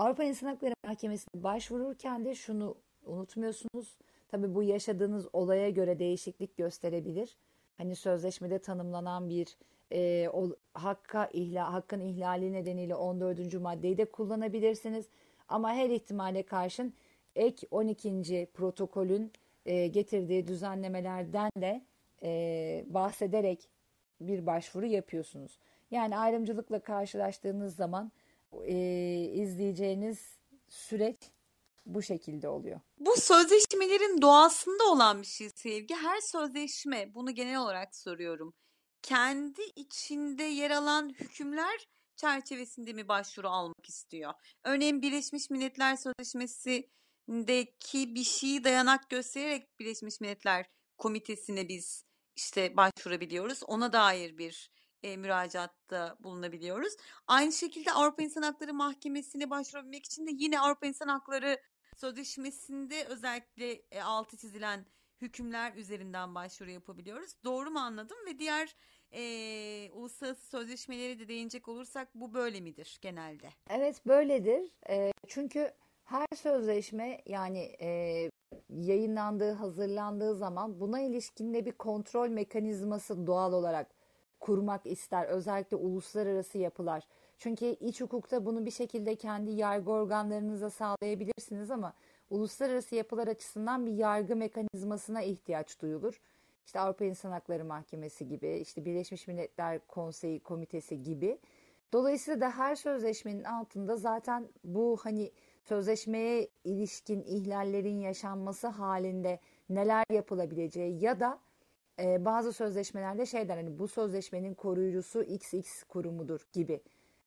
Avrupa 0.00 0.24
İnsan 0.24 0.46
Hakları 0.46 0.74
Mahkemesi'ne 0.86 1.42
başvururken 1.42 2.24
de 2.24 2.34
şunu 2.34 2.76
unutmuyorsunuz. 3.04 3.96
Tabi 4.28 4.54
bu 4.54 4.62
yaşadığınız 4.62 5.28
olaya 5.32 5.70
göre 5.70 5.98
değişiklik 5.98 6.56
gösterebilir. 6.56 7.36
Hani 7.78 7.96
sözleşmede 7.96 8.58
tanımlanan 8.58 9.28
bir 9.28 9.56
e, 9.92 10.28
o, 10.28 10.56
hakka 10.74 11.26
ihla, 11.32 11.72
hakkın 11.72 12.00
ihlali 12.00 12.52
nedeniyle 12.52 12.94
14. 12.94 13.54
maddeyi 13.54 13.98
de 13.98 14.04
kullanabilirsiniz. 14.04 15.08
Ama 15.48 15.72
her 15.72 15.90
ihtimale 15.90 16.42
karşın 16.42 16.94
ek 17.36 17.66
12. 17.70 18.48
protokolün 18.54 19.32
e, 19.66 19.86
getirdiği 19.86 20.46
düzenlemelerden 20.46 21.50
de 21.56 21.82
e, 22.22 22.84
bahsederek 22.88 23.68
bir 24.20 24.46
başvuru 24.46 24.86
yapıyorsunuz. 24.86 25.58
Yani 25.90 26.18
ayrımcılıkla 26.18 26.78
karşılaştığınız 26.78 27.76
zaman 27.76 28.12
e, 28.66 28.74
izleyeceğiniz 29.34 30.38
süreç 30.68 31.18
bu 31.86 32.02
şekilde 32.02 32.48
oluyor. 32.48 32.80
Bu 32.98 33.16
sözleşmelerin 33.16 34.22
doğasında 34.22 34.84
olan 34.84 35.22
bir 35.22 35.26
şey 35.26 35.50
sevgi. 35.50 35.94
Her 35.94 36.20
sözleşme, 36.20 37.14
bunu 37.14 37.34
genel 37.34 37.58
olarak 37.58 37.96
soruyorum. 37.96 38.54
Kendi 39.02 39.62
içinde 39.76 40.42
yer 40.42 40.70
alan 40.70 41.08
hükümler 41.08 41.88
çerçevesinde 42.16 42.92
mi 42.92 43.08
başvuru 43.08 43.48
almak 43.48 43.88
istiyor? 43.88 44.34
Örneğin 44.64 45.02
Birleşmiş 45.02 45.50
Milletler 45.50 45.96
Sözleşmesi'ndeki 45.96 48.14
bir 48.14 48.24
şeyi 48.24 48.64
dayanak 48.64 49.10
göstererek 49.10 49.78
Birleşmiş 49.78 50.20
Milletler 50.20 50.66
Komitesi'ne 50.98 51.68
biz 51.68 52.04
işte 52.36 52.76
başvurabiliyoruz. 52.76 53.62
Ona 53.62 53.92
dair 53.92 54.38
bir 54.38 54.70
e, 55.02 55.16
müracaatta 55.16 56.16
bulunabiliyoruz. 56.20 56.96
Aynı 57.26 57.52
şekilde 57.52 57.92
Avrupa 57.92 58.22
İnsan 58.22 58.42
Hakları 58.42 58.74
Mahkemesi'ne 58.74 59.50
başvurabilmek 59.50 60.06
için 60.06 60.26
de 60.26 60.30
yine 60.34 60.60
Avrupa 60.60 60.86
İnsan 60.86 61.08
Hakları 61.08 61.60
Sözleşmesi'nde 61.96 63.04
özellikle 63.04 63.72
e, 63.72 64.02
altı 64.02 64.36
çizilen 64.36 64.86
hükümler 65.20 65.74
üzerinden 65.74 66.34
başvuru 66.34 66.70
yapabiliyoruz. 66.70 67.30
Doğru 67.44 67.70
mu 67.70 67.78
anladım 67.78 68.16
ve 68.26 68.38
diğer 68.38 68.76
e, 69.12 69.90
uluslararası 69.92 70.46
sözleşmeleri 70.46 71.18
de 71.18 71.28
değinecek 71.28 71.68
olursak 71.68 72.08
bu 72.14 72.34
böyle 72.34 72.60
midir 72.60 72.98
genelde? 73.02 73.48
Evet 73.70 74.06
böyledir. 74.06 74.70
E, 74.88 75.12
çünkü 75.28 75.72
her 76.04 76.26
sözleşme 76.36 77.22
yani 77.26 77.58
e, 77.80 78.30
yayınlandığı, 78.68 79.52
hazırlandığı 79.52 80.34
zaman 80.34 80.80
buna 80.80 81.00
ilişkin 81.00 81.54
de 81.54 81.66
bir 81.66 81.72
kontrol 81.72 82.28
mekanizması 82.28 83.26
doğal 83.26 83.52
olarak 83.52 83.99
kurmak 84.40 84.86
ister. 84.86 85.26
Özellikle 85.26 85.76
uluslararası 85.76 86.58
yapılar. 86.58 87.04
Çünkü 87.38 87.66
iç 87.66 88.00
hukukta 88.00 88.46
bunu 88.46 88.66
bir 88.66 88.70
şekilde 88.70 89.14
kendi 89.14 89.50
yargı 89.50 89.90
organlarınıza 89.90 90.70
sağlayabilirsiniz 90.70 91.70
ama 91.70 91.94
uluslararası 92.30 92.94
yapılar 92.94 93.28
açısından 93.28 93.86
bir 93.86 93.92
yargı 93.92 94.36
mekanizmasına 94.36 95.22
ihtiyaç 95.22 95.80
duyulur. 95.82 96.20
İşte 96.66 96.80
Avrupa 96.80 97.04
İnsan 97.04 97.30
Hakları 97.30 97.64
Mahkemesi 97.64 98.28
gibi, 98.28 98.56
işte 98.56 98.84
Birleşmiş 98.84 99.28
Milletler 99.28 99.86
Konseyi 99.86 100.40
Komitesi 100.40 101.02
gibi. 101.02 101.38
Dolayısıyla 101.92 102.40
da 102.40 102.50
her 102.50 102.74
sözleşmenin 102.74 103.44
altında 103.44 103.96
zaten 103.96 104.48
bu 104.64 104.98
hani 105.02 105.30
sözleşmeye 105.62 106.48
ilişkin 106.64 107.22
ihlallerin 107.22 107.98
yaşanması 107.98 108.66
halinde 108.66 109.40
neler 109.68 110.04
yapılabileceği 110.10 111.04
ya 111.04 111.20
da 111.20 111.38
e, 112.00 112.24
bazı 112.24 112.52
sözleşmelerde 112.52 113.26
şeyler 113.26 113.56
hani 113.56 113.78
bu 113.78 113.88
sözleşmenin 113.88 114.54
koruyucusu 114.54 115.22
XX 115.22 115.82
kurumudur 115.82 116.40
gibi. 116.52 116.80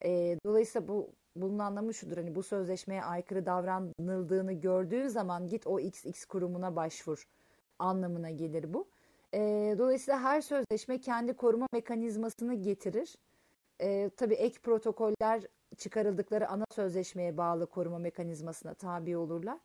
E, 0.05 0.37
dolayısıyla 0.45 0.87
bu 0.87 1.09
bunun 1.35 1.59
anlamı 1.59 1.93
şudur 1.93 2.17
hani 2.17 2.35
bu 2.35 2.43
sözleşmeye 2.43 3.03
aykırı 3.03 3.45
davranıldığını 3.45 4.53
gördüğün 4.53 5.07
zaman 5.07 5.47
git 5.47 5.67
o 5.67 5.79
XX 5.79 6.25
kurumuna 6.25 6.75
başvur 6.75 7.27
anlamına 7.79 8.29
gelir 8.29 8.73
bu. 8.73 8.87
E, 9.33 9.39
dolayısıyla 9.77 10.19
her 10.19 10.41
sözleşme 10.41 10.99
kendi 11.01 11.33
koruma 11.33 11.67
mekanizmasını 11.73 12.53
getirir. 12.53 13.15
E, 13.81 14.09
tabii 14.17 14.33
ek 14.33 14.59
protokoller 14.63 15.43
çıkarıldıkları 15.77 16.49
ana 16.49 16.65
sözleşmeye 16.71 17.37
bağlı 17.37 17.65
koruma 17.65 17.99
mekanizmasına 17.99 18.73
tabi 18.73 19.17
olurlar. 19.17 19.57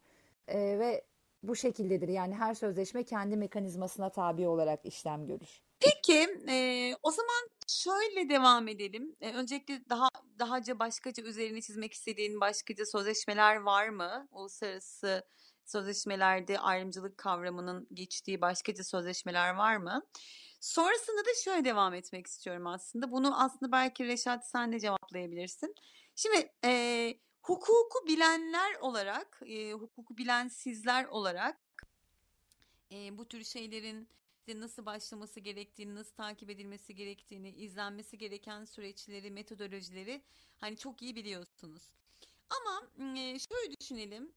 E, 0.48 0.78
ve 0.78 1.02
bu 1.42 1.56
şekildedir. 1.56 2.08
Yani 2.08 2.34
her 2.34 2.54
sözleşme 2.54 3.04
kendi 3.04 3.36
mekanizmasına 3.36 4.10
tabi 4.10 4.48
olarak 4.48 4.84
işlem 4.84 5.26
görür. 5.26 5.60
Peki 5.80 6.28
e, 6.48 6.94
o 7.02 7.10
zaman 7.10 7.48
şöyle 7.68 8.28
devam 8.28 8.68
edelim. 8.68 9.16
E, 9.20 9.32
öncelikle 9.32 9.82
daha 9.90 10.08
dahaca 10.38 10.78
başkaca 10.78 11.22
üzerine 11.22 11.60
çizmek 11.60 11.92
istediğin 11.92 12.40
başkaca 12.40 12.86
sözleşmeler 12.86 13.56
var 13.56 13.88
mı? 13.88 14.28
Uluslararası 14.32 15.24
sözleşmelerde 15.64 16.58
ayrımcılık 16.58 17.18
kavramının 17.18 17.88
geçtiği 17.94 18.40
başkaca 18.40 18.84
sözleşmeler 18.84 19.54
var 19.54 19.76
mı? 19.76 20.02
Sonrasında 20.60 21.24
da 21.24 21.30
şöyle 21.44 21.64
devam 21.64 21.94
etmek 21.94 22.26
istiyorum 22.26 22.66
aslında. 22.66 23.10
Bunu 23.10 23.42
aslında 23.44 23.72
belki 23.72 24.06
Reşat 24.06 24.50
sen 24.50 24.72
de 24.72 24.80
cevaplayabilirsin. 24.80 25.74
Şimdi 26.16 26.52
e, 26.64 26.70
hukuku 27.42 28.06
bilenler 28.06 28.74
olarak, 28.74 29.40
e, 29.46 29.72
hukuku 29.72 30.16
bilen 30.16 30.48
sizler 30.48 31.04
olarak 31.04 31.58
e, 32.92 33.18
bu 33.18 33.28
tür 33.28 33.44
şeylerin 33.44 34.08
nasıl 34.48 34.86
başlaması 34.86 35.40
gerektiğini, 35.40 35.94
nasıl 35.94 36.14
takip 36.14 36.50
edilmesi 36.50 36.94
gerektiğini, 36.94 37.50
izlenmesi 37.50 38.18
gereken 38.18 38.64
süreçleri, 38.64 39.30
metodolojileri 39.30 40.22
hani 40.56 40.76
çok 40.76 41.02
iyi 41.02 41.16
biliyorsunuz. 41.16 41.82
Ama 42.50 42.88
e, 43.18 43.38
şöyle 43.38 43.76
düşünelim. 43.80 44.32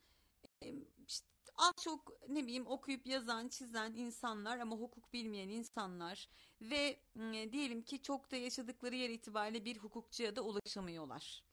E, 0.64 0.74
işte 1.08 1.28
az 1.56 1.74
çok 1.84 2.30
ne 2.30 2.44
bileyim 2.44 2.68
okuyup 2.68 3.08
yazan, 3.08 3.48
çizen 3.48 3.94
insanlar 3.94 4.60
ama 4.60 4.76
hukuk 4.76 5.14
bilmeyen 5.14 5.50
insanlar 5.50 6.30
ve 6.62 7.00
e, 7.34 7.52
diyelim 7.52 7.82
ki 7.82 8.02
çok 8.02 8.32
da 8.32 8.36
yaşadıkları 8.36 8.96
yer 8.96 9.10
itibariyle 9.10 9.66
bir 9.66 9.78
hukukçuya 9.78 10.36
da 10.36 10.42
ulaşamıyorlar. 10.42 11.44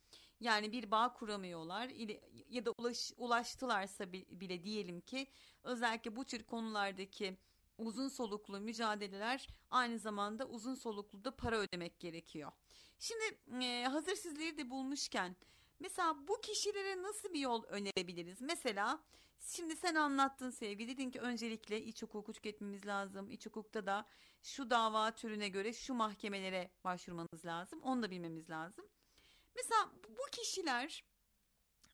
Yani 0.40 0.72
bir 0.72 0.90
bağ 0.90 1.12
kuramıyorlar 1.12 1.88
ya 2.50 2.66
da 2.66 2.72
ulaş, 2.78 3.12
ulaştılarsa 3.16 4.12
bile 4.12 4.62
diyelim 4.62 5.00
ki 5.00 5.26
özellikle 5.62 6.16
bu 6.16 6.24
tür 6.24 6.42
konulardaki 6.42 7.36
uzun 7.78 8.08
soluklu 8.08 8.60
mücadeleler 8.60 9.48
aynı 9.70 9.98
zamanda 9.98 10.46
uzun 10.46 10.74
soluklu 10.74 11.24
da 11.24 11.36
para 11.36 11.58
ödemek 11.58 12.00
gerekiyor. 12.00 12.52
Şimdi 12.98 13.38
e, 13.64 13.84
hazır 13.84 14.14
sizleri 14.14 14.58
de 14.58 14.70
bulmuşken 14.70 15.36
mesela 15.80 16.28
bu 16.28 16.40
kişilere 16.40 17.02
nasıl 17.02 17.32
bir 17.32 17.40
yol 17.40 17.64
önerebiliriz? 17.64 18.40
Mesela 18.40 19.02
şimdi 19.40 19.76
sen 19.76 19.94
anlattın 19.94 20.50
sevgi 20.50 20.88
dedin 20.88 21.10
ki 21.10 21.20
öncelikle 21.20 21.82
iç 21.82 22.02
hukuku 22.02 22.32
tüketmemiz 22.32 22.86
lazım. 22.86 23.30
İç 23.30 23.46
hukukta 23.46 23.86
da 23.86 24.06
şu 24.42 24.70
dava 24.70 25.10
türüne 25.10 25.48
göre 25.48 25.72
şu 25.72 25.94
mahkemelere 25.94 26.70
başvurmanız 26.84 27.44
lazım. 27.44 27.80
Onu 27.82 28.02
da 28.02 28.10
bilmemiz 28.10 28.50
lazım. 28.50 28.84
Mesela 29.58 29.90
bu 30.08 30.30
kişiler 30.32 31.04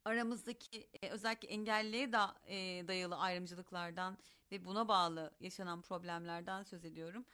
aramızdaki 0.05 0.89
e, 1.03 1.09
özellikle 1.09 1.49
engelliliğe 1.49 2.13
da 2.13 2.37
e, 2.47 2.89
dayalı 2.89 3.17
ayrımcılıklardan 3.17 4.19
ve 4.53 4.65
buna 4.65 4.89
bağlı 4.89 5.35
yaşanan 5.41 5.83
problemlerden 5.83 6.63
söz 6.63 6.85
ediyorum. 6.85 7.25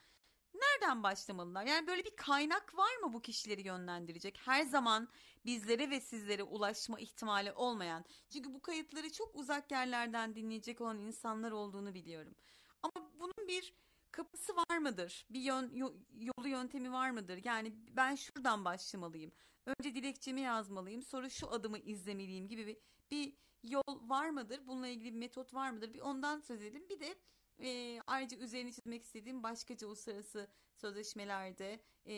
Nereden 0.53 1.03
başlamalılar? 1.03 1.65
Yani 1.65 1.87
böyle 1.87 2.05
bir 2.05 2.15
kaynak 2.15 2.77
var 2.77 2.97
mı 3.03 3.13
bu 3.13 3.21
kişileri 3.21 3.67
yönlendirecek? 3.67 4.39
Her 4.45 4.63
zaman 4.63 5.09
bizlere 5.45 5.89
ve 5.89 6.01
sizlere 6.01 6.43
ulaşma 6.43 6.99
ihtimali 6.99 7.51
olmayan. 7.51 8.05
Çünkü 8.29 8.53
bu 8.53 8.61
kayıtları 8.61 9.11
çok 9.11 9.35
uzak 9.35 9.71
yerlerden 9.71 10.35
dinleyecek 10.35 10.81
olan 10.81 10.99
insanlar 10.99 11.51
olduğunu 11.51 11.93
biliyorum. 11.93 12.35
Ama 12.83 13.11
bunun 13.19 13.47
bir 13.47 13.73
kapısı 14.11 14.55
var 14.55 14.77
mıdır? 14.77 15.25
Bir 15.29 15.39
yön, 15.39 15.71
yolu 16.19 16.47
yöntemi 16.47 16.91
var 16.91 17.09
mıdır? 17.11 17.41
Yani 17.43 17.73
ben 17.95 18.15
şuradan 18.15 18.65
başlamalıyım. 18.65 19.31
Önce 19.65 19.95
dilekçemi 19.95 20.41
yazmalıyım. 20.41 21.03
Sonra 21.03 21.29
şu 21.29 21.51
adımı 21.51 21.77
izlemeliyim 21.77 22.47
gibi 22.47 22.67
bir, 22.67 22.77
bir 23.11 23.33
yol 23.63 24.09
var 24.09 24.29
mıdır? 24.29 24.61
Bununla 24.67 24.87
ilgili 24.87 25.13
bir 25.13 25.19
metot 25.19 25.53
var 25.53 25.71
mıdır? 25.71 25.93
Bir 25.93 26.01
ondan 26.01 26.39
söz 26.39 26.61
edelim. 26.61 26.83
Bir 26.89 26.99
de 26.99 27.15
E, 27.63 27.99
ayrıca 28.07 28.37
üzerine 28.37 28.71
çizmek 28.71 29.03
istediğim 29.03 29.43
başkaca 29.43 29.87
uluslararası 29.87 30.47
sözleşmelerde 30.75 31.79
e, 32.07 32.15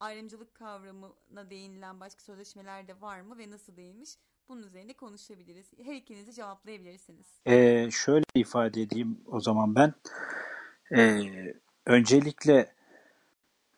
ayrımcılık 0.00 0.54
kavramına 0.54 1.50
değinilen 1.50 2.00
başka 2.00 2.22
sözleşmeler 2.22 2.88
de 2.88 3.00
var 3.00 3.20
mı 3.20 3.38
ve 3.38 3.50
nasıl 3.50 3.76
değinmiş? 3.76 4.10
Bunun 4.48 4.62
üzerinde 4.62 4.92
konuşabiliriz. 4.92 5.72
Her 5.84 5.94
ikinizi 5.94 6.32
cevaplayabilirsiniz. 6.32 7.40
Ee, 7.46 7.88
şöyle 7.90 8.24
ifade 8.34 8.82
edeyim 8.82 9.20
o 9.26 9.40
zaman 9.40 9.74
ben. 9.74 9.94
Ee, 10.96 11.54
öncelikle 11.86 12.74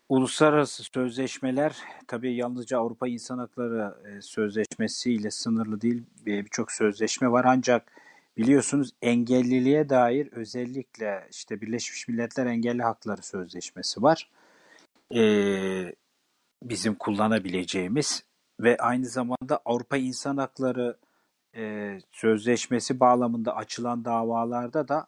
uluslararası 0.09 0.85
sözleşmeler 0.85 1.77
tabii 2.09 2.35
yalnızca 2.37 2.79
Avrupa 2.79 3.09
İnsan 3.09 3.39
Hakları 3.39 3.95
e, 4.09 4.23
Sözleşmesi 4.23 5.13
ile 5.13 5.31
sınırlı 5.31 5.81
değil 5.81 6.03
birçok 6.27 6.73
sözleşme 6.73 7.31
var 7.31 7.45
ancak 7.49 7.93
biliyorsunuz 8.37 8.93
engelliliğe 9.03 9.89
dair 9.89 10.33
özellikle 10.33 11.29
işte 11.31 11.61
Birleşmiş 11.61 12.09
Milletler 12.09 12.47
Engelli 12.47 12.83
Hakları 12.83 13.23
Sözleşmesi 13.23 14.03
var. 14.03 14.31
Ee, 15.15 15.95
bizim 16.63 16.95
kullanabileceğimiz 16.95 18.25
ve 18.61 18.77
aynı 18.77 19.07
zamanda 19.07 19.61
Avrupa 19.65 19.97
İnsan 19.97 20.37
Hakları 20.37 20.97
e, 21.57 21.99
Sözleşmesi 22.13 23.01
bağlamında 23.01 23.57
açılan 23.57 24.05
davalarda 24.05 24.89
da 24.89 25.07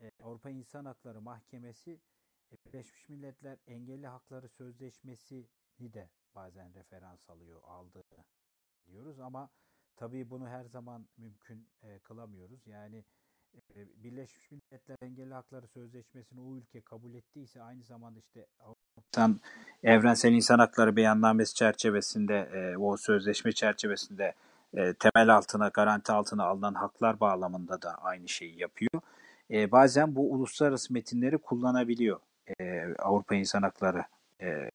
e, 0.00 0.10
Avrupa 0.24 0.50
İnsan 0.50 0.84
Hakları 0.84 1.20
Mahkemesi 1.20 1.90
e, 1.90 2.17
Birleşmiş 2.52 3.08
Milletler 3.08 3.58
Engelli 3.66 4.06
Hakları 4.06 4.48
Sözleşmesi'ni 4.48 5.92
de 5.92 6.08
bazen 6.34 6.74
referans 6.74 7.30
alıyor, 7.30 7.60
aldığı 7.64 8.04
diyoruz 8.86 9.20
ama 9.20 9.50
tabii 9.96 10.30
bunu 10.30 10.48
her 10.48 10.64
zaman 10.64 11.06
mümkün 11.16 11.68
e, 11.82 11.98
kılamıyoruz. 11.98 12.66
Yani 12.66 13.04
e, 13.54 13.86
Birleşmiş 14.02 14.50
Milletler 14.50 14.96
Engelli 15.02 15.34
Hakları 15.34 15.68
Sözleşmesi'ni 15.68 16.40
o 16.40 16.56
ülke 16.56 16.80
kabul 16.80 17.14
ettiyse 17.14 17.62
aynı 17.62 17.84
zamanda 17.84 18.18
işte 18.18 18.46
Avrupa'dan 18.60 19.40
Evrensel 19.82 20.32
İnsan 20.32 20.58
Hakları 20.58 20.96
Beyannamesi 20.96 21.54
çerçevesinde 21.54 22.34
e, 22.34 22.76
o 22.76 22.96
sözleşme 22.96 23.52
çerçevesinde 23.52 24.34
e, 24.74 24.94
temel 24.94 25.36
altına, 25.36 25.68
garanti 25.68 26.12
altına 26.12 26.44
alınan 26.44 26.74
haklar 26.74 27.20
bağlamında 27.20 27.82
da 27.82 27.94
aynı 27.94 28.28
şeyi 28.28 28.60
yapıyor. 28.60 29.02
E, 29.50 29.70
bazen 29.70 30.14
bu 30.16 30.32
uluslararası 30.32 30.92
metinleri 30.92 31.38
kullanabiliyor 31.38 32.20
e, 32.60 32.94
Avrupa 32.98 33.34
İnsan 33.34 33.62
Hakları 33.62 34.04
e, 34.40 34.70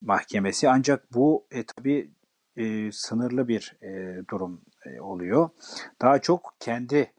Mahkemesi. 0.00 0.68
Ancak 0.68 1.14
bu 1.14 1.44
e, 1.50 1.62
tabii 1.62 2.10
e, 2.56 2.92
sınırlı 2.92 3.48
bir 3.48 3.76
e, 3.82 4.22
durum 4.30 4.60
e, 4.86 5.00
oluyor. 5.00 5.50
Daha 6.02 6.18
çok 6.18 6.54
kendi 6.60 7.12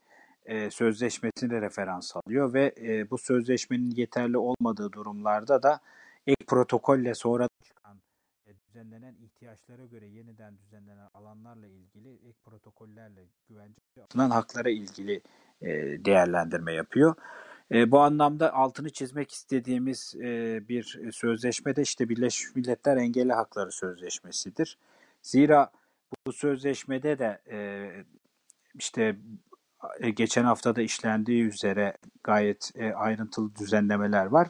e, 0.45 0.69
sözleşmesine 0.69 1.61
referans 1.61 2.15
alıyor 2.15 2.53
ve 2.53 2.75
e, 2.81 3.09
bu 3.09 3.17
sözleşmenin 3.17 3.91
yeterli 3.91 4.37
olmadığı 4.37 4.91
durumlarda 4.91 5.63
da 5.63 5.79
ek 6.27 6.45
protokolle 6.47 7.15
sonra 7.15 7.47
çıkan 7.63 7.97
e, 8.47 8.51
düzenlenen 8.67 9.15
ihtiyaçlara 9.15 9.85
göre 9.85 10.07
yeniden 10.07 10.57
düzenlenen 10.57 11.09
alanlarla 11.13 11.67
ilgili 11.67 12.13
ek 12.13 12.37
protokollerle 12.45 13.21
güvence 13.49 13.81
alınan 14.13 14.29
haklara 14.29 14.69
ilgili 14.69 15.21
e, 15.61 15.67
değerlendirme 16.05 16.73
yapıyor. 16.73 17.15
E, 17.71 17.91
bu 17.91 17.99
anlamda 17.99 18.53
altını 18.53 18.89
çizmek 18.89 19.31
istediğimiz 19.31 20.15
e, 20.15 20.61
bir 20.69 21.11
sözleşme 21.11 21.75
de 21.75 21.81
işte 21.81 22.09
Birleşmiş 22.09 22.55
Milletler 22.55 22.97
Engelli 22.97 23.33
Hakları 23.33 23.71
Sözleşmesi'dir. 23.71 24.77
Zira 25.21 25.71
bu 26.27 26.33
sözleşmede 26.33 27.19
de 27.19 27.41
e, 27.51 27.89
işte 28.75 29.15
e, 29.99 30.09
geçen 30.09 30.43
hafta 30.43 30.75
da 30.75 30.81
işlendiği 30.81 31.43
üzere 31.43 31.97
gayet 32.23 32.71
e, 32.75 32.93
ayrıntılı 32.93 33.55
düzenlemeler 33.55 34.25
var. 34.25 34.47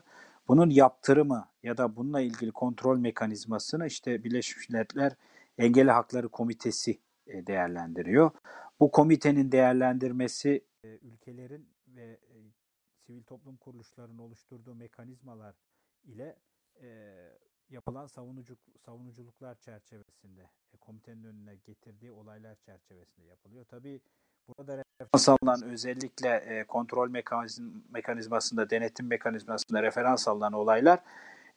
Bunun 0.48 0.70
yaptırımı 0.70 1.48
ya 1.64 1.78
da 1.78 1.96
bununla 1.96 2.22
ilgili 2.22 2.52
kontrol 2.52 2.98
mekanizmasını 2.98 3.88
işte 3.88 4.24
Birleşmiş 4.24 4.70
Milletler 4.70 5.14
Engelli 5.58 5.92
Hakları 5.92 6.30
Komitesi 6.30 7.00
e, 7.28 7.48
değerlendiriyor. 7.48 8.32
Bu 8.80 8.92
komitenin 8.92 9.52
değerlendirmesi 9.52 10.64
ülkelerin 10.84 11.70
ve 11.96 12.20
sivil 13.08 13.24
toplum 13.24 13.58
kuruluşlarının 13.58 14.18
oluşturduğu 14.18 14.76
mekanizmalar 14.76 15.56
ile 16.04 16.38
yapılan 17.70 18.08
savunucu, 18.08 18.58
savunuculuklar 18.86 19.56
çerçevesinde 19.56 20.50
komitenin 20.82 21.24
önüne 21.24 21.56
getirdiği 21.56 22.12
olaylar 22.12 22.56
çerçevesinde 22.56 23.28
yapılıyor. 23.28 23.66
Tabii 23.66 24.02
burada 24.48 24.78
referans 24.78 25.30
alınan 25.30 25.64
özellikle 25.64 26.30
e, 26.30 26.64
kontrol 26.64 27.10
mekanizm, 27.10 27.72
mekanizmasında, 27.90 28.70
denetim 28.70 29.08
mekanizmasında 29.08 29.84
referans 29.84 30.28
alınan 30.28 30.54
olaylar 30.54 31.00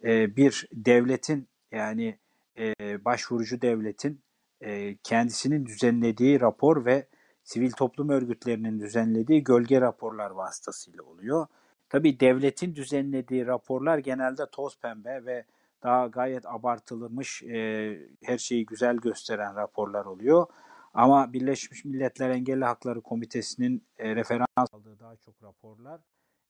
e, 0.05 0.37
bir 0.37 0.69
devletin 0.73 1.49
yani 1.73 2.19
e, 2.59 2.75
başvurucu 3.05 3.63
devletin 3.63 4.21
e, 4.61 4.97
kendisinin 4.97 5.67
düzenlediği 5.67 6.41
rapor 6.41 6.85
ve 6.85 7.07
sivil 7.47 7.71
toplum 7.71 8.09
örgütlerinin 8.09 8.81
düzenlediği 8.81 9.45
gölge 9.45 9.81
raporlar 9.81 10.31
vasıtasıyla 10.31 11.03
oluyor. 11.03 11.47
Tabi 11.89 12.21
devletin 12.21 12.75
düzenlediği 12.75 13.47
raporlar 13.47 13.99
genelde 13.99 14.47
toz 14.53 14.79
pembe 14.79 15.25
ve 15.27 15.45
daha 15.83 16.07
gayet 16.07 16.47
abartılmış, 16.47 17.43
e, 17.43 17.99
her 18.23 18.39
şeyi 18.39 18.67
güzel 18.67 18.97
gösteren 18.97 19.57
raporlar 19.57 20.05
oluyor. 20.05 20.47
Ama 20.95 21.33
Birleşmiş 21.33 21.85
Milletler 21.85 22.31
Engelli 22.31 22.65
Hakları 22.65 23.01
Komitesi'nin 23.01 23.83
e, 23.99 24.17
referans 24.17 24.73
aldığı 24.73 24.99
daha 25.01 25.17
çok 25.17 25.43
raporlar 25.43 26.01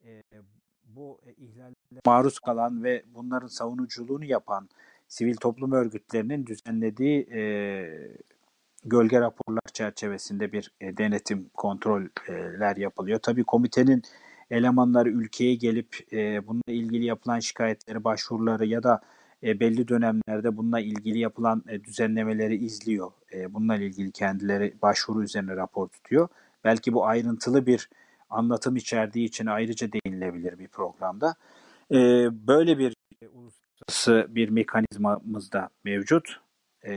e, 0.05 0.23
bu 0.85 1.21
e, 1.27 1.33
ihlallere 1.33 2.01
maruz 2.07 2.39
kalan 2.39 2.85
ve 2.85 3.05
bunların 3.07 3.47
savunuculuğunu 3.47 4.25
yapan 4.25 4.69
sivil 5.09 5.37
toplum 5.37 5.73
örgütlerinin 5.73 6.47
düzenlediği 6.47 7.29
e, 7.33 7.41
gölge 8.87 9.21
raporlar 9.21 9.63
çerçevesinde 9.73 10.53
bir 10.53 10.73
e, 10.81 10.97
denetim 10.97 11.49
kontroller 11.55 12.77
yapılıyor. 12.77 13.19
Tabii 13.19 13.45
komitenin 13.45 14.03
elemanları 14.51 15.09
ülkeye 15.09 15.55
gelip 15.55 15.97
e, 16.13 16.47
bununla 16.47 16.73
ilgili 16.73 17.05
yapılan 17.05 17.41
şikayetleri, 17.41 18.05
başvuruları 18.05 18.67
ya 18.67 18.83
da 18.83 19.01
e, 19.43 19.61
belli 19.61 19.89
dönemlerde 19.89 20.57
bununla 20.57 20.81
ilgili 20.81 21.19
yapılan 21.19 21.65
e, 21.69 21.85
düzenlemeleri 21.85 22.57
izliyor. 22.57 23.13
E, 23.33 23.55
bununla 23.55 23.77
ilgili 23.77 24.13
kendileri 24.13 24.75
başvuru 24.83 25.23
üzerine 25.23 25.57
rapor 25.57 25.89
tutuyor. 25.89 26.29
Belki 26.65 26.93
bu 26.93 27.07
ayrıntılı 27.07 27.67
bir 27.67 27.89
anlatım 28.31 28.77
içerdiği 28.77 29.27
için 29.27 29.47
ayrıca 29.47 29.89
değinilebilir 29.93 30.59
bir 30.59 30.69
programda. 30.69 31.35
E, 31.91 31.97
böyle 32.47 32.79
bir 32.79 32.95
uluslararası 33.33 34.35
bir 34.35 34.49
mekanizmamız 34.49 35.53
da 35.53 35.71
mevcut. 35.85 36.41
E, 36.87 36.93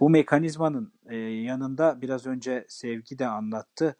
bu 0.00 0.10
mekanizmanın 0.10 0.92
e, 1.06 1.16
yanında 1.16 2.02
biraz 2.02 2.26
önce 2.26 2.66
Sevgi 2.68 3.18
de 3.18 3.26
anlattı. 3.26 3.96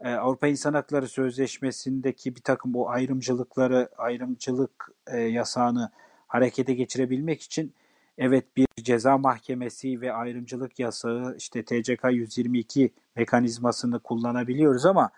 E, 0.00 0.08
Avrupa 0.08 0.46
İnsan 0.46 0.74
Hakları 0.74 1.08
Sözleşmesi'ndeki 1.08 2.36
bir 2.36 2.40
takım 2.40 2.74
bu 2.74 2.90
ayrımcılıkları, 2.90 3.88
ayrımcılık 3.98 4.92
e, 5.06 5.20
yasağını 5.20 5.90
harekete 6.28 6.74
geçirebilmek 6.74 7.42
için 7.42 7.74
evet 8.18 8.56
bir 8.56 8.66
ceza 8.82 9.18
mahkemesi 9.18 10.00
ve 10.00 10.12
ayrımcılık 10.12 10.78
yasağı 10.78 11.36
işte 11.36 11.64
TCK 11.64 12.04
122 12.10 12.94
mekanizmasını 13.16 14.00
kullanabiliyoruz 14.00 14.86
ama 14.86 15.10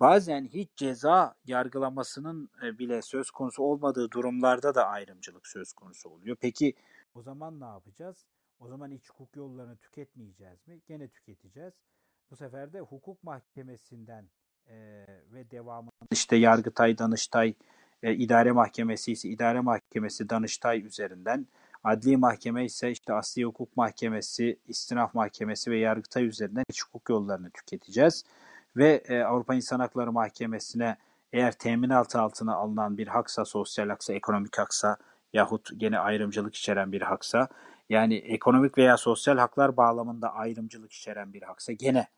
bazen 0.00 0.44
hiç 0.44 0.68
ceza 0.76 1.34
yargılamasının 1.44 2.50
e, 2.64 2.78
bile 2.78 3.02
söz 3.02 3.30
konusu 3.30 3.62
olmadığı 3.62 4.10
durumlarda 4.10 4.74
da 4.74 4.86
ayrımcılık 4.86 5.46
söz 5.46 5.72
konusu 5.72 6.08
oluyor. 6.08 6.36
Peki 6.40 6.74
o 7.14 7.22
zaman 7.22 7.60
ne 7.60 7.64
yapacağız? 7.64 8.26
O 8.60 8.68
zaman 8.68 8.90
iç 8.90 9.10
hukuk 9.10 9.36
yollarını 9.36 9.76
tüketmeyeceğiz 9.76 10.68
mi? 10.68 10.80
Gene 10.88 11.08
tüketeceğiz. 11.08 11.74
Bu 12.30 12.36
sefer 12.36 12.72
de 12.72 12.80
hukuk 12.80 13.24
mahkemesinden 13.24 14.24
e, 14.66 15.06
ve 15.32 15.50
devamında 15.50 15.90
işte 16.10 16.36
Yargıtay, 16.36 16.98
Danıştay, 16.98 17.54
e, 18.02 18.14
idare 18.14 18.52
mahkemesi 18.52 19.12
ise 19.12 19.28
idare 19.28 19.60
mahkemesi 19.60 20.30
Danıştay 20.30 20.86
üzerinden, 20.86 21.46
adli 21.84 22.16
mahkeme 22.16 22.64
ise 22.64 22.90
işte 22.90 23.12
asli 23.12 23.44
hukuk 23.44 23.76
mahkemesi, 23.76 24.58
istinaf 24.68 25.14
mahkemesi 25.14 25.70
ve 25.70 25.78
yargıtay 25.78 26.26
üzerinden 26.26 26.64
iç 26.68 26.84
hukuk 26.84 27.08
yollarını 27.08 27.50
tüketeceğiz. 27.50 28.24
Ve 28.76 29.02
e, 29.08 29.20
Avrupa 29.20 29.54
İnsan 29.54 29.80
Hakları 29.80 30.12
Mahkemesi'ne 30.12 30.96
eğer 31.32 31.52
teminat 31.52 32.16
altına 32.16 32.54
alınan 32.54 32.98
bir 32.98 33.08
haksa, 33.08 33.44
sosyal 33.44 33.88
haksa, 33.88 34.12
ekonomik 34.12 34.58
haksa 34.58 34.96
yahut 35.32 35.70
gene 35.76 35.98
ayrımcılık 35.98 36.54
içeren 36.54 36.92
bir 36.92 37.02
haksa, 37.02 37.48
yani 37.90 38.14
ekonomik 38.14 38.78
veya 38.78 38.96
sosyal 38.96 39.38
haklar 39.38 39.76
bağlamında 39.76 40.34
ayrımcılık 40.34 40.92
içeren 40.92 41.32
bir 41.32 41.42
haksa 41.42 41.72
gene 41.72 42.08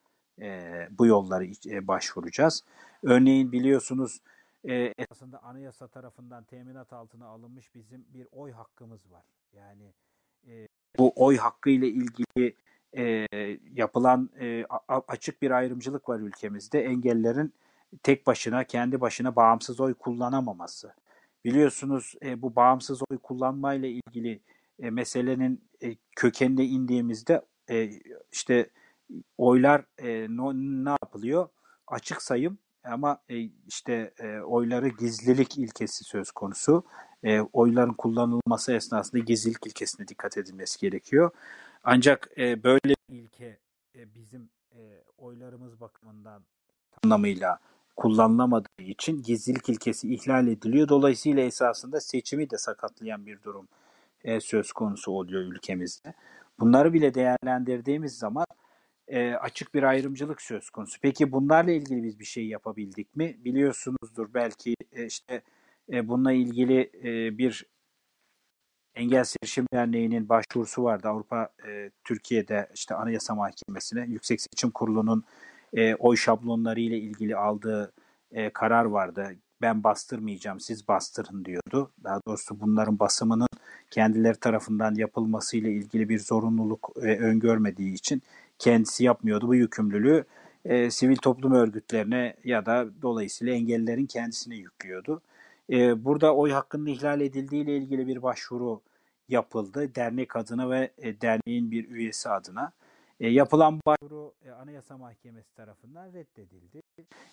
e, 0.41 0.71
bu 0.91 1.05
yolları 1.05 1.45
e, 1.69 1.87
başvuracağız. 1.87 2.63
Örneğin 3.03 3.51
biliyorsunuz 3.51 4.21
e, 4.63 4.93
esasında 4.97 5.43
anayasa 5.43 5.87
tarafından 5.87 6.43
teminat 6.43 6.93
altına 6.93 7.27
alınmış 7.27 7.75
bizim 7.75 8.05
bir 8.13 8.27
oy 8.31 8.51
hakkımız 8.51 9.11
var. 9.11 9.23
Yani 9.53 9.93
e, 10.47 10.67
bu 10.97 11.13
oy 11.15 11.37
hakkı 11.37 11.69
ile 11.69 11.87
ilgili 11.87 12.55
e, 12.97 13.27
yapılan 13.73 14.29
e, 14.39 14.65
açık 14.87 15.41
bir 15.41 15.51
ayrımcılık 15.51 16.09
var 16.09 16.19
ülkemizde. 16.19 16.83
Engellerin 16.83 17.53
tek 18.03 18.27
başına 18.27 18.63
kendi 18.63 19.01
başına 19.01 19.35
bağımsız 19.35 19.79
oy 19.79 19.93
kullanamaması. 19.93 20.93
Biliyorsunuz 21.45 22.15
e, 22.25 22.41
bu 22.41 22.55
bağımsız 22.55 23.01
oy 23.11 23.17
kullanmayla 23.17 23.89
ilgili 23.89 24.39
e, 24.79 24.89
meselenin 24.89 25.69
e, 25.83 25.95
kökenine 26.15 26.65
indiğimizde 26.65 27.41
e, 27.69 27.89
işte 28.31 28.69
oylar 29.37 29.85
e, 29.97 30.27
no, 30.29 30.53
ne 30.53 30.89
yapılıyor? 30.89 31.49
Açık 31.87 32.21
sayım 32.21 32.57
ama 32.83 33.17
e, 33.29 33.37
işte 33.67 34.13
e, 34.19 34.39
oyları 34.39 34.87
gizlilik 34.87 35.57
ilkesi 35.57 36.03
söz 36.03 36.31
konusu. 36.31 36.83
E, 37.23 37.41
oyların 37.41 37.93
kullanılması 37.93 38.73
esnasında 38.73 39.19
gizlilik 39.19 39.67
ilkesine 39.67 40.07
dikkat 40.07 40.37
edilmesi 40.37 40.79
gerekiyor. 40.79 41.31
Ancak 41.83 42.29
e, 42.37 42.63
böyle 42.63 42.95
ilke 43.09 43.59
e, 43.95 44.15
bizim 44.15 44.49
e, 44.71 45.03
oylarımız 45.17 45.79
bakımından 45.79 46.43
anlamıyla 47.03 47.59
kullanılamadığı 47.95 48.81
için 48.81 49.23
gizlilik 49.23 49.69
ilkesi 49.69 50.13
ihlal 50.13 50.47
ediliyor. 50.47 50.87
Dolayısıyla 50.87 51.43
esasında 51.43 52.01
seçimi 52.01 52.49
de 52.49 52.57
sakatlayan 52.57 53.25
bir 53.25 53.41
durum 53.41 53.67
e, 54.23 54.39
söz 54.39 54.71
konusu 54.71 55.11
oluyor 55.11 55.41
ülkemizde. 55.41 56.13
Bunları 56.59 56.93
bile 56.93 57.13
değerlendirdiğimiz 57.13 58.17
zaman 58.17 58.45
e, 59.07 59.33
açık 59.33 59.73
bir 59.73 59.83
ayrımcılık 59.83 60.41
söz 60.41 60.69
konusu. 60.69 60.99
Peki 61.01 61.31
bunlarla 61.31 61.71
ilgili 61.71 62.03
biz 62.03 62.19
bir 62.19 62.25
şey 62.25 62.47
yapabildik 62.47 63.15
mi? 63.15 63.37
Biliyorsunuzdur 63.45 64.33
belki 64.33 64.75
e, 64.91 65.05
işte 65.05 65.41
e, 65.91 66.07
bununla 66.07 66.31
ilgili 66.31 66.91
e, 67.03 67.37
bir 67.37 67.65
Engelsiz 68.95 69.37
Erişim 69.43 69.65
Derneği'nin 69.73 70.29
başvurusu 70.29 70.83
vardı 70.83 71.07
Avrupa 71.07 71.49
e, 71.67 71.91
Türkiye'de 72.03 72.69
işte 72.73 72.95
Anayasa 72.95 73.35
Mahkemesi'ne 73.35 74.05
Yüksek 74.07 74.41
Seçim 74.41 74.71
Kurulu'nun 74.71 75.23
e, 75.73 75.95
oy 75.95 76.17
şablonları 76.17 76.79
ile 76.79 76.97
ilgili 76.97 77.35
aldığı 77.35 77.93
e, 78.31 78.49
karar 78.49 78.85
vardı. 78.85 79.35
Ben 79.63 79.83
bastırmayacağım, 79.83 80.59
siz 80.59 80.87
bastırın 80.87 81.45
diyordu. 81.45 81.91
Daha 82.03 82.21
doğrusu 82.27 82.59
bunların 82.59 82.99
basımının 82.99 83.47
kendileri 83.91 84.37
tarafından 84.37 84.95
yapılması 84.95 85.57
ile 85.57 85.71
ilgili 85.71 86.09
bir 86.09 86.19
zorunluluk 86.19 86.91
e, 86.95 87.17
öngörmediği 87.19 87.93
için 87.93 88.21
kendisi 88.59 89.03
yapmıyordu 89.03 89.47
bu 89.47 89.55
yükümlülüğü. 89.55 90.25
E, 90.65 90.91
sivil 90.91 91.15
toplum 91.15 91.53
örgütlerine 91.53 92.35
ya 92.43 92.65
da 92.65 92.87
dolayısıyla 93.01 93.53
engellilerin 93.53 94.05
kendisine 94.05 94.55
yüklüyordu. 94.55 95.21
E, 95.69 96.05
burada 96.05 96.35
oy 96.35 96.51
hakkının 96.51 96.85
ihlal 96.85 97.21
edildiği 97.21 97.63
ile 97.63 97.77
ilgili 97.77 98.07
bir 98.07 98.23
başvuru 98.23 98.81
yapıldı. 99.29 99.95
Dernek 99.95 100.35
adına 100.35 100.69
ve 100.69 100.91
e, 100.97 101.21
derneğin 101.21 101.71
bir 101.71 101.89
üyesi 101.89 102.29
adına. 102.29 102.71
E, 103.19 103.29
yapılan 103.29 103.79
başvuru 103.85 104.33
e, 104.45 104.51
Anayasa 104.51 104.97
Mahkemesi 104.97 105.55
tarafından 105.55 106.13
reddedildi. 106.13 106.82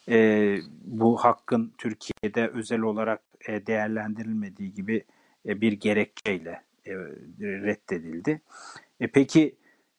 E, 0.08 0.56
bu 0.84 1.16
hakkın 1.16 1.72
Türkiye'de 1.78 2.48
özel 2.48 2.80
olarak 2.80 3.22
e, 3.48 3.66
değerlendirilmediği 3.66 4.74
gibi 4.74 5.04
e, 5.46 5.60
bir 5.60 5.72
gerekçeyle 5.72 6.62
e, 6.86 6.92
reddedildi. 7.40 8.40
E, 9.00 9.06
peki 9.06 9.56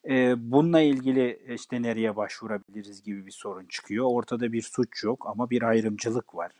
e, 0.09 0.33
bununla 0.51 0.81
ilgili 0.81 1.41
işte 1.49 1.81
nereye 1.81 2.15
başvurabiliriz 2.15 3.03
gibi 3.03 3.25
bir 3.25 3.31
sorun 3.31 3.65
çıkıyor. 3.65 4.05
Ortada 4.09 4.51
bir 4.51 4.61
suç 4.61 5.03
yok 5.03 5.25
ama 5.27 5.49
bir 5.49 5.63
ayrımcılık 5.63 6.35
var. 6.35 6.51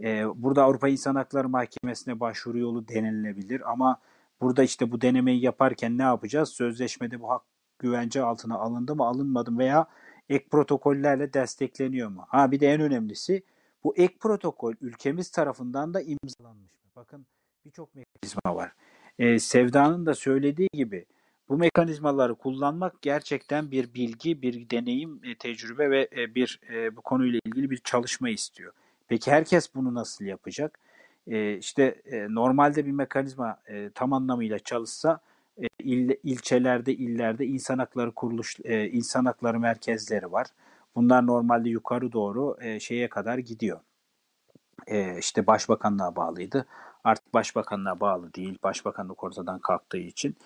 E, 0.00 0.24
burada 0.42 0.64
Avrupa 0.64 0.88
İnsan 0.88 1.14
Hakları 1.14 1.48
Mahkemesi'ne 1.48 2.20
başvuru 2.20 2.58
yolu 2.58 2.88
denilebilir 2.88 3.70
ama 3.72 4.00
burada 4.40 4.62
işte 4.62 4.92
bu 4.92 5.00
denemeyi 5.00 5.44
yaparken 5.44 5.98
ne 5.98 6.02
yapacağız? 6.02 6.48
Sözleşmede 6.48 7.20
bu 7.20 7.30
hak 7.30 7.42
güvence 7.78 8.22
altına 8.22 8.58
alındı 8.58 8.96
mı 8.96 9.04
alınmadı 9.04 9.52
mı 9.52 9.58
veya 9.58 9.86
ek 10.30 10.48
protokollerle 10.50 11.32
destekleniyor 11.32 12.08
mu? 12.08 12.24
Ha 12.28 12.50
bir 12.50 12.60
de 12.60 12.66
en 12.66 12.80
önemlisi 12.80 13.42
bu 13.84 13.96
ek 13.96 14.14
protokol 14.20 14.74
ülkemiz 14.80 15.30
tarafından 15.30 15.94
da 15.94 16.00
imzalanmış 16.00 16.72
mı? 16.72 16.90
Bakın 16.96 17.26
birçok 17.64 17.94
mekanizma 17.94 18.56
var. 18.56 18.72
Ee, 19.18 19.38
Sevda'nın 19.38 20.06
da 20.06 20.14
söylediği 20.14 20.68
gibi 20.72 21.06
bu 21.48 21.56
mekanizmaları 21.56 22.34
kullanmak 22.34 23.02
gerçekten 23.02 23.70
bir 23.70 23.94
bilgi, 23.94 24.42
bir 24.42 24.70
deneyim, 24.70 25.20
e, 25.24 25.38
tecrübe 25.38 25.90
ve 25.90 26.08
e, 26.16 26.34
bir 26.34 26.60
e, 26.72 26.96
bu 26.96 27.02
konuyla 27.02 27.40
ilgili 27.44 27.70
bir 27.70 27.76
çalışma 27.76 28.30
istiyor. 28.30 28.72
Peki 29.08 29.30
herkes 29.30 29.74
bunu 29.74 29.94
nasıl 29.94 30.24
yapacak? 30.24 30.78
E, 31.26 31.56
işte 31.56 32.02
normalde 32.28 32.86
bir 32.86 32.90
mekanizma 32.90 33.62
tam 33.94 34.12
anlamıyla 34.12 34.58
çalışsa 34.58 35.20
il, 35.78 36.16
ilçelerde, 36.22 36.94
illerde 36.94 37.46
insan 37.46 37.78
hakları 37.78 38.12
kuruluş, 38.12 38.56
e, 38.64 38.88
insan 38.88 39.24
hakları 39.24 39.60
merkezleri 39.60 40.32
var. 40.32 40.46
Bunlar 40.94 41.26
normalde 41.26 41.68
yukarı 41.68 42.12
doğru 42.12 42.56
e, 42.60 42.80
şeye 42.80 43.08
kadar 43.08 43.38
gidiyor. 43.38 43.80
E, 44.86 45.18
işte 45.18 45.46
başbakanlığa 45.46 46.16
bağlıydı. 46.16 46.66
Artık 47.04 47.34
başbakanlığa 47.34 48.00
bağlı 48.00 48.34
değil. 48.34 48.58
Başbakanlık 48.62 49.24
ortadan 49.24 49.58
kalktığı 49.58 49.98
için. 49.98 50.36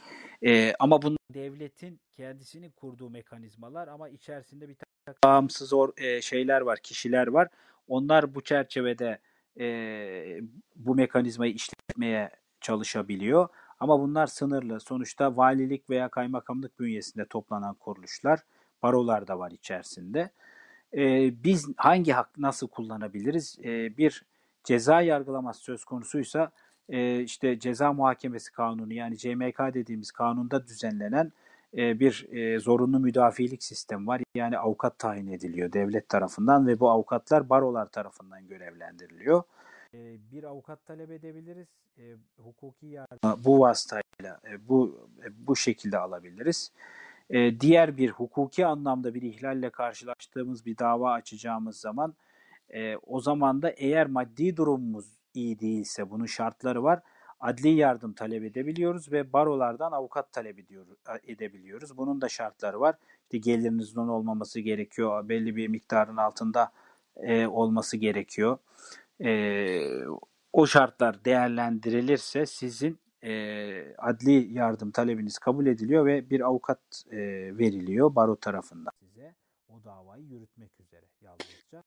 E, 0.43 0.75
ama 0.79 1.03
bunlar 1.03 1.19
devletin 1.35 2.01
kendisini 2.12 2.71
kurduğu 2.71 3.11
mekanizmalar 3.11 3.89
ama 3.89 4.09
içerisinde 4.09 4.69
bir 4.69 4.75
takım 4.75 5.19
bağımsız 5.25 5.73
or, 5.73 5.93
e, 5.97 6.23
şeyler 6.23 6.61
var, 6.61 6.79
kişiler 6.83 7.27
var. 7.27 7.49
Onlar 7.89 8.35
bu 8.35 8.41
çerçevede 8.41 9.19
e, 9.61 9.67
bu 10.77 10.95
mekanizmayı 10.95 11.53
işletmeye 11.53 12.31
çalışabiliyor. 12.61 13.49
Ama 13.81 14.01
bunlar 14.01 14.27
sınırlı. 14.27 14.81
Sonuçta 14.81 15.37
valilik 15.37 15.91
veya 15.91 16.09
kaymakamlık 16.09 16.81
bünyesinde 16.81 17.25
toplanan 17.27 17.75
kuruluşlar, 17.75 18.41
barolar 18.83 19.29
da 19.29 19.39
var 19.39 19.51
içerisinde. 19.51 20.31
Ee, 20.97 21.45
biz 21.45 21.68
hangi 21.77 22.12
hak 22.12 22.39
nasıl 22.39 22.68
kullanabiliriz? 22.68 23.59
Ee, 23.64 23.97
bir 23.97 24.25
ceza 24.64 25.01
yargılaması 25.01 25.61
söz 25.61 25.85
konusuysa 25.85 26.51
e, 26.89 27.20
işte 27.20 27.59
ceza 27.59 27.93
muhakemesi 27.93 28.53
kanunu 28.53 28.93
yani 28.93 29.16
CMK 29.18 29.59
dediğimiz 29.59 30.11
kanunda 30.11 30.66
düzenlenen 30.66 31.33
e, 31.77 32.01
bir 32.01 32.27
e, 32.33 32.59
zorunlu 32.59 33.01
müdafilik 33.01 33.62
sistemi 33.62 34.07
var. 34.07 34.20
Yani 34.35 34.59
avukat 34.59 34.99
tayin 34.99 35.27
ediliyor 35.27 35.72
devlet 35.72 36.09
tarafından 36.09 36.66
ve 36.66 36.81
bu 36.81 36.91
avukatlar 36.91 37.49
barolar 37.49 37.87
tarafından 37.87 38.49
görevlendiriliyor. 38.49 39.43
Ee, 39.95 40.17
bir 40.33 40.45
avukat 40.45 40.87
talep 40.87 41.11
edebiliriz. 41.11 41.69
E, 41.99 42.03
hukuki 42.37 42.87
yardım 42.87 43.45
bu 43.45 43.61
vasıtayla 43.61 44.41
e, 44.51 44.69
bu 44.69 45.09
e, 45.25 45.47
bu 45.47 45.57
şekilde 45.57 45.99
alabiliriz. 45.99 46.73
E, 47.31 47.61
diğer 47.61 47.97
bir 47.97 48.11
hukuki 48.11 48.67
anlamda 48.67 49.15
bir 49.15 49.23
ihlalle 49.23 49.71
karşılaştığımız 49.71 50.67
bir 50.67 50.79
dava 50.79 51.13
açacağımız 51.13 51.77
zaman 51.77 52.15
e, 52.71 52.97
o 52.97 53.21
zaman 53.21 53.63
da 53.63 53.71
eğer 53.71 54.07
maddi 54.07 54.57
durumumuz 54.57 55.07
iyi 55.35 55.61
değilse 55.61 56.11
bunun 56.11 56.27
şartları 56.27 56.83
var. 56.83 57.01
Adli 57.41 57.69
yardım 57.69 58.13
talep 58.13 58.45
edebiliyoruz 58.45 59.13
ve 59.13 59.33
barolardan 59.33 59.93
avukat 59.93 60.33
talep 60.33 60.59
ediyor, 60.59 60.87
edebiliyoruz. 61.27 61.97
Bunun 61.97 62.21
da 62.21 62.29
şartları 62.29 62.81
var. 62.81 62.95
İşte 63.23 63.39
gelirinizin 63.39 64.01
olmaması 64.01 64.61
gerekiyor. 64.61 65.29
Belli 65.29 65.57
bir 65.57 65.69
miktarın 65.69 66.17
altında 66.17 66.73
e, 67.17 67.47
olması 67.47 67.97
gerekiyor 67.97 68.59
e, 69.21 69.81
o 70.53 70.67
şartlar 70.67 71.25
değerlendirilirse 71.25 72.47
sizin 72.47 72.99
e, 73.23 73.95
adli 73.99 74.53
yardım 74.53 74.91
talebiniz 74.91 75.39
kabul 75.39 75.67
ediliyor 75.67 76.07
ve 76.07 76.31
bir 76.31 76.41
avukat 76.41 77.05
e, 77.11 77.19
veriliyor 77.59 78.15
baro 78.15 78.37
tarafından 78.37 78.93
size 79.01 79.35
o 79.69 79.85
davayı 79.85 80.25
yürütmek 80.25 80.81
üzere 80.81 81.07
yalnızca. 81.21 81.85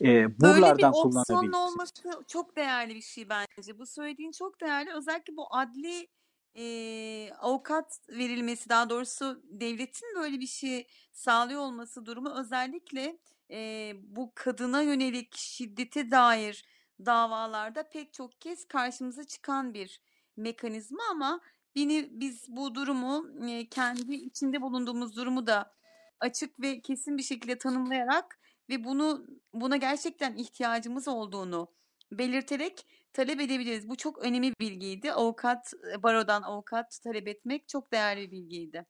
E, 0.00 0.40
Böyle 0.40 0.76
bir 0.78 0.84
opsiyonun 0.84 1.52
olması 1.52 1.92
çok 2.28 2.56
değerli 2.56 2.94
bir 2.94 3.02
şey 3.02 3.28
bence. 3.28 3.78
Bu 3.78 3.86
söylediğin 3.86 4.32
çok 4.32 4.60
değerli. 4.60 4.92
Özellikle 4.92 5.36
bu 5.36 5.46
adli 5.50 6.08
e, 6.54 7.32
avukat 7.38 7.98
verilmesi 8.08 8.68
daha 8.68 8.90
doğrusu 8.90 9.42
devletin 9.44 10.08
böyle 10.16 10.40
bir 10.40 10.46
şey 10.46 10.86
sağlıyor 11.12 11.60
olması 11.60 12.06
durumu 12.06 12.40
özellikle 12.40 13.18
e, 13.50 13.92
bu 14.02 14.32
kadına 14.34 14.82
yönelik 14.82 15.36
şiddete 15.36 16.10
dair 16.10 16.64
davalarda 17.06 17.88
pek 17.88 18.12
çok 18.12 18.40
kez 18.40 18.64
karşımıza 18.64 19.24
çıkan 19.24 19.74
bir 19.74 20.00
mekanizma 20.36 21.02
ama 21.10 21.40
beni 21.76 22.08
biz 22.10 22.46
bu 22.48 22.74
durumu 22.74 23.26
e, 23.50 23.68
kendi 23.68 24.14
içinde 24.14 24.62
bulunduğumuz 24.62 25.16
durumu 25.16 25.46
da 25.46 25.74
açık 26.20 26.60
ve 26.60 26.80
kesin 26.80 27.18
bir 27.18 27.22
şekilde 27.22 27.58
tanımlayarak 27.58 28.40
ve 28.68 28.84
bunu 28.84 29.26
buna 29.54 29.76
gerçekten 29.76 30.36
ihtiyacımız 30.36 31.08
olduğunu 31.08 31.68
belirterek 32.12 32.86
talep 33.12 33.40
edebiliriz. 33.40 33.88
Bu 33.88 33.96
çok 33.96 34.18
önemli 34.18 34.50
bir 34.50 34.66
bilgiydi. 34.66 35.12
Avukat 35.12 35.72
barodan 36.02 36.42
avukat 36.42 37.00
talep 37.04 37.28
etmek 37.28 37.68
çok 37.68 37.92
değerli 37.92 38.26
bir 38.26 38.30
bilgiydi. 38.32 38.86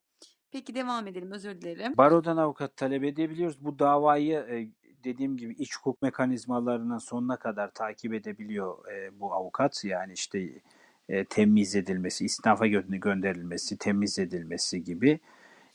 Peki 0.52 0.74
devam 0.74 1.06
edelim. 1.06 1.32
Özür 1.32 1.60
dilerim. 1.60 1.96
Barodan 1.96 2.36
avukat 2.36 2.76
talep 2.76 3.04
edebiliyoruz. 3.04 3.64
Bu 3.64 3.78
davayı 3.78 4.38
e, 4.38 4.68
dediğim 5.04 5.36
gibi 5.36 5.54
iç 5.54 5.76
hukuk 5.76 6.02
mekanizmalarının 6.02 6.98
sonuna 6.98 7.36
kadar 7.36 7.70
takip 7.70 8.14
edebiliyor 8.14 8.88
e, 8.88 9.20
bu 9.20 9.34
avukat. 9.34 9.84
Yani 9.84 10.12
işte 10.12 10.48
e, 11.08 11.24
temiz 11.24 11.76
edilmesi, 11.76 12.24
isnafa 12.24 12.66
gönderilmesi, 12.66 13.78
temiz 13.78 14.18
edilmesi 14.18 14.84
gibi. 14.84 15.20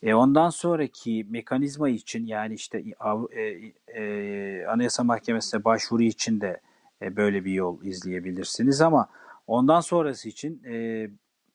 E, 0.03 0.13
ondan 0.13 0.49
sonraki 0.49 1.25
mekanizma 1.29 1.89
için 1.89 2.25
yani 2.25 2.53
işte 2.53 2.83
e, 3.35 3.41
e, 4.01 4.65
Anayasa 4.65 5.03
Mahkemesi'ne 5.03 5.63
başvuru 5.63 6.03
için 6.03 6.41
de 6.41 6.61
e, 7.01 7.15
böyle 7.15 7.45
bir 7.45 7.51
yol 7.51 7.83
izleyebilirsiniz 7.83 8.81
ama 8.81 9.09
ondan 9.47 9.79
sonrası 9.79 10.29
için 10.29 10.63
e, 10.63 11.07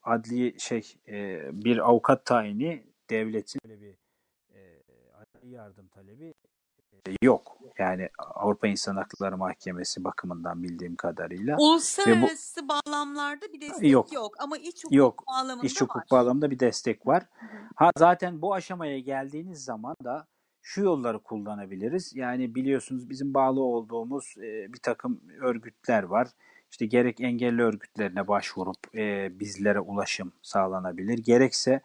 adli 0.03 0.55
şey 0.61 0.95
e, 1.09 1.41
bir 1.53 1.89
avukat 1.89 2.27
tayini 2.27 2.90
devletin 3.11 3.61
böyle 3.65 3.81
bir 3.81 3.97
e, 4.55 4.81
yardım 5.43 5.89
talebi 5.89 6.35
e, 7.07 7.13
yok. 7.23 7.59
Yani 7.79 8.09
Avrupa 8.19 8.67
İnsan 8.69 8.97
Hakları 8.97 9.37
Mahkemesi 9.37 10.05
bakımından 10.05 10.63
bildiğim 10.63 10.97
kadarıyla. 10.97 11.57
Uluslararası 11.59 12.63
bu, 12.63 12.69
bağlamlarda 12.69 13.53
bir 13.53 13.61
destek 13.61 13.91
yok. 13.91 14.13
yok 14.13 14.35
ama 14.39 14.59
iç 14.59 14.85
hukuk 14.85 14.97
yok, 14.97 15.25
bağlamında 15.29 15.67
iç 15.67 15.81
hukuk 15.81 15.97
var. 15.97 16.07
bağlamında 16.11 16.51
bir 16.51 16.59
destek 16.59 17.07
var. 17.07 17.27
Ha 17.77 17.91
zaten 17.97 18.43
bu 18.43 18.55
aşamaya 18.55 18.99
geldiğiniz 18.99 19.65
zaman 19.65 19.97
da 20.05 20.27
şu 20.63 20.83
yolları 20.83 21.19
kullanabiliriz. 21.19 22.17
Yani 22.17 22.55
biliyorsunuz 22.55 23.11
bizim 23.11 23.35
bağlı 23.35 23.61
olduğumuz 23.61 24.35
e, 24.39 24.73
bir 24.73 24.81
takım 24.83 25.21
örgütler 25.41 26.03
var. 26.03 26.29
İşte 26.71 26.87
gerek 26.87 27.21
engelli 27.21 27.63
örgütlerine 27.63 28.29
başvurup 28.29 28.95
e, 28.95 29.39
bizlere 29.41 29.81
ulaşım 29.81 30.33
sağlanabilir. 30.43 31.19
Gerekse 31.19 31.81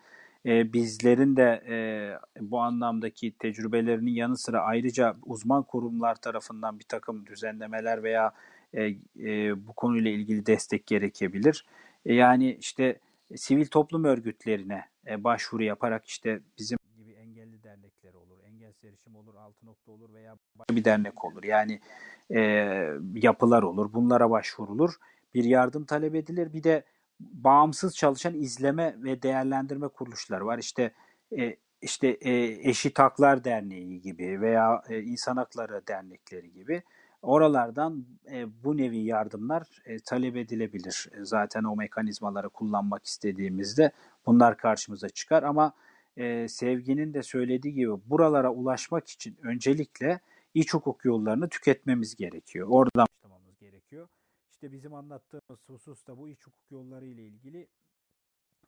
e, 0.46 0.74
bizlerin 0.74 1.36
de 1.36 1.64
e, 1.70 1.76
bu 2.42 2.60
anlamdaki 2.60 3.32
tecrübelerinin 3.32 4.12
yanı 4.12 4.38
sıra 4.38 4.62
ayrıca 4.62 5.16
uzman 5.26 5.64
kurumlar 5.64 6.16
tarafından 6.16 6.80
bir 6.80 6.84
takım 6.84 7.26
düzenlemeler 7.26 8.04
veya 8.04 8.34
e, 8.74 8.84
e, 9.20 9.68
bu 9.68 9.74
konuyla 9.74 10.12
ilgili 10.12 10.46
destek 10.46 10.88
gerekebilir. 10.88 11.66
Yani 12.06 12.58
işte 12.60 13.00
sivil 13.36 13.66
toplum 13.66 14.04
örgütlerine 14.04 14.86
başvuru 15.18 15.64
yaparak 15.64 16.06
işte 16.06 16.40
bizim 16.58 16.78
gibi 16.98 17.12
engelli 17.12 17.64
dernekler 17.64 18.14
olur, 18.14 18.38
engelsiz 18.48 18.84
erişim 18.86 19.16
olur, 19.16 19.36
altı 19.36 19.66
nokta 19.66 19.92
olur 19.92 20.14
veya 20.14 20.38
başka 20.56 20.76
bir 20.76 20.86
dernek 20.86 21.26
olur. 21.26 21.44
Yani 21.44 21.80
yapılar 23.14 23.64
olur. 23.64 23.94
Bunlara 23.94 24.30
başvurulur. 24.30 24.94
Bir 25.34 25.44
yardım 25.44 25.86
talep 25.86 26.16
edilir. 26.16 26.54
Bir 26.54 26.64
de 26.64 26.84
bağımsız 27.20 27.96
çalışan 27.96 28.34
izleme 28.34 28.96
ve 28.98 29.22
değerlendirme 29.22 29.88
kuruluşları 29.88 30.46
var. 30.46 30.58
İşte 30.58 30.92
e, 31.38 31.56
işte 31.82 32.08
e, 32.08 32.32
Eşit 32.70 33.00
Haklar 33.00 33.44
Derneği 33.44 34.02
gibi 34.02 34.42
veya 34.42 34.84
e, 34.90 35.02
İnsan 35.02 35.38
Hakları 35.38 35.88
Dernekleri 35.88 36.54
gibi 36.54 36.84
oralardan 37.22 38.06
e, 38.32 38.64
bu 38.64 38.78
nevi 38.78 38.98
yardımlar 38.98 39.82
e, 39.86 40.00
talep 40.00 40.36
edilebilir. 40.36 41.10
E, 41.12 41.26
zaten 41.26 41.64
o 41.64 41.76
mekanizmaları 41.76 42.50
kullanmak 42.50 43.06
istediğimizde 43.06 43.92
bunlar 44.26 44.58
karşımıza 44.58 45.10
çıkar 45.10 45.44
ama 45.44 45.74
e, 46.18 46.48
Sevgi'nin 46.48 47.14
de 47.14 47.24
söylediği 47.24 47.74
gibi 47.74 47.92
buralara 48.06 48.52
ulaşmak 48.52 49.10
için 49.10 49.38
öncelikle 49.42 50.20
iç 50.54 50.74
hukuk 50.74 51.06
yollarını 51.06 51.50
tüketmemiz 51.50 52.16
gerekiyor. 52.16 52.68
Oradan 52.70 53.08
başlamamız 53.24 53.60
gerekiyor. 53.60 54.08
İşte 54.56 54.72
bizim 54.72 54.94
anlattığımız 54.94 55.60
husus 55.68 56.08
da 56.08 56.18
bu 56.18 56.30
iç 56.30 56.40
hukuk 56.46 56.72
yolları 56.72 57.06
ile 57.06 57.24
ilgili 57.24 57.68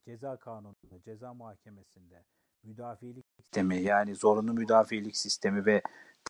ceza 0.05 0.37
kanununda, 0.37 1.01
ceza 1.05 1.33
muhakemesinde, 1.33 2.23
müdafilik 2.63 3.25
sistemi 3.37 3.81
yani 3.81 4.15
zorunlu 4.15 4.53
müdafilik 4.53 5.17
sistemi 5.17 5.65
ve 5.65 5.81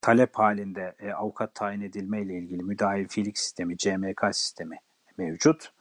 talep 0.02 0.36
halinde 0.36 0.96
e, 1.00 1.12
avukat 1.12 1.56
tayin 1.56 1.82
edilme 1.82 2.22
ile 2.22 2.38
ilgili 2.38 2.64
müdafilik 2.64 3.38
sistemi, 3.38 3.78
CMK 3.78 4.22
sistemi 4.32 4.80
mevcut. 5.18 5.74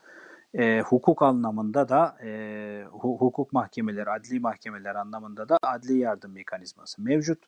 E, 0.53 0.81
hukuk 0.81 1.21
anlamında 1.21 1.89
da 1.89 2.17
e, 2.23 2.83
hukuk 2.91 3.53
mahkemeleri, 3.53 4.09
adli 4.09 4.39
mahkemeler 4.39 4.95
anlamında 4.95 5.49
da 5.49 5.57
adli 5.61 5.97
yardım 5.97 6.31
mekanizması 6.31 7.01
mevcut. 7.01 7.43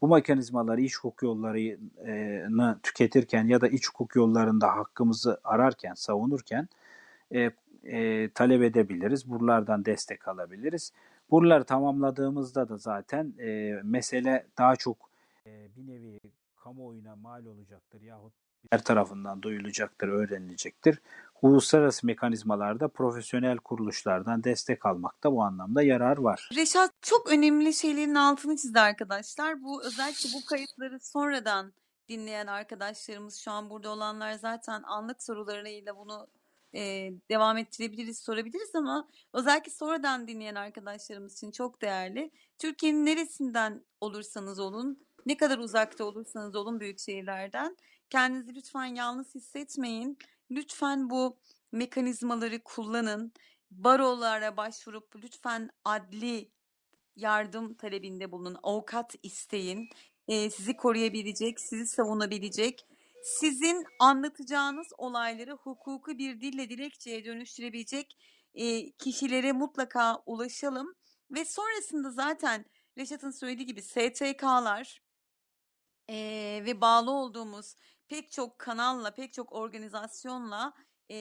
Bu 0.00 0.08
mekanizmaları 0.08 0.80
iç 0.80 0.98
hukuk 0.98 1.22
yollarını 1.22 2.78
tüketirken 2.82 3.46
ya 3.46 3.60
da 3.60 3.68
iç 3.68 3.88
hukuk 3.88 4.16
yollarında 4.16 4.76
hakkımızı 4.76 5.40
ararken, 5.44 5.94
savunurken 5.94 6.68
e, 7.34 7.50
e, 7.84 8.30
talep 8.30 8.62
edebiliriz. 8.62 9.30
Buralardan 9.30 9.84
destek 9.84 10.28
alabiliriz. 10.28 10.92
Buraları 11.30 11.64
tamamladığımızda 11.64 12.68
da 12.68 12.76
zaten 12.76 13.34
e, 13.38 13.80
mesele 13.84 14.46
daha 14.58 14.76
çok 14.76 15.10
e, 15.46 15.68
bir 15.76 15.86
nevi 15.86 16.20
kamuoyuna 16.56 17.16
mal 17.16 17.46
olacaktır 17.46 18.00
yahut 18.00 18.32
her 18.70 18.84
tarafından 18.84 19.42
duyulacaktır, 19.42 20.08
öğrenilecektir. 20.08 20.98
Uluslararası 21.42 22.06
mekanizmalarda 22.06 22.88
profesyonel 22.88 23.56
kuruluşlardan 23.58 24.44
destek 24.44 24.86
almakta 24.86 25.32
bu 25.32 25.42
anlamda 25.42 25.82
yarar 25.82 26.16
var. 26.16 26.48
Reşat 26.56 26.90
çok 27.02 27.32
önemli 27.32 27.74
şeylerin 27.74 28.14
altını 28.14 28.56
çizdi 28.56 28.80
arkadaşlar. 28.80 29.62
Bu 29.62 29.84
özellikle 29.84 30.28
bu 30.34 30.44
kayıtları 30.44 31.00
sonradan 31.00 31.72
dinleyen 32.08 32.46
arkadaşlarımız 32.46 33.36
şu 33.36 33.50
an 33.50 33.70
burada 33.70 33.90
olanlar 33.90 34.32
zaten 34.32 34.82
anlık 34.82 35.22
sorularıyla 35.22 35.96
bunu 35.96 36.26
e, 36.74 37.12
devam 37.30 37.56
ettirebiliriz, 37.56 38.18
sorabiliriz 38.18 38.74
ama 38.74 39.08
özellikle 39.32 39.72
sonradan 39.72 40.28
dinleyen 40.28 40.54
arkadaşlarımız 40.54 41.32
için 41.32 41.50
çok 41.50 41.82
değerli. 41.82 42.30
Türkiye'nin 42.58 43.06
neresinden 43.06 43.84
olursanız 44.00 44.58
olun, 44.58 45.06
ne 45.26 45.36
kadar 45.36 45.58
uzakta 45.58 46.04
olursanız 46.04 46.56
olun 46.56 46.80
büyük 46.80 46.98
şehirlerden 46.98 47.76
kendinizi 48.10 48.54
lütfen 48.54 48.84
yalnız 48.84 49.34
hissetmeyin. 49.34 50.18
Lütfen 50.50 51.10
bu 51.10 51.38
mekanizmaları 51.72 52.62
kullanın. 52.62 53.32
Barolara 53.70 54.56
başvurup 54.56 55.16
lütfen 55.16 55.70
adli 55.84 56.52
yardım 57.16 57.74
talebinde 57.74 58.32
bulunun. 58.32 58.56
Avukat 58.62 59.14
isteyin. 59.22 59.88
Ee, 60.28 60.50
sizi 60.50 60.76
koruyabilecek, 60.76 61.60
sizi 61.60 61.86
savunabilecek, 61.86 62.86
sizin 63.22 63.84
anlatacağınız 64.00 64.86
olayları 64.98 65.52
hukuku 65.52 66.18
bir 66.18 66.40
dille 66.40 66.70
dilekçeye 66.70 67.24
dönüştürebilecek 67.24 68.18
e, 68.54 68.90
kişilere 68.90 69.52
mutlaka 69.52 70.22
ulaşalım. 70.26 70.94
Ve 71.30 71.44
sonrasında 71.44 72.10
zaten 72.10 72.64
Reşat'ın 72.98 73.30
söylediği 73.30 73.66
gibi 73.66 73.82
STK'lar 73.82 75.02
e, 76.10 76.16
ve 76.66 76.80
bağlı 76.80 77.10
olduğumuz 77.10 77.74
pek 78.08 78.32
çok 78.32 78.58
kanalla, 78.58 79.10
pek 79.10 79.32
çok 79.32 79.52
organizasyonla 79.52 80.74
e, 81.10 81.16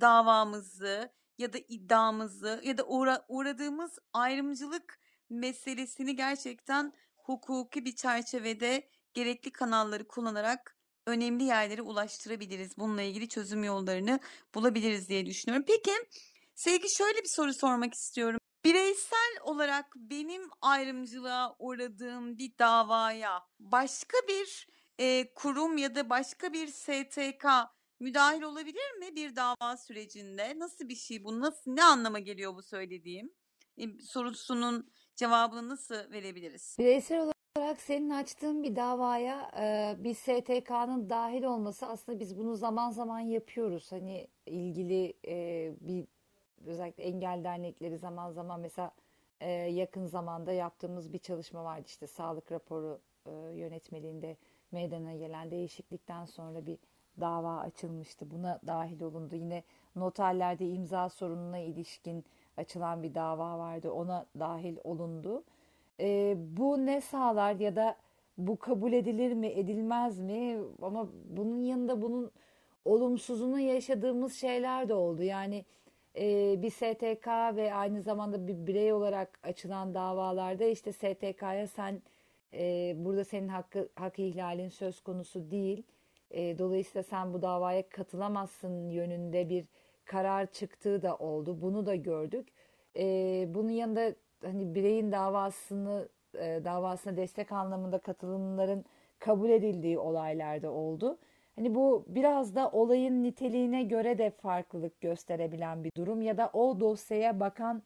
davamızı 0.00 1.12
ya 1.38 1.52
da 1.52 1.58
iddiamızı 1.68 2.60
ya 2.64 2.78
da 2.78 2.86
uğra, 2.86 3.24
uğradığımız 3.28 3.98
ayrımcılık 4.12 5.00
meselesini 5.30 6.16
gerçekten 6.16 6.92
hukuki 7.16 7.84
bir 7.84 7.96
çerçevede 7.96 8.88
gerekli 9.14 9.50
kanalları 9.52 10.08
kullanarak 10.08 10.76
önemli 11.06 11.44
yerlere 11.44 11.82
ulaştırabiliriz. 11.82 12.78
Bununla 12.78 13.02
ilgili 13.02 13.28
çözüm 13.28 13.64
yollarını 13.64 14.20
bulabiliriz 14.54 15.08
diye 15.08 15.26
düşünüyorum. 15.26 15.64
Peki 15.68 15.92
Sevgi 16.56 16.96
şöyle 16.96 17.18
bir 17.18 17.28
soru 17.28 17.54
sormak 17.54 17.94
istiyorum. 17.94 18.40
Bireysel 18.64 19.36
olarak 19.42 19.86
benim 19.96 20.42
ayrımcılığa 20.60 21.56
uğradığım 21.58 22.38
bir 22.38 22.58
davaya 22.58 23.42
başka 23.58 24.18
bir 24.28 24.66
e, 24.98 25.34
kurum 25.34 25.78
ya 25.78 25.94
da 25.94 26.10
başka 26.10 26.52
bir 26.52 26.66
STK 26.66 27.46
müdahil 28.00 28.42
olabilir 28.42 28.98
mi 28.98 29.16
bir 29.16 29.36
dava 29.36 29.76
sürecinde? 29.76 30.58
Nasıl 30.58 30.88
bir 30.88 30.94
şey 30.94 31.24
bu? 31.24 31.40
Nasıl 31.40 31.70
ne 31.70 31.84
anlama 31.84 32.18
geliyor 32.18 32.54
bu 32.54 32.62
söylediğim? 32.62 33.32
E, 33.78 34.00
sorusunun 34.00 34.90
cevabını 35.16 35.68
nasıl 35.68 35.94
verebiliriz? 35.94 36.76
Bireysel 36.78 37.20
olarak 37.20 37.80
senin 37.80 38.10
açtığın 38.10 38.62
bir 38.62 38.76
davaya 38.76 39.50
e, 39.58 39.96
bir 40.04 40.14
STK'nın 40.14 41.10
dahil 41.10 41.42
olması 41.42 41.86
aslında 41.86 42.20
biz 42.20 42.38
bunu 42.38 42.56
zaman 42.56 42.90
zaman 42.90 43.20
yapıyoruz. 43.20 43.92
Hani 43.92 44.28
ilgili 44.46 45.14
e, 45.26 45.72
bir 45.80 46.06
özellikle 46.66 47.02
engel 47.02 47.44
dernekleri 47.44 47.98
zaman 47.98 48.30
zaman 48.30 48.60
mesela 48.60 48.90
e, 49.40 49.50
yakın 49.50 50.06
zamanda 50.06 50.52
yaptığımız 50.52 51.12
bir 51.12 51.18
çalışma 51.18 51.64
vardı 51.64 51.84
işte 51.86 52.06
sağlık 52.06 52.52
raporu 52.52 53.00
e, 53.26 53.30
yönetmeliğinde 53.32 54.36
meydana 54.72 55.14
gelen 55.14 55.50
değişiklikten 55.50 56.24
sonra 56.24 56.66
bir 56.66 56.78
dava 57.20 57.58
açılmıştı. 57.58 58.30
Buna 58.30 58.60
dahil 58.66 59.00
olundu. 59.00 59.34
Yine 59.34 59.62
noterlerde 59.96 60.68
imza 60.68 61.08
sorununa 61.08 61.58
ilişkin 61.58 62.24
açılan 62.56 63.02
bir 63.02 63.14
dava 63.14 63.58
vardı. 63.58 63.90
Ona 63.90 64.26
dahil 64.38 64.76
olundu. 64.84 65.44
E, 66.00 66.36
bu 66.38 66.86
ne 66.86 67.00
sağlar 67.00 67.54
ya 67.54 67.76
da 67.76 67.96
bu 68.38 68.56
kabul 68.56 68.92
edilir 68.92 69.32
mi, 69.32 69.46
edilmez 69.46 70.18
mi? 70.20 70.58
Ama 70.82 71.08
bunun 71.30 71.62
yanında 71.62 72.02
bunun 72.02 72.30
olumsuzunu 72.84 73.60
yaşadığımız 73.60 74.34
şeyler 74.34 74.88
de 74.88 74.94
oldu. 74.94 75.22
Yani 75.22 75.64
e, 76.16 76.54
bir 76.62 76.70
STK 76.70 77.26
ve 77.56 77.74
aynı 77.74 78.02
zamanda 78.02 78.48
bir 78.48 78.66
birey 78.66 78.92
olarak 78.92 79.38
açılan 79.42 79.94
davalarda 79.94 80.64
işte 80.64 80.92
STK'ya 80.92 81.66
sen 81.66 82.02
e, 82.54 82.94
burada 82.96 83.24
senin 83.24 83.48
hakkı, 83.48 83.88
hak 83.94 84.18
ihlalin 84.18 84.68
söz 84.68 85.00
konusu 85.00 85.50
değil. 85.50 85.82
E, 86.30 86.58
dolayısıyla 86.58 87.02
sen 87.02 87.34
bu 87.34 87.42
davaya 87.42 87.88
katılamazsın 87.88 88.90
yönünde 88.90 89.48
bir 89.48 89.66
karar 90.04 90.46
çıktığı 90.46 91.02
da 91.02 91.16
oldu. 91.16 91.62
Bunu 91.62 91.86
da 91.86 91.94
gördük. 91.94 92.48
e, 92.96 93.04
bunun 93.54 93.70
yanında 93.70 94.14
hani 94.42 94.74
bireyin 94.74 95.12
davasını 95.12 96.08
e, 96.34 96.60
davasına 96.64 97.16
destek 97.16 97.52
anlamında 97.52 97.98
katılımların 97.98 98.84
kabul 99.18 99.50
edildiği 99.50 99.98
olaylarda 99.98 100.70
oldu. 100.70 101.18
Hani 101.56 101.74
bu 101.74 102.04
biraz 102.08 102.54
da 102.54 102.70
olayın 102.70 103.22
niteliğine 103.22 103.82
göre 103.82 104.18
de 104.18 104.30
farklılık 104.30 105.00
gösterebilen 105.00 105.84
bir 105.84 105.90
durum 105.96 106.22
ya 106.22 106.36
da 106.36 106.50
o 106.52 106.80
dosyaya 106.80 107.40
bakan 107.40 107.82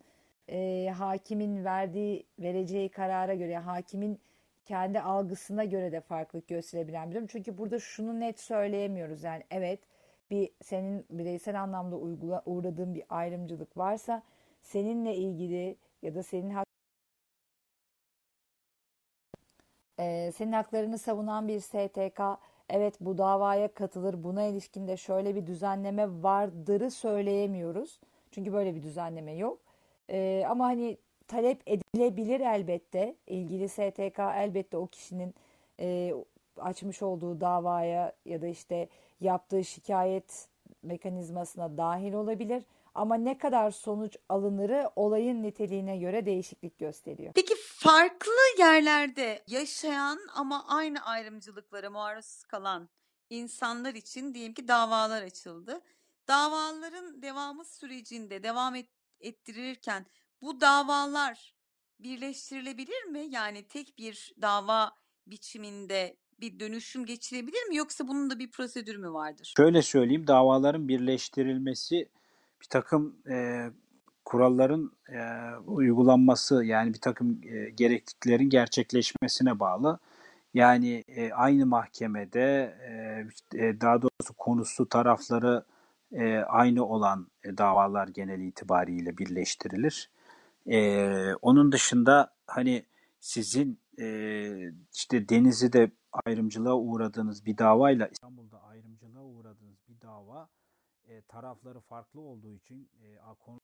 e, 0.49 0.91
hakimin 0.99 1.65
verdiği 1.65 2.27
vereceği 2.39 2.89
karara 2.89 3.35
göre 3.35 3.59
hakimin 3.59 4.21
kendi 4.65 5.01
algısına 5.01 5.65
göre 5.65 5.93
de 5.93 6.01
farklılık 6.01 6.49
gösterebilen 6.49 7.11
bir 7.11 7.15
durum. 7.17 7.27
Çünkü 7.27 7.59
burada 7.59 7.79
şunu 7.79 8.21
net 8.21 8.41
söyleyemiyoruz. 8.41 9.23
Yani 9.23 9.45
evet 9.51 9.81
bir 10.31 10.51
senin 10.63 11.07
bireysel 11.11 11.63
anlamda 11.63 11.97
uygula, 11.97 12.43
uğradığın 12.47 12.95
bir 12.95 13.05
ayrımcılık 13.09 13.77
varsa 13.77 14.23
seninle 14.63 15.15
ilgili 15.17 15.77
ya 16.03 16.15
da 16.15 16.23
senin 16.23 16.51
hak 16.51 16.67
e, 19.99 20.33
senin 20.33 20.53
haklarını 20.53 20.99
savunan 20.99 21.49
bir 21.49 21.61
STK 21.61 22.21
evet 22.69 22.95
bu 23.01 23.19
davaya 23.19 23.75
katılır 23.75 24.25
buna 24.25 24.45
ilişkin 24.45 24.89
de 24.89 24.97
şöyle 24.97 25.35
bir 25.35 25.47
düzenleme 25.47 26.23
vardırı 26.23 26.91
söyleyemiyoruz. 26.91 28.01
Çünkü 28.31 28.53
böyle 28.53 28.75
bir 28.75 28.83
düzenleme 28.83 29.33
yok. 29.33 29.59
E, 30.11 30.45
ama 30.49 30.65
hani 30.67 30.99
talep 31.31 31.63
edilebilir 31.67 32.41
elbette. 32.41 33.17
İlgili 33.27 33.69
STK 33.69 34.19
elbette 34.19 34.77
o 34.77 34.87
kişinin 34.87 35.35
e, 35.81 36.15
açmış 36.57 37.03
olduğu 37.03 37.41
davaya 37.41 38.13
ya 38.25 38.43
da 38.43 38.47
işte 38.47 38.89
yaptığı 39.21 39.65
şikayet 39.65 40.49
mekanizmasına 40.83 41.77
dahil 41.77 42.13
olabilir. 42.13 42.63
Ama 42.95 43.15
ne 43.15 43.39
kadar 43.39 43.71
sonuç 43.71 44.17
alınırı 44.29 44.91
olayın 44.97 45.43
niteliğine 45.43 45.99
göre 45.99 46.27
değişiklik 46.27 46.79
gösteriyor. 46.79 47.33
Peki 47.35 47.55
farklı 47.57 48.59
yerlerde 48.59 49.43
yaşayan 49.47 50.19
ama 50.35 50.65
aynı 50.69 51.05
ayrımcılıklara 51.05 51.91
maruz 51.91 52.45
kalan 52.45 52.89
insanlar 53.31 53.95
için 53.95 54.35
diyelim 54.35 54.55
ki 54.55 54.69
davalar 54.69 55.23
açıldı. 55.23 55.81
Davaların 56.29 57.23
devamı 57.23 57.65
sürecinde 57.65 58.43
devam 58.43 58.75
et, 58.75 58.89
ettirilirken 59.21 60.07
bu 60.43 60.61
davalar 60.61 61.55
birleştirilebilir 62.01 63.05
mi? 63.05 63.27
Yani 63.31 63.69
tek 63.69 63.99
bir 63.99 64.33
dava 64.43 64.93
biçiminde 65.27 66.17
bir 66.41 66.61
dönüşüm 66.61 67.07
geçirebilir 67.07 67.69
mi 67.69 67.77
yoksa 67.77 68.09
bunun 68.09 68.31
da 68.31 68.39
bir 68.39 68.51
prosedürü 68.51 68.99
mü 68.99 69.13
vardır? 69.13 69.53
Şöyle 69.57 69.83
söyleyeyim 69.83 70.27
davaların 70.27 70.89
birleştirilmesi 70.89 72.09
bir 72.61 72.67
takım 72.67 73.17
e, 73.31 73.67
kuralların 74.25 74.93
e, 75.09 75.21
uygulanması 75.67 76.65
yani 76.65 76.95
bir 76.95 77.01
takım 77.01 77.41
e, 77.45 77.71
gerekliliklerin 77.71 78.51
gerçekleşmesine 78.51 79.61
bağlı. 79.61 79.99
Yani 80.55 81.05
e, 81.09 81.33
aynı 81.33 81.67
mahkemede 81.67 82.75
e, 83.55 83.81
daha 83.81 84.03
doğrusu 84.03 84.35
konusu 84.39 84.89
tarafları 84.89 85.65
e, 86.13 86.39
aynı 86.39 86.85
olan 86.85 87.27
e, 87.45 87.59
davalar 87.59 88.09
genel 88.09 88.41
itibariyle 88.41 89.19
birleştirilir. 89.19 90.11
E, 90.71 91.35
onun 91.35 91.73
dışında 91.73 92.35
hani 92.47 92.85
sizin 93.21 93.81
e, 93.99 94.07
işte 94.95 95.29
Denizli'de 95.29 95.91
ayrımcılığa 96.27 96.75
uğradığınız 96.75 97.47
bir 97.47 97.59
davayla 97.59 98.09
İstanbul'da 98.09 98.63
ayrımcılığa 98.63 99.23
uğradığınız 99.23 99.79
bir 99.89 100.01
dava 100.01 100.49
e, 101.09 101.23
tarafları 101.23 101.81
farklı 101.81 102.21
olduğu 102.21 102.53
için 102.53 102.91
e, 103.03 103.17
konu 103.39 103.61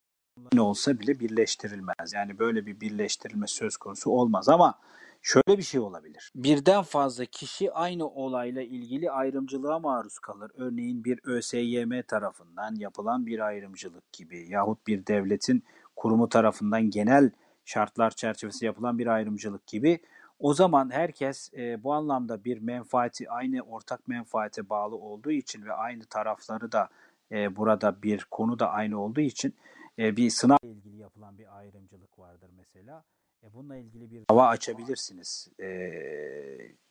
ne 0.53 0.61
olsa 0.61 0.99
bile 0.99 1.19
birleştirilmez. 1.19 2.13
Yani 2.13 2.39
böyle 2.39 2.65
bir 2.65 2.81
birleştirilme 2.81 3.47
söz 3.47 3.77
konusu 3.77 4.11
olmaz 4.11 4.49
ama 4.49 4.79
şöyle 5.21 5.57
bir 5.57 5.63
şey 5.63 5.79
olabilir. 5.79 6.31
Birden 6.35 6.83
fazla 6.83 7.25
kişi 7.25 7.71
aynı 7.71 8.07
olayla 8.07 8.61
ilgili 8.61 9.11
ayrımcılığa 9.11 9.79
maruz 9.79 10.19
kalır. 10.19 10.51
Örneğin 10.55 11.03
bir 11.03 11.19
ÖSYM 11.23 12.01
tarafından 12.07 12.75
yapılan 12.75 13.25
bir 13.25 13.39
ayrımcılık 13.39 14.13
gibi 14.13 14.49
yahut 14.49 14.87
bir 14.87 15.07
devletin 15.07 15.63
kurumu 15.97 16.29
tarafından 16.29 16.89
genel 16.89 17.31
şartlar 17.65 18.11
çerçevesi 18.11 18.65
yapılan 18.65 18.97
bir 18.97 19.07
ayrımcılık 19.07 19.67
gibi. 19.67 19.99
O 20.39 20.53
zaman 20.53 20.89
herkes 20.89 21.53
e, 21.53 21.83
bu 21.83 21.93
anlamda 21.93 22.43
bir 22.43 22.57
menfaati 22.57 23.29
aynı 23.29 23.61
ortak 23.61 24.07
menfaate 24.07 24.69
bağlı 24.69 24.95
olduğu 24.95 25.31
için 25.31 25.65
ve 25.65 25.73
aynı 25.73 26.05
tarafları 26.05 26.71
da 26.71 26.89
e, 27.31 27.55
burada 27.55 28.01
bir 28.03 28.27
konu 28.31 28.59
da 28.59 28.69
aynı 28.69 29.01
olduğu 29.01 29.21
için 29.21 29.53
e, 29.99 30.17
bir 30.17 30.29
sınav 30.29 30.57
ilgili 30.63 30.97
yapılan 30.97 31.37
bir 31.37 31.57
ayrımcılık 31.57 32.19
vardır 32.19 32.49
mesela. 32.57 33.03
E, 33.43 33.53
bununla 33.53 33.75
ilgili 33.75 34.11
bir 34.11 34.21
dava 34.29 34.47
açabilirsiniz 34.47 35.47
e, 35.59 35.67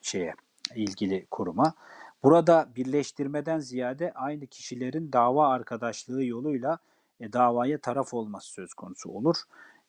şeye 0.02 0.34
ilgili 0.74 1.26
kuruma. 1.30 1.74
Burada 2.22 2.68
birleştirmeden 2.76 3.58
ziyade 3.58 4.12
aynı 4.12 4.46
kişilerin 4.46 5.12
dava 5.12 5.48
arkadaşlığı 5.48 6.24
yoluyla 6.24 6.78
e, 7.20 7.32
davaya 7.32 7.78
taraf 7.78 8.14
olması 8.14 8.52
söz 8.52 8.74
konusu 8.74 9.10
olur. 9.10 9.36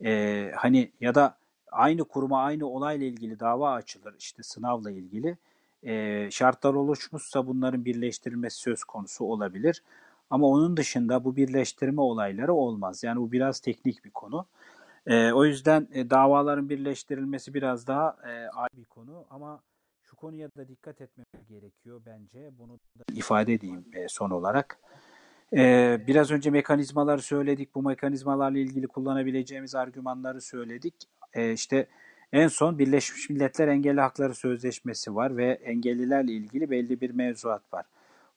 E, 0.06 0.52
hani 0.56 0.92
ya 1.02 1.16
da 1.16 1.38
aynı 1.72 2.04
kuruma 2.04 2.44
aynı 2.44 2.66
olayla 2.68 3.06
ilgili 3.08 3.40
dava 3.40 3.74
açılır 3.74 4.16
işte 4.20 4.44
sınavla 4.44 4.92
ilgili. 4.92 5.38
E, 5.84 6.28
şartlar 6.32 6.74
oluşmuşsa 6.74 7.48
bunların 7.48 7.86
birleştirilmesi 7.86 8.58
söz 8.58 8.84
konusu 8.84 9.26
olabilir. 9.26 9.84
Ama 10.30 10.48
onun 10.48 10.78
dışında 10.78 11.24
bu 11.24 11.36
birleştirme 11.36 12.02
olayları 12.02 12.54
olmaz. 12.54 13.04
Yani 13.04 13.20
bu 13.20 13.32
biraz 13.32 13.60
teknik 13.60 14.06
bir 14.06 14.12
konu. 14.12 14.46
E, 15.08 15.32
o 15.32 15.46
yüzden 15.46 15.88
e, 15.92 16.10
davaların 16.10 16.70
birleştirilmesi 16.70 17.54
biraz 17.54 17.88
daha 17.88 18.18
e, 18.24 18.30
ayrı 18.50 18.78
bir 18.78 18.86
konu 18.86 19.26
ama 19.30 19.62
şu 20.02 20.16
konuya 20.16 20.50
da 20.58 20.68
dikkat 20.68 21.02
etmemiz 21.02 21.48
gerekiyor 21.50 22.02
bence. 22.06 22.52
Bunu 22.60 22.74
da 22.74 23.04
ifade 23.14 23.54
edeyim 23.54 23.86
e, 23.94 24.08
son 24.08 24.30
olarak. 24.30 24.80
E, 25.56 25.98
biraz 26.08 26.32
önce 26.32 26.50
mekanizmaları 26.50 27.22
söyledik. 27.22 27.76
Bu 27.76 27.82
mekanizmalarla 27.84 28.60
ilgili 28.60 28.88
kullanabileceğimiz 28.88 29.76
argümanları 29.76 30.42
söyledik. 30.42 30.94
E, 31.34 31.54
işte 31.54 31.88
en 32.34 32.48
son 32.48 32.80
Birleşmiş 32.80 33.30
Milletler 33.30 33.68
Engelli 33.68 34.02
Hakları 34.02 34.36
Sözleşmesi 34.36 35.16
var 35.16 35.38
ve 35.38 35.52
engellilerle 35.52 36.32
ilgili 36.32 36.70
belli 36.70 37.02
bir 37.02 37.10
mevzuat 37.10 37.74
var. 37.74 37.86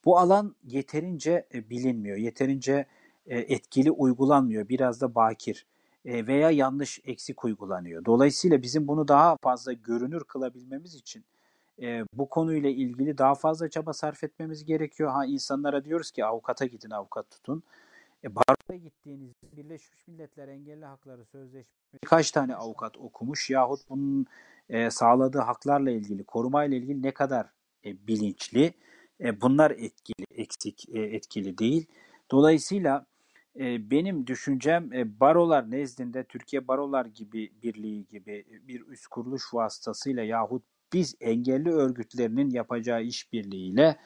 Bu 0.05 0.19
alan 0.19 0.55
yeterince 0.65 1.47
e, 1.55 1.71
bilinmiyor, 1.71 2.17
yeterince 2.17 2.87
e, 3.27 3.39
etkili 3.39 3.91
uygulanmıyor, 3.91 4.69
biraz 4.69 5.01
da 5.01 5.15
bakir 5.15 5.67
e, 6.05 6.27
veya 6.27 6.51
yanlış 6.51 7.01
eksik 7.05 7.45
uygulanıyor. 7.45 8.05
Dolayısıyla 8.05 8.63
bizim 8.63 8.89
bunu 8.89 9.09
daha 9.09 9.37
fazla 9.43 9.73
görünür 9.73 10.25
kılabilmemiz 10.25 10.95
için 10.95 11.25
bu 12.15 12.29
konuyla 12.29 12.71
ilgili 12.71 13.19
daha 13.19 13.35
fazla 13.35 13.71
çaba 13.71 13.93
sarf 13.93 14.25
etmemiz 14.25 14.65
gerekiyor. 14.65 15.11
Ha 15.11 15.27
insanlara 15.27 15.85
diyoruz 15.85 16.11
ki 16.11 16.25
avukata 16.25 16.67
gidin, 16.67 16.91
avukat 16.91 17.31
tutun. 17.31 17.63
E, 18.25 18.35
baroya 18.35 18.79
gittiğiniz 18.83 19.33
Birleşmiş 19.57 20.09
Milletler 20.09 20.49
Engelli 20.49 20.85
Hakları 20.85 21.25
Sözleşmesi 21.25 21.99
kaç 22.07 22.31
tane 22.31 22.55
avukat 22.55 22.99
okumuş 22.99 23.51
yahut 23.51 23.81
bunun 23.89 24.27
e, 24.69 24.91
sağladığı 24.91 25.39
haklarla 25.39 25.91
ilgili, 25.91 26.25
korumayla 26.25 26.77
ilgili 26.77 27.03
ne 27.03 27.15
kadar 27.15 27.47
e, 27.85 28.07
bilinçli? 28.07 28.75
E, 29.21 29.41
bunlar 29.41 29.71
etkili, 29.71 30.27
eksik, 30.35 30.89
e, 30.89 31.01
etkili 31.01 31.59
değil. 31.59 31.87
Dolayısıyla 32.31 33.07
e, 33.59 33.91
benim 33.91 34.27
düşüncem 34.27 34.91
barolar 35.21 35.71
nezdinde 35.71 36.25
Türkiye 36.25 36.69
Barolar 36.69 37.07
gibi 37.07 37.53
birliği 37.63 38.07
gibi 38.07 38.45
bir 38.69 38.87
üst 38.87 39.07
kuruluş 39.07 39.55
vasıtasıyla 39.55 40.23
yahut 40.23 40.63
biz 40.93 41.15
engelli 41.21 41.71
örgütlerinin 41.71 42.51
yapacağı 42.51 43.03
işbirliğiyle 43.03 43.97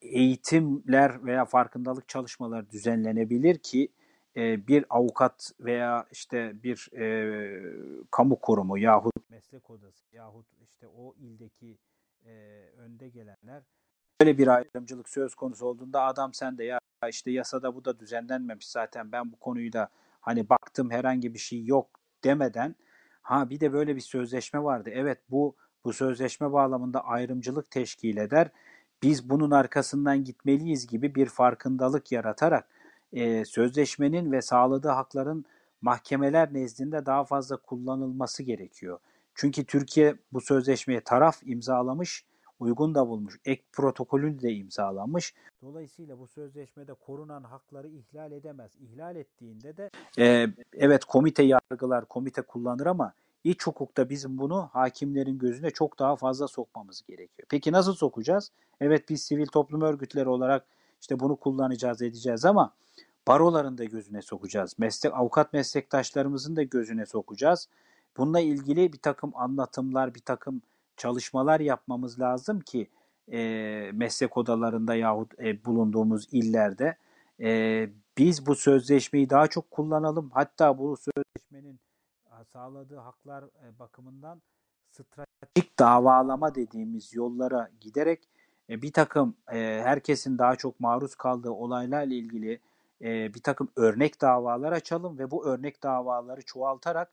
eğitimler 0.00 1.24
veya 1.24 1.44
farkındalık 1.44 2.08
çalışmaları 2.08 2.70
düzenlenebilir 2.70 3.58
ki 3.58 3.88
bir 4.36 4.84
avukat 4.90 5.52
veya 5.60 6.06
işte 6.12 6.62
bir 6.62 6.88
e, 6.98 7.06
kamu 8.10 8.36
kurumu 8.36 8.78
yahut 8.78 9.30
meslek 9.30 9.70
odası 9.70 10.04
yahut 10.12 10.46
işte 10.62 10.86
o 10.86 11.14
ildeki 11.14 11.78
e, 12.24 12.30
önde 12.76 13.08
gelenler 13.08 13.62
böyle 14.20 14.38
bir 14.38 14.48
ayrımcılık 14.48 15.08
söz 15.08 15.34
konusu 15.34 15.66
olduğunda 15.66 16.02
adam 16.02 16.34
sen 16.34 16.58
de 16.58 16.64
ya 16.64 16.78
işte 17.08 17.30
yasada 17.30 17.74
bu 17.74 17.84
da 17.84 18.00
düzenlenmemiş 18.00 18.68
zaten 18.68 19.12
ben 19.12 19.32
bu 19.32 19.36
konuyu 19.36 19.72
da 19.72 19.88
hani 20.20 20.48
baktım 20.48 20.90
herhangi 20.90 21.34
bir 21.34 21.38
şey 21.38 21.64
yok 21.64 22.00
demeden 22.24 22.74
ha 23.30 23.50
bir 23.50 23.60
de 23.60 23.72
böyle 23.72 23.96
bir 23.96 24.00
sözleşme 24.00 24.62
vardı. 24.62 24.90
Evet 24.92 25.18
bu 25.30 25.56
bu 25.84 25.92
sözleşme 25.92 26.52
bağlamında 26.52 27.04
ayrımcılık 27.04 27.70
teşkil 27.70 28.16
eder. 28.16 28.50
Biz 29.02 29.30
bunun 29.30 29.50
arkasından 29.50 30.24
gitmeliyiz 30.24 30.86
gibi 30.86 31.14
bir 31.14 31.26
farkındalık 31.26 32.12
yaratarak 32.12 32.68
e, 33.12 33.44
sözleşmenin 33.44 34.32
ve 34.32 34.42
sağladığı 34.42 34.88
hakların 34.88 35.44
mahkemeler 35.82 36.54
nezdinde 36.54 37.06
daha 37.06 37.24
fazla 37.24 37.56
kullanılması 37.56 38.42
gerekiyor. 38.42 38.98
Çünkü 39.34 39.64
Türkiye 39.64 40.14
bu 40.32 40.40
sözleşmeye 40.40 41.00
taraf 41.00 41.38
imzalamış 41.42 42.24
uygun 42.60 42.94
da 42.94 43.08
bulmuş. 43.08 43.40
Ek 43.44 43.62
protokolü 43.72 44.42
de 44.42 44.52
imzalanmış. 44.52 45.34
Dolayısıyla 45.62 46.18
bu 46.18 46.26
sözleşmede 46.26 46.94
korunan 46.94 47.42
hakları 47.42 47.88
ihlal 47.88 48.32
edemez. 48.32 48.72
İhlal 48.80 49.16
ettiğinde 49.16 49.76
de 49.76 49.90
e, 50.18 50.46
evet 50.72 51.04
komite 51.04 51.42
yargılar, 51.42 52.04
komite 52.04 52.42
kullanır 52.42 52.86
ama 52.86 53.12
iç 53.44 53.66
hukukta 53.66 54.10
bizim 54.10 54.38
bunu 54.38 54.70
hakimlerin 54.72 55.38
gözüne 55.38 55.70
çok 55.70 55.98
daha 55.98 56.16
fazla 56.16 56.48
sokmamız 56.48 57.02
gerekiyor. 57.08 57.46
Peki 57.48 57.72
nasıl 57.72 57.94
sokacağız? 57.94 58.52
Evet 58.80 59.08
biz 59.08 59.22
sivil 59.22 59.46
toplum 59.46 59.80
örgütleri 59.82 60.28
olarak 60.28 60.66
işte 61.00 61.20
bunu 61.20 61.36
kullanacağız 61.36 62.02
edeceğiz 62.02 62.44
ama 62.44 62.74
baroların 63.28 63.78
da 63.78 63.84
gözüne 63.84 64.22
sokacağız. 64.22 64.78
Meslek 64.78 65.14
avukat 65.14 65.52
meslektaşlarımızın 65.52 66.56
da 66.56 66.62
gözüne 66.62 67.06
sokacağız. 67.06 67.68
Bununla 68.16 68.40
ilgili 68.40 68.92
bir 68.92 68.98
takım 68.98 69.32
anlatımlar, 69.34 70.14
bir 70.14 70.20
takım 70.20 70.62
çalışmalar 71.00 71.60
yapmamız 71.60 72.20
lazım 72.20 72.60
ki 72.60 72.90
e, 73.32 73.40
meslek 73.94 74.36
odalarında 74.36 74.94
yahut 74.94 75.40
e, 75.40 75.64
bulunduğumuz 75.64 76.28
illerde 76.32 76.96
e, 77.40 77.88
biz 78.18 78.46
bu 78.46 78.54
sözleşmeyi 78.54 79.30
daha 79.30 79.46
çok 79.46 79.70
kullanalım. 79.70 80.30
Hatta 80.34 80.78
bu 80.78 80.96
sözleşmenin 80.96 81.80
sağladığı 82.52 82.96
haklar 82.96 83.42
e, 83.42 83.78
bakımından 83.78 84.42
stratejik 84.90 85.78
davalama 85.78 86.54
dediğimiz 86.54 87.14
yollara 87.14 87.70
giderek 87.80 88.28
e, 88.70 88.82
bir 88.82 88.92
takım 88.92 89.36
e, 89.52 89.58
herkesin 89.84 90.38
daha 90.38 90.56
çok 90.56 90.80
maruz 90.80 91.14
kaldığı 91.14 91.50
olaylarla 91.50 92.14
ilgili 92.14 92.60
e, 93.02 93.34
bir 93.34 93.42
takım 93.42 93.68
örnek 93.76 94.20
davalar 94.20 94.72
açalım 94.72 95.18
ve 95.18 95.30
bu 95.30 95.46
örnek 95.46 95.82
davaları 95.82 96.42
çoğaltarak 96.42 97.12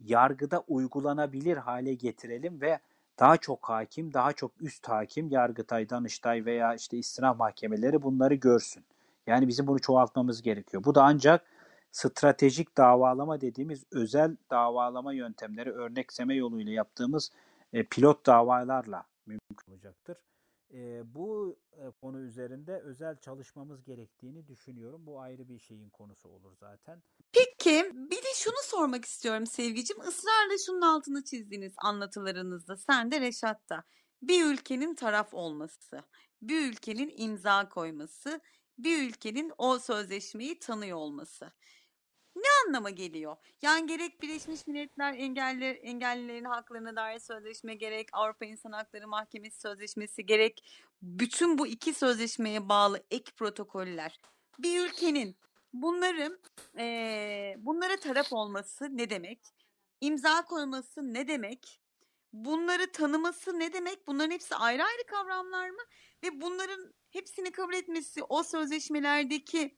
yargıda 0.00 0.64
uygulanabilir 0.68 1.56
hale 1.56 1.94
getirelim 1.94 2.60
ve 2.60 2.78
daha 3.18 3.36
çok 3.36 3.68
hakim, 3.68 4.14
daha 4.14 4.32
çok 4.32 4.52
üst 4.60 4.88
hakim, 4.88 5.30
Yargıtay, 5.30 5.90
Danıştay 5.90 6.44
veya 6.44 6.74
işte 6.74 6.96
istinaf 6.96 7.38
mahkemeleri 7.38 8.02
bunları 8.02 8.34
görsün. 8.34 8.84
Yani 9.26 9.48
bizim 9.48 9.66
bunu 9.66 9.78
çoğaltmamız 9.78 10.42
gerekiyor. 10.42 10.84
Bu 10.84 10.94
da 10.94 11.02
ancak 11.02 11.44
stratejik 11.92 12.76
davalama 12.76 13.40
dediğimiz 13.40 13.84
özel 13.92 14.36
davalama 14.50 15.12
yöntemleri 15.12 15.72
örnekseme 15.72 16.34
yoluyla 16.34 16.72
yaptığımız 16.72 17.30
e, 17.72 17.84
pilot 17.84 18.26
davalarla 18.26 19.04
mümkün 19.26 19.72
olacaktır. 19.72 20.16
E, 20.74 21.14
bu 21.14 21.58
e, 21.72 21.90
konu 21.90 22.20
üzerinde 22.20 22.80
özel 22.80 23.20
çalışmamız 23.20 23.84
gerektiğini 23.84 24.46
düşünüyorum. 24.46 25.06
Bu 25.06 25.20
ayrı 25.20 25.48
bir 25.48 25.58
şeyin 25.58 25.90
konusu 25.90 26.28
olur 26.28 26.56
zaten. 26.56 27.02
Peki 27.32 27.90
bir 27.94 28.16
de 28.16 28.34
şunu 28.34 28.62
sormak 28.62 29.04
istiyorum 29.04 29.46
Sevgicim. 29.46 29.96
Israrla 30.00 30.58
şunun 30.66 30.80
altını 30.80 31.24
çizdiğiniz 31.24 31.74
anlatılarınızda 31.78 32.76
sen 32.76 33.10
de 33.10 33.20
Reşat 33.20 33.68
da. 33.70 33.84
Bir 34.22 34.44
ülkenin 34.44 34.94
taraf 34.94 35.34
olması, 35.34 36.02
bir 36.42 36.72
ülkenin 36.72 37.12
imza 37.16 37.68
koyması, 37.68 38.40
bir 38.78 39.08
ülkenin 39.08 39.52
o 39.58 39.78
sözleşmeyi 39.78 40.58
tanıyor 40.58 40.98
olması 40.98 41.52
ne 42.38 42.66
anlama 42.66 42.90
geliyor? 42.90 43.36
Yani 43.62 43.86
gerek 43.86 44.22
Birleşmiş 44.22 44.66
Milletler 44.66 45.14
Engeller, 45.14 45.78
Engellilerin 45.82 46.44
Haklarına 46.44 46.96
Dair 46.96 47.18
Sözleşme 47.18 47.74
gerek 47.74 48.08
Avrupa 48.12 48.44
İnsan 48.44 48.72
Hakları 48.72 49.08
Mahkemesi 49.08 49.60
Sözleşmesi 49.60 50.26
gerek 50.26 50.64
bütün 51.02 51.58
bu 51.58 51.66
iki 51.66 51.94
sözleşmeye 51.94 52.68
bağlı 52.68 53.02
ek 53.10 53.32
protokoller 53.36 54.20
bir 54.58 54.86
ülkenin 54.86 55.36
bunları 55.72 56.38
e, 56.78 57.54
bunlara 57.58 57.96
taraf 57.96 58.32
olması 58.32 58.96
ne 58.96 59.10
demek? 59.10 59.40
İmza 60.00 60.44
koyması 60.44 61.14
ne 61.14 61.28
demek? 61.28 61.80
Bunları 62.32 62.92
tanıması 62.92 63.58
ne 63.58 63.72
demek? 63.72 64.06
Bunların 64.06 64.30
hepsi 64.30 64.54
ayrı 64.54 64.84
ayrı 64.84 65.06
kavramlar 65.06 65.70
mı? 65.70 65.82
Ve 66.24 66.40
bunların 66.40 66.94
hepsini 67.10 67.52
kabul 67.52 67.74
etmesi 67.74 68.22
o 68.22 68.42
sözleşmelerdeki 68.42 69.76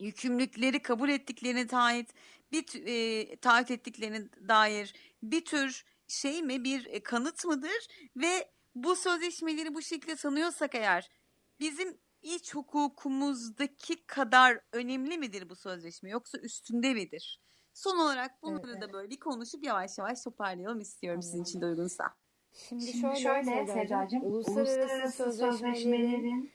yükümlülükleri 0.00 0.82
kabul 0.82 1.08
ettiklerine 1.08 1.66
taahhüt 1.66 2.08
bir 2.52 2.86
e, 2.86 3.36
taahhüt 3.36 3.70
ettiklerine 3.70 4.28
dair 4.48 4.94
bir 5.22 5.44
tür 5.44 5.84
şey 6.08 6.42
mi 6.42 6.64
bir 6.64 6.86
e, 6.86 7.02
kanıt 7.02 7.44
mıdır 7.44 8.10
ve 8.16 8.50
bu 8.74 8.96
sözleşmeleri 8.96 9.74
bu 9.74 9.82
şekilde 9.82 10.16
sanıyorsak 10.16 10.74
eğer 10.74 11.10
bizim 11.60 11.98
iç 12.22 12.54
hukukumuzdaki 12.54 14.06
kadar 14.06 14.60
önemli 14.72 15.18
midir 15.18 15.48
bu 15.48 15.56
sözleşme 15.56 16.10
yoksa 16.10 16.38
üstünde 16.38 16.94
midir? 16.94 17.40
Son 17.74 17.98
olarak 17.98 18.42
bunları 18.42 18.72
evet, 18.72 18.82
da 18.82 18.92
böyle 18.92 19.10
bir 19.10 19.20
konuşup 19.20 19.64
yavaş 19.64 19.98
yavaş 19.98 20.22
toparlayalım 20.22 20.80
istiyorum 20.80 21.20
Anladım. 21.24 21.30
sizin 21.30 21.44
için 21.44 21.60
de 21.60 21.66
uygunsa. 21.66 22.04
Şimdi, 22.52 22.86
Şimdi 22.86 23.00
şöyle, 23.00 23.44
şöyle 23.44 23.66
Sedacığım, 23.66 24.22
uluslararası, 24.22 24.80
uluslararası 24.80 25.32
sözleşmelerin 25.32 26.50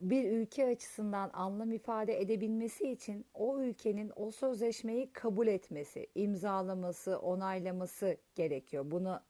bir 0.00 0.30
ülke 0.30 0.66
açısından 0.66 1.30
anlam 1.32 1.72
ifade 1.72 2.20
edebilmesi 2.20 2.90
için 2.90 3.24
o 3.34 3.60
ülkenin 3.60 4.12
o 4.16 4.30
sözleşmeyi 4.30 5.12
kabul 5.12 5.46
etmesi, 5.46 6.06
imzalaması, 6.14 7.18
onaylaması 7.18 8.16
gerekiyor. 8.34 8.90
Bunu 8.90 9.20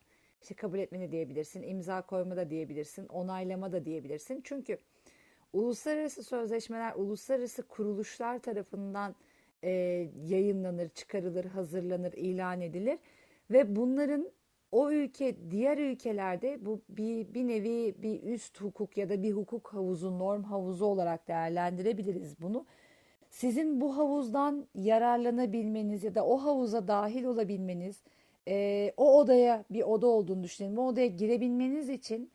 işte 0.42 0.54
kabul 0.54 0.78
etmeni 0.78 1.12
diyebilirsin, 1.12 1.62
imza 1.62 2.02
koyma 2.02 2.36
da 2.36 2.50
diyebilirsin, 2.50 3.06
onaylama 3.06 3.72
da 3.72 3.84
diyebilirsin. 3.84 4.40
Çünkü 4.44 4.78
uluslararası 5.52 6.22
sözleşmeler 6.22 6.94
uluslararası 6.94 7.62
kuruluşlar 7.62 8.38
tarafından 8.38 9.14
e, 9.62 9.70
yayınlanır, 10.26 10.88
çıkarılır, 10.88 11.44
hazırlanır, 11.44 12.12
ilan 12.12 12.60
edilir 12.60 12.98
ve 13.50 13.76
bunların 13.76 14.30
o 14.74 14.90
ülke 14.90 15.36
diğer 15.50 15.78
ülkelerde 15.78 16.66
bu 16.66 16.80
bir, 16.88 17.34
bir 17.34 17.48
nevi 17.48 17.94
bir 18.02 18.22
üst 18.22 18.60
hukuk 18.60 18.96
ya 18.96 19.08
da 19.08 19.22
bir 19.22 19.32
hukuk 19.32 19.68
havuzu, 19.68 20.18
norm 20.18 20.42
havuzu 20.42 20.84
olarak 20.84 21.28
değerlendirebiliriz 21.28 22.42
bunu. 22.42 22.66
Sizin 23.30 23.80
bu 23.80 23.96
havuzdan 23.96 24.66
yararlanabilmeniz 24.74 26.04
ya 26.04 26.14
da 26.14 26.26
o 26.26 26.36
havuza 26.36 26.88
dahil 26.88 27.24
olabilmeniz, 27.24 28.02
e, 28.48 28.92
o 28.96 29.18
odaya 29.18 29.64
bir 29.70 29.82
oda 29.82 30.06
olduğunu 30.06 30.42
düşünelim. 30.42 30.78
O 30.78 30.86
odaya 30.86 31.06
girebilmeniz 31.06 31.88
için 31.88 32.30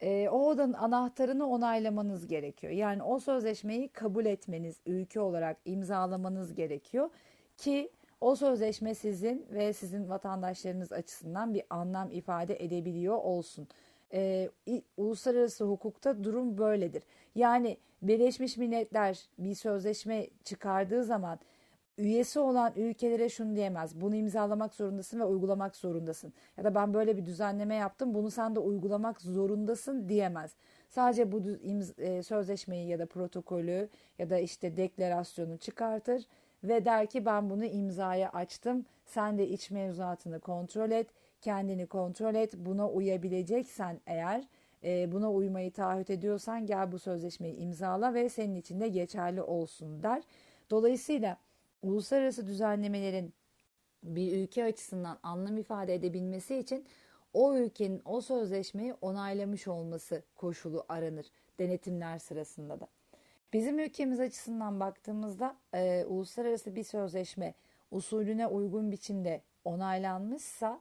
e, 0.00 0.28
o 0.28 0.48
odanın 0.48 0.72
anahtarını 0.72 1.48
onaylamanız 1.48 2.26
gerekiyor. 2.26 2.72
Yani 2.72 3.02
o 3.02 3.18
sözleşmeyi 3.18 3.88
kabul 3.88 4.26
etmeniz, 4.26 4.76
ülke 4.86 5.20
olarak 5.20 5.56
imzalamanız 5.64 6.54
gerekiyor 6.54 7.10
ki 7.56 7.90
o 8.22 8.36
sözleşme 8.36 8.94
sizin 8.94 9.46
ve 9.50 9.72
sizin 9.72 10.08
vatandaşlarınız 10.08 10.92
açısından 10.92 11.54
bir 11.54 11.62
anlam 11.70 12.10
ifade 12.10 12.64
edebiliyor 12.64 13.16
olsun. 13.16 13.68
Ee, 14.12 14.50
uluslararası 14.96 15.64
hukukta 15.64 16.24
durum 16.24 16.58
böyledir. 16.58 17.02
Yani 17.34 17.76
Birleşmiş 18.02 18.56
Milletler 18.56 19.28
bir 19.38 19.54
sözleşme 19.54 20.26
çıkardığı 20.44 21.04
zaman 21.04 21.38
üyesi 21.98 22.40
olan 22.40 22.72
ülkelere 22.76 23.28
şunu 23.28 23.56
diyemez. 23.56 24.00
Bunu 24.00 24.16
imzalamak 24.16 24.74
zorundasın 24.74 25.20
ve 25.20 25.24
uygulamak 25.24 25.76
zorundasın. 25.76 26.32
Ya 26.56 26.64
da 26.64 26.74
ben 26.74 26.94
böyle 26.94 27.16
bir 27.16 27.26
düzenleme 27.26 27.74
yaptım 27.74 28.14
bunu 28.14 28.30
sen 28.30 28.54
de 28.54 28.60
uygulamak 28.60 29.20
zorundasın 29.20 30.08
diyemez. 30.08 30.56
Sadece 30.88 31.32
bu 31.32 31.42
e, 31.98 32.22
sözleşmeyi 32.22 32.88
ya 32.88 32.98
da 32.98 33.06
protokolü 33.06 33.88
ya 34.18 34.30
da 34.30 34.38
işte 34.38 34.76
deklarasyonu 34.76 35.58
çıkartır 35.58 36.26
ve 36.64 36.84
der 36.84 37.06
ki 37.06 37.26
ben 37.26 37.50
bunu 37.50 37.64
imzaya 37.64 38.30
açtım. 38.30 38.86
Sen 39.06 39.38
de 39.38 39.48
iç 39.48 39.70
mevzuatını 39.70 40.40
kontrol 40.40 40.90
et, 40.90 41.06
kendini 41.40 41.86
kontrol 41.86 42.34
et. 42.34 42.54
Buna 42.56 42.88
uyabileceksen 42.88 44.00
eğer 44.06 44.44
e, 44.84 45.12
buna 45.12 45.32
uymayı 45.32 45.72
taahhüt 45.72 46.10
ediyorsan 46.10 46.66
gel 46.66 46.92
bu 46.92 46.98
sözleşmeyi 46.98 47.56
imzala 47.56 48.14
ve 48.14 48.28
senin 48.28 48.54
için 48.54 48.80
de 48.80 48.88
geçerli 48.88 49.42
olsun 49.42 50.02
der. 50.02 50.22
Dolayısıyla 50.70 51.36
uluslararası 51.82 52.46
düzenlemelerin 52.46 53.34
bir 54.02 54.38
ülke 54.38 54.64
açısından 54.64 55.18
anlam 55.22 55.56
ifade 55.56 55.94
edebilmesi 55.94 56.56
için 56.56 56.86
o 57.34 57.56
ülkenin 57.56 58.02
o 58.04 58.20
sözleşmeyi 58.20 58.94
onaylamış 59.00 59.68
olması 59.68 60.22
koşulu 60.36 60.84
aranır 60.88 61.26
denetimler 61.58 62.18
sırasında 62.18 62.80
da. 62.80 62.88
Bizim 63.52 63.78
ülkemiz 63.78 64.20
açısından 64.20 64.80
baktığımızda 64.80 65.56
e, 65.74 66.04
uluslararası 66.04 66.74
bir 66.76 66.84
sözleşme 66.84 67.54
usulüne 67.90 68.46
uygun 68.46 68.92
biçimde 68.92 69.42
onaylanmışsa 69.64 70.80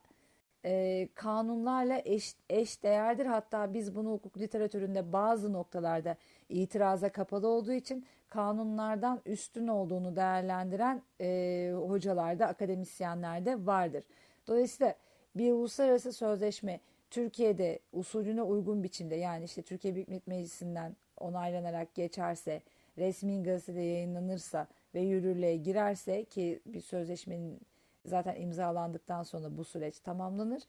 e, 0.65 1.07
kanunlarla 1.15 2.01
eş, 2.05 2.35
eş 2.49 2.83
değerdir. 2.83 3.25
Hatta 3.25 3.73
biz 3.73 3.95
bunu 3.95 4.11
hukuk 4.11 4.37
literatüründe 4.37 5.13
bazı 5.13 5.53
noktalarda 5.53 6.17
itiraza 6.49 7.11
kapalı 7.11 7.47
olduğu 7.47 7.73
için 7.73 8.05
kanunlardan 8.29 9.21
üstün 9.25 9.67
olduğunu 9.67 10.15
değerlendiren 10.15 11.01
e, 11.21 11.73
hocalarda, 11.75 12.47
akademisyenlerde 12.47 13.65
vardır. 13.65 14.03
Dolayısıyla 14.47 14.95
bir 15.35 15.51
uluslararası 15.51 16.13
sözleşme 16.13 16.79
Türkiye'de 17.09 17.79
usulüne 17.93 18.41
uygun 18.41 18.83
biçimde 18.83 19.15
yani 19.15 19.43
işte 19.43 19.61
Türkiye 19.61 19.95
Büyük 19.95 20.07
Millet 20.07 20.27
Meclisi'nden 20.27 20.95
onaylanarak 21.21 21.95
geçerse, 21.95 22.61
resmi 22.97 23.43
gazetede 23.43 23.81
yayınlanırsa 23.81 24.67
ve 24.95 25.01
yürürlüğe 25.01 25.57
girerse 25.57 26.25
ki 26.25 26.59
bir 26.65 26.81
sözleşmenin 26.81 27.59
zaten 28.05 28.41
imzalandıktan 28.41 29.23
sonra 29.23 29.57
bu 29.57 29.63
süreç 29.63 29.99
tamamlanır. 29.99 30.63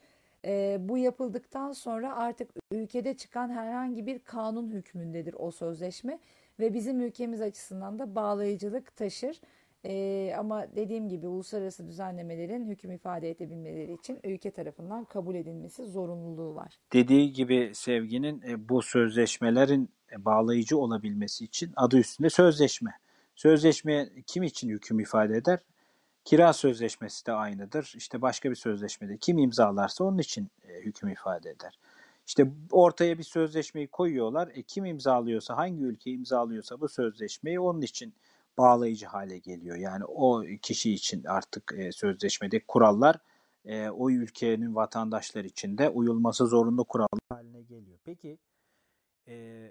E, 0.44 0.76
bu 0.80 0.98
yapıldıktan 0.98 1.72
sonra 1.72 2.16
artık 2.16 2.50
ülkede 2.72 3.16
çıkan 3.16 3.50
herhangi 3.50 4.06
bir 4.06 4.18
kanun 4.18 4.70
hükmündedir 4.70 5.34
o 5.38 5.50
sözleşme 5.50 6.18
ve 6.60 6.74
bizim 6.74 7.00
ülkemiz 7.00 7.40
açısından 7.40 7.98
da 7.98 8.14
bağlayıcılık 8.14 8.96
taşır. 8.96 9.40
Ee, 9.84 10.34
ama 10.38 10.66
dediğim 10.76 11.08
gibi 11.08 11.26
uluslararası 11.26 11.86
düzenlemelerin 11.86 12.66
hüküm 12.66 12.92
ifade 12.92 13.30
edebilmeleri 13.30 13.92
için 13.92 14.18
ülke 14.24 14.50
tarafından 14.50 15.04
kabul 15.04 15.34
edilmesi 15.34 15.84
zorunluluğu 15.84 16.54
var. 16.54 16.78
Dediği 16.92 17.32
gibi 17.32 17.70
Sevgi'nin 17.74 18.42
e, 18.48 18.68
bu 18.68 18.82
sözleşmelerin 18.82 19.84
e, 19.84 19.88
bağlayıcı 20.18 20.78
olabilmesi 20.78 21.44
için 21.44 21.72
adı 21.76 21.98
üstünde 21.98 22.30
sözleşme. 22.30 22.90
Sözleşme 23.34 24.08
kim 24.26 24.42
için 24.42 24.68
hüküm 24.68 25.00
ifade 25.00 25.36
eder? 25.36 25.58
Kira 26.24 26.52
sözleşmesi 26.52 27.26
de 27.26 27.32
aynıdır. 27.32 27.92
İşte 27.96 28.22
başka 28.22 28.50
bir 28.50 28.54
sözleşmede 28.54 29.16
kim 29.16 29.38
imzalarsa 29.38 30.04
onun 30.04 30.18
için 30.18 30.50
e, 30.68 30.80
hüküm 30.80 31.08
ifade 31.08 31.50
eder. 31.50 31.78
İşte 32.26 32.46
ortaya 32.70 33.18
bir 33.18 33.22
sözleşmeyi 33.22 33.88
koyuyorlar. 33.88 34.48
E, 34.54 34.62
kim 34.62 34.84
imzalıyorsa, 34.84 35.56
hangi 35.56 35.82
ülke 35.82 36.10
imzalıyorsa 36.10 36.80
bu 36.80 36.88
sözleşmeyi 36.88 37.60
onun 37.60 37.80
için 37.80 38.14
bağlayıcı 38.58 39.06
hale 39.06 39.38
geliyor. 39.38 39.76
Yani 39.76 40.04
o 40.04 40.42
kişi 40.62 40.92
için 40.92 41.24
artık 41.24 41.74
e, 41.76 41.92
sözleşmedeki 41.92 42.66
kurallar 42.66 43.16
e, 43.64 43.90
o 43.90 44.10
ülkenin 44.10 44.74
vatandaşları 44.74 45.46
için 45.46 45.78
de 45.78 45.88
uyulması 45.88 46.46
zorunlu 46.46 46.84
kurallar 46.84 47.20
haline 47.28 47.62
geliyor. 47.62 47.98
Peki 48.04 48.38
e, 49.28 49.66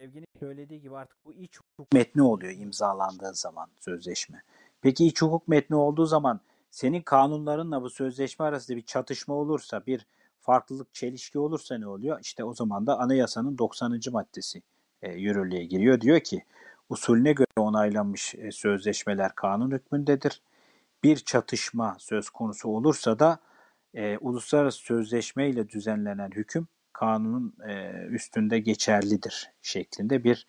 Sevginin 0.00 0.26
söylediği 0.38 0.80
gibi 0.80 0.96
artık 0.96 1.24
bu 1.24 1.34
iç 1.34 1.58
hukuk 1.58 1.92
metni 1.92 2.22
oluyor 2.22 2.52
imzalandığı 2.52 3.34
zaman 3.34 3.68
sözleşme. 3.80 4.42
Peki 4.80 5.06
iç 5.06 5.22
hukuk 5.22 5.48
metni 5.48 5.76
olduğu 5.76 6.06
zaman 6.06 6.40
senin 6.70 7.02
kanunlarınla 7.02 7.82
bu 7.82 7.90
sözleşme 7.90 8.44
arasında 8.44 8.76
bir 8.76 8.82
çatışma 8.82 9.34
olursa, 9.34 9.86
bir 9.86 10.06
farklılık, 10.40 10.94
çelişki 10.94 11.38
olursa 11.38 11.78
ne 11.78 11.86
oluyor? 11.86 12.20
İşte 12.20 12.44
o 12.44 12.54
zaman 12.54 12.86
da 12.86 12.98
anayasanın 12.98 13.58
90. 13.58 14.00
maddesi 14.12 14.62
e, 15.02 15.12
yürürlüğe 15.12 15.64
giriyor. 15.64 16.00
Diyor 16.00 16.20
ki 16.20 16.44
usulüne 16.88 17.32
göre 17.32 17.46
onaylanmış 17.56 18.34
e, 18.34 18.50
sözleşmeler 18.50 19.34
kanun 19.34 19.70
hükmündedir. 19.70 20.42
Bir 21.02 21.16
çatışma 21.16 21.96
söz 21.98 22.30
konusu 22.30 22.68
olursa 22.68 23.18
da 23.18 23.38
e, 23.94 24.18
uluslararası 24.18 24.78
sözleşme 24.78 25.48
ile 25.48 25.68
düzenlenen 25.68 26.30
hüküm 26.30 26.68
kanunun 27.00 27.54
e, 27.68 27.92
üstünde 28.06 28.58
geçerlidir 28.58 29.50
şeklinde 29.62 30.24
bir 30.24 30.46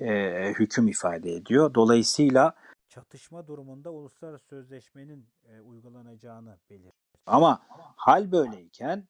e, 0.00 0.52
hüküm 0.52 0.88
ifade 0.88 1.34
ediyor. 1.34 1.74
Dolayısıyla 1.74 2.54
çatışma 2.88 3.46
durumunda 3.46 3.90
uluslararası 3.90 4.46
sözleşmenin 4.46 5.26
e, 5.48 5.60
uygulanacağını 5.60 6.58
belirtir. 6.70 7.20
Ama 7.26 7.62
hal 7.96 8.32
böyleyken 8.32 9.08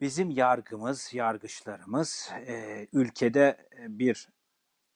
bizim 0.00 0.30
yargımız, 0.30 1.14
yargıçlarımız 1.14 2.30
e, 2.46 2.86
ülkede 2.92 3.68
bir 3.88 4.28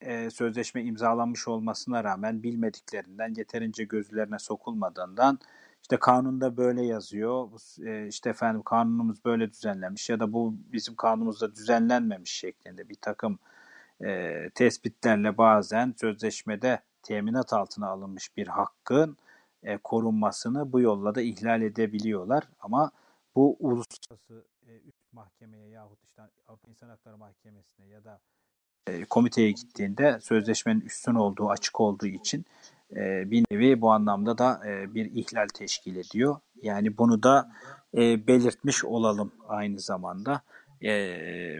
e, 0.00 0.30
sözleşme 0.30 0.82
imzalanmış 0.82 1.48
olmasına 1.48 2.04
rağmen 2.04 2.42
bilmediklerinden 2.42 3.34
yeterince 3.36 3.84
gözlerine 3.84 4.38
sokulmadığından 4.38 5.38
işte 5.84 5.96
kanunda 5.96 6.56
böyle 6.56 6.82
yazıyor, 6.82 7.48
e, 7.86 8.08
işte 8.08 8.30
efendim 8.30 8.62
kanunumuz 8.62 9.24
böyle 9.24 9.50
düzenlenmiş 9.50 10.10
ya 10.10 10.20
da 10.20 10.32
bu 10.32 10.54
bizim 10.72 10.94
kanunumuzda 10.94 11.54
düzenlenmemiş 11.54 12.30
şeklinde 12.30 12.88
bir 12.88 12.94
takım 12.94 13.38
e, 14.04 14.50
tespitlerle 14.54 15.38
bazen 15.38 15.94
sözleşmede 16.00 16.80
teminat 17.02 17.52
altına 17.52 17.88
alınmış 17.88 18.36
bir 18.36 18.46
hakkın 18.46 19.16
e, 19.62 19.78
korunmasını 19.78 20.72
bu 20.72 20.80
yolla 20.80 21.14
da 21.14 21.22
ihlal 21.22 21.62
edebiliyorlar. 21.62 22.44
Ama 22.60 22.90
bu 23.34 23.56
uluslararası 23.60 24.44
e, 24.66 24.76
üst 24.76 25.12
mahkemeye 25.12 25.68
yahut 25.68 26.04
işte 26.04 26.22
Avrupa 26.48 26.70
İnsan 26.70 26.88
Hakları 26.88 27.18
Mahkemesi'ne 27.18 27.86
ya 27.86 28.04
da 28.04 28.20
e, 28.86 29.04
komiteye 29.04 29.50
gittiğinde 29.50 30.18
sözleşmenin 30.20 30.80
üstün 30.80 31.14
olduğu, 31.14 31.50
açık 31.50 31.80
olduğu 31.80 32.06
için 32.06 32.44
e, 32.96 33.30
bir 33.30 33.44
nevi 33.50 33.80
bu 33.80 33.92
anlamda 33.92 34.38
da 34.38 34.60
e, 34.66 34.94
bir 34.94 35.04
ihlal 35.04 35.48
teşkil 35.54 35.96
ediyor. 35.96 36.36
Yani 36.62 36.98
bunu 36.98 37.22
da 37.22 37.50
e, 37.94 38.26
belirtmiş 38.26 38.84
olalım 38.84 39.32
aynı 39.48 39.80
zamanda. 39.80 40.42
E, 40.84 40.90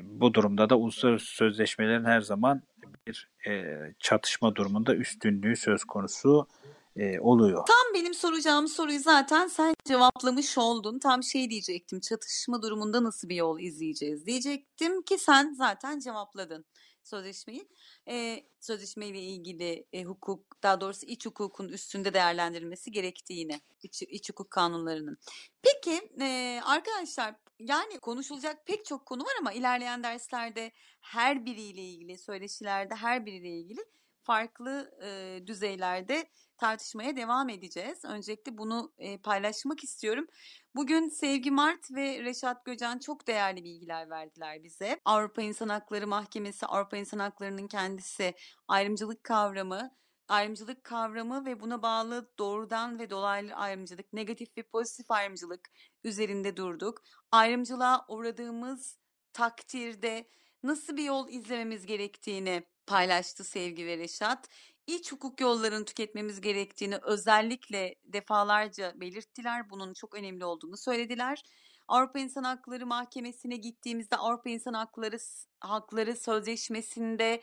bu 0.05 0.35
durumda 0.35 0.70
da 0.70 0.77
uluslararası 0.78 1.27
sözleşmelerin 1.27 2.05
her 2.05 2.20
zaman 2.20 2.62
bir 3.06 3.31
e, 3.48 3.65
çatışma 3.98 4.55
durumunda 4.55 4.94
üstünlüğü 4.94 5.56
söz 5.56 5.85
konusu 5.85 6.48
e, 6.97 7.20
oluyor. 7.20 7.66
Tam 7.66 7.94
benim 7.94 8.15
soracağım 8.15 8.69
soruyu 8.69 9.01
zaten 9.01 9.47
sen 9.47 9.74
cevaplamış 9.85 10.59
oldun. 10.59 10.98
Tam 10.98 11.23
şey 11.23 11.51
diyecektim. 11.51 12.01
Çatışma 12.01 12.62
durumunda 12.62 13.05
nasıl 13.05 13.28
bir 13.28 13.36
yol 13.36 13.61
izleyeceğiz 13.61 14.27
diyecektim 14.27 15.02
ki 15.02 15.19
sen 15.19 15.55
zaten 15.55 15.98
cevapladın 15.98 16.65
sözleşmeyi. 17.05 17.68
E, 18.09 18.44
sözleşmeyle 18.60 19.20
ilgili 19.20 19.86
e, 19.93 20.05
hukuk, 20.05 20.62
daha 20.62 20.81
doğrusu 20.81 21.06
iç 21.06 21.26
hukukun 21.26 21.68
üstünde 21.68 22.14
değerlendirilmesi 22.14 22.90
gerektiğini, 22.93 23.60
iç, 23.82 24.02
iç 24.02 24.31
hukuk 24.31 24.51
kanunlarının. 24.51 25.18
Peki 25.62 26.10
e, 26.20 26.60
arkadaşlar 26.64 27.35
yani 27.59 27.98
konuşulacak 27.98 28.66
pek 28.66 28.85
çok 28.85 29.06
konu 29.06 29.22
var 29.22 29.32
ama 29.40 29.52
ilerleyen 29.52 30.02
derslerde 30.02 30.72
her 31.01 31.47
biriyle 31.47 31.82
ilgili, 31.82 32.18
söyleşilerde 32.18 32.94
her 32.94 33.26
biriyle 33.26 33.48
ilgili 33.48 33.81
farklı 34.25 34.91
e, 35.03 35.41
düzeylerde 35.47 36.29
tartışmaya 36.59 37.17
devam 37.17 37.49
edeceğiz. 37.49 38.05
Öncelikle 38.05 38.59
bunu 38.59 38.93
e, 38.99 39.19
paylaşmak 39.19 39.85
istiyorum. 39.85 40.27
Bugün 40.75 41.09
Sevgi 41.09 41.51
Mart 41.51 41.91
ve 41.91 42.23
Reşat 42.23 42.65
Göcan 42.65 42.99
çok 42.99 43.27
değerli 43.27 43.65
bilgiler 43.65 44.11
verdiler 44.11 44.65
bize. 44.65 45.01
Avrupa 45.05 45.43
İnsan 45.43 45.69
Hakları 45.69 46.07
Mahkemesi, 46.07 46.67
Avrupa 46.67 46.97
İnsan 46.97 47.19
Hakları'nın 47.19 47.69
kendisi 47.69 48.35
ayrımcılık 48.69 49.25
kavramı, 49.25 49.91
ayrımcılık 50.29 50.85
kavramı 50.85 51.47
ve 51.47 51.61
buna 51.61 51.83
bağlı 51.83 52.31
doğrudan 52.39 52.99
ve 52.99 53.11
dolaylı 53.11 53.55
ayrımcılık, 53.55 54.13
negatif 54.13 54.57
ve 54.57 54.63
pozitif 54.63 55.11
ayrımcılık 55.11 55.71
üzerinde 56.05 56.57
durduk. 56.57 57.03
Ayrımcılığa 57.33 58.05
uğradığımız 58.09 58.99
takdirde 59.33 60.29
nasıl 60.65 60.97
bir 60.97 61.05
yol 61.05 61.28
izlememiz 61.28 61.86
gerektiğini 61.86 62.62
paylaştı 62.86 63.45
Sevgi 63.45 63.86
ve 63.86 63.99
Reşat 63.99 64.49
iç 64.86 65.12
hukuk 65.12 65.41
yollarını 65.41 65.85
tüketmemiz 65.85 66.41
gerektiğini 66.41 66.97
özellikle 67.03 67.95
defalarca 68.05 69.01
belirttiler. 69.01 69.70
Bunun 69.70 69.95
çok 69.95 70.15
önemli 70.15 70.45
olduğunu 70.45 70.77
söylediler. 70.77 71.43
Avrupa 71.89 72.19
İnsan 72.19 72.45
Hakları 72.45 72.86
Mahkemesi'ne 72.86 73.57
gittiğimizde 73.57 74.16
Avrupa 74.16 74.51
İnsan 74.51 74.74
Hakları 74.74 75.19
Hakları 75.61 76.16
Sözleşmesi'nde 76.16 77.43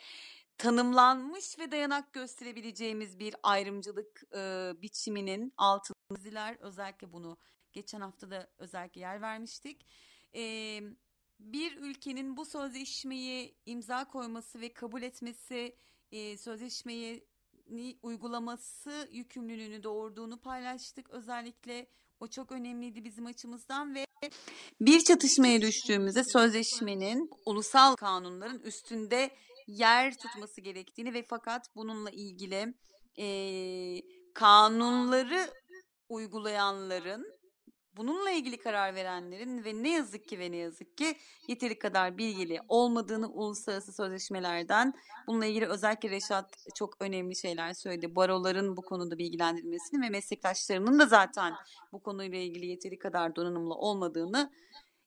tanımlanmış 0.57 1.59
ve 1.59 1.71
dayanak 1.71 2.13
gösterebileceğimiz 2.13 3.19
bir 3.19 3.35
ayrımcılık 3.43 4.21
e, 4.35 4.71
biçiminin 4.81 5.53
altını 5.57 5.95
çizdiler. 6.11 6.57
Özellikle 6.59 7.13
bunu 7.13 7.37
geçen 7.73 8.01
hafta 8.01 8.31
da 8.31 8.51
özellikle 8.57 9.01
yer 9.01 9.21
vermiştik. 9.21 9.87
E, 10.35 10.81
bir 11.41 11.77
ülkenin 11.77 12.37
bu 12.37 12.45
sözleşmeyi 12.45 13.55
imza 13.65 14.05
koyması 14.05 14.61
ve 14.61 14.73
kabul 14.73 15.01
etmesi 15.01 15.75
e, 16.11 16.37
sözleşmeyi 16.37 17.25
uygulaması 18.01 19.09
yükümlülüğünü 19.11 19.83
doğurduğunu 19.83 20.41
paylaştık. 20.41 21.09
Özellikle 21.09 21.87
o 22.19 22.27
çok 22.27 22.51
önemliydi 22.51 23.03
bizim 23.03 23.25
açımızdan 23.25 23.95
ve 23.95 24.05
bir 24.81 24.99
çatışmaya 24.99 25.61
düştüğümüzde 25.61 26.23
sözleşmenin 26.23 27.29
ulusal 27.45 27.95
kanunların 27.95 28.59
üstünde 28.59 29.31
yer 29.67 30.17
tutması 30.17 30.61
gerektiğini 30.61 31.13
ve 31.13 31.25
fakat 31.29 31.75
bununla 31.75 32.09
ilgili 32.09 32.73
e, 33.17 33.27
kanunları 34.33 35.53
uygulayanların 36.09 37.40
bununla 37.97 38.31
ilgili 38.31 38.57
karar 38.57 38.95
verenlerin 38.95 39.63
ve 39.63 39.83
ne 39.83 39.89
yazık 39.89 40.27
ki 40.27 40.39
ve 40.39 40.51
ne 40.51 40.57
yazık 40.57 40.97
ki 40.97 41.17
yeteri 41.47 41.79
kadar 41.79 42.17
bilgili 42.17 42.59
olmadığını 42.67 43.29
uluslararası 43.29 43.93
sözleşmelerden 43.93 44.93
bununla 45.27 45.45
ilgili 45.45 45.65
özellikle 45.65 46.09
Reşat 46.09 46.65
çok 46.75 47.01
önemli 47.01 47.35
şeyler 47.35 47.73
söyledi. 47.73 48.15
Baroların 48.15 48.77
bu 48.77 48.81
konuda 48.81 49.17
bilgilendirilmesini 49.17 50.01
ve 50.01 50.09
meslektaşlarının 50.09 50.99
da 50.99 51.05
zaten 51.05 51.53
bu 51.91 52.03
konuyla 52.03 52.37
ilgili 52.37 52.65
yeteri 52.65 52.99
kadar 52.99 53.35
donanımlı 53.35 53.73
olmadığını 53.73 54.51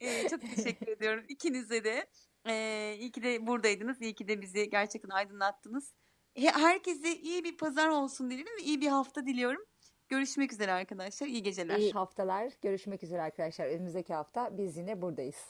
ee, 0.00 0.28
çok 0.28 0.40
teşekkür 0.40 0.88
ediyorum 0.88 1.24
ikinize 1.28 1.84
de. 1.84 2.06
Ee, 2.46 2.96
iyi 3.00 3.12
ki 3.12 3.22
de 3.22 3.46
buradaydınız. 3.46 4.02
İyi 4.02 4.14
ki 4.14 4.28
de 4.28 4.40
bizi 4.40 4.70
gerçekten 4.70 5.10
aydınlattınız. 5.10 5.94
Herkese 6.34 7.16
iyi 7.16 7.44
bir 7.44 7.56
pazar 7.56 7.88
olsun 7.88 8.30
dilerim 8.30 8.58
ve 8.58 8.62
iyi 8.62 8.80
bir 8.80 8.88
hafta 8.88 9.26
diliyorum. 9.26 9.64
Görüşmek 10.08 10.52
üzere 10.52 10.72
arkadaşlar. 10.72 11.26
İyi 11.26 11.42
geceler. 11.42 11.78
İyi 11.78 11.92
haftalar. 11.92 12.52
Görüşmek 12.62 13.02
üzere 13.02 13.22
arkadaşlar. 13.22 13.66
Önümüzdeki 13.66 14.14
hafta 14.14 14.58
biz 14.58 14.76
yine 14.76 15.02
buradayız. 15.02 15.48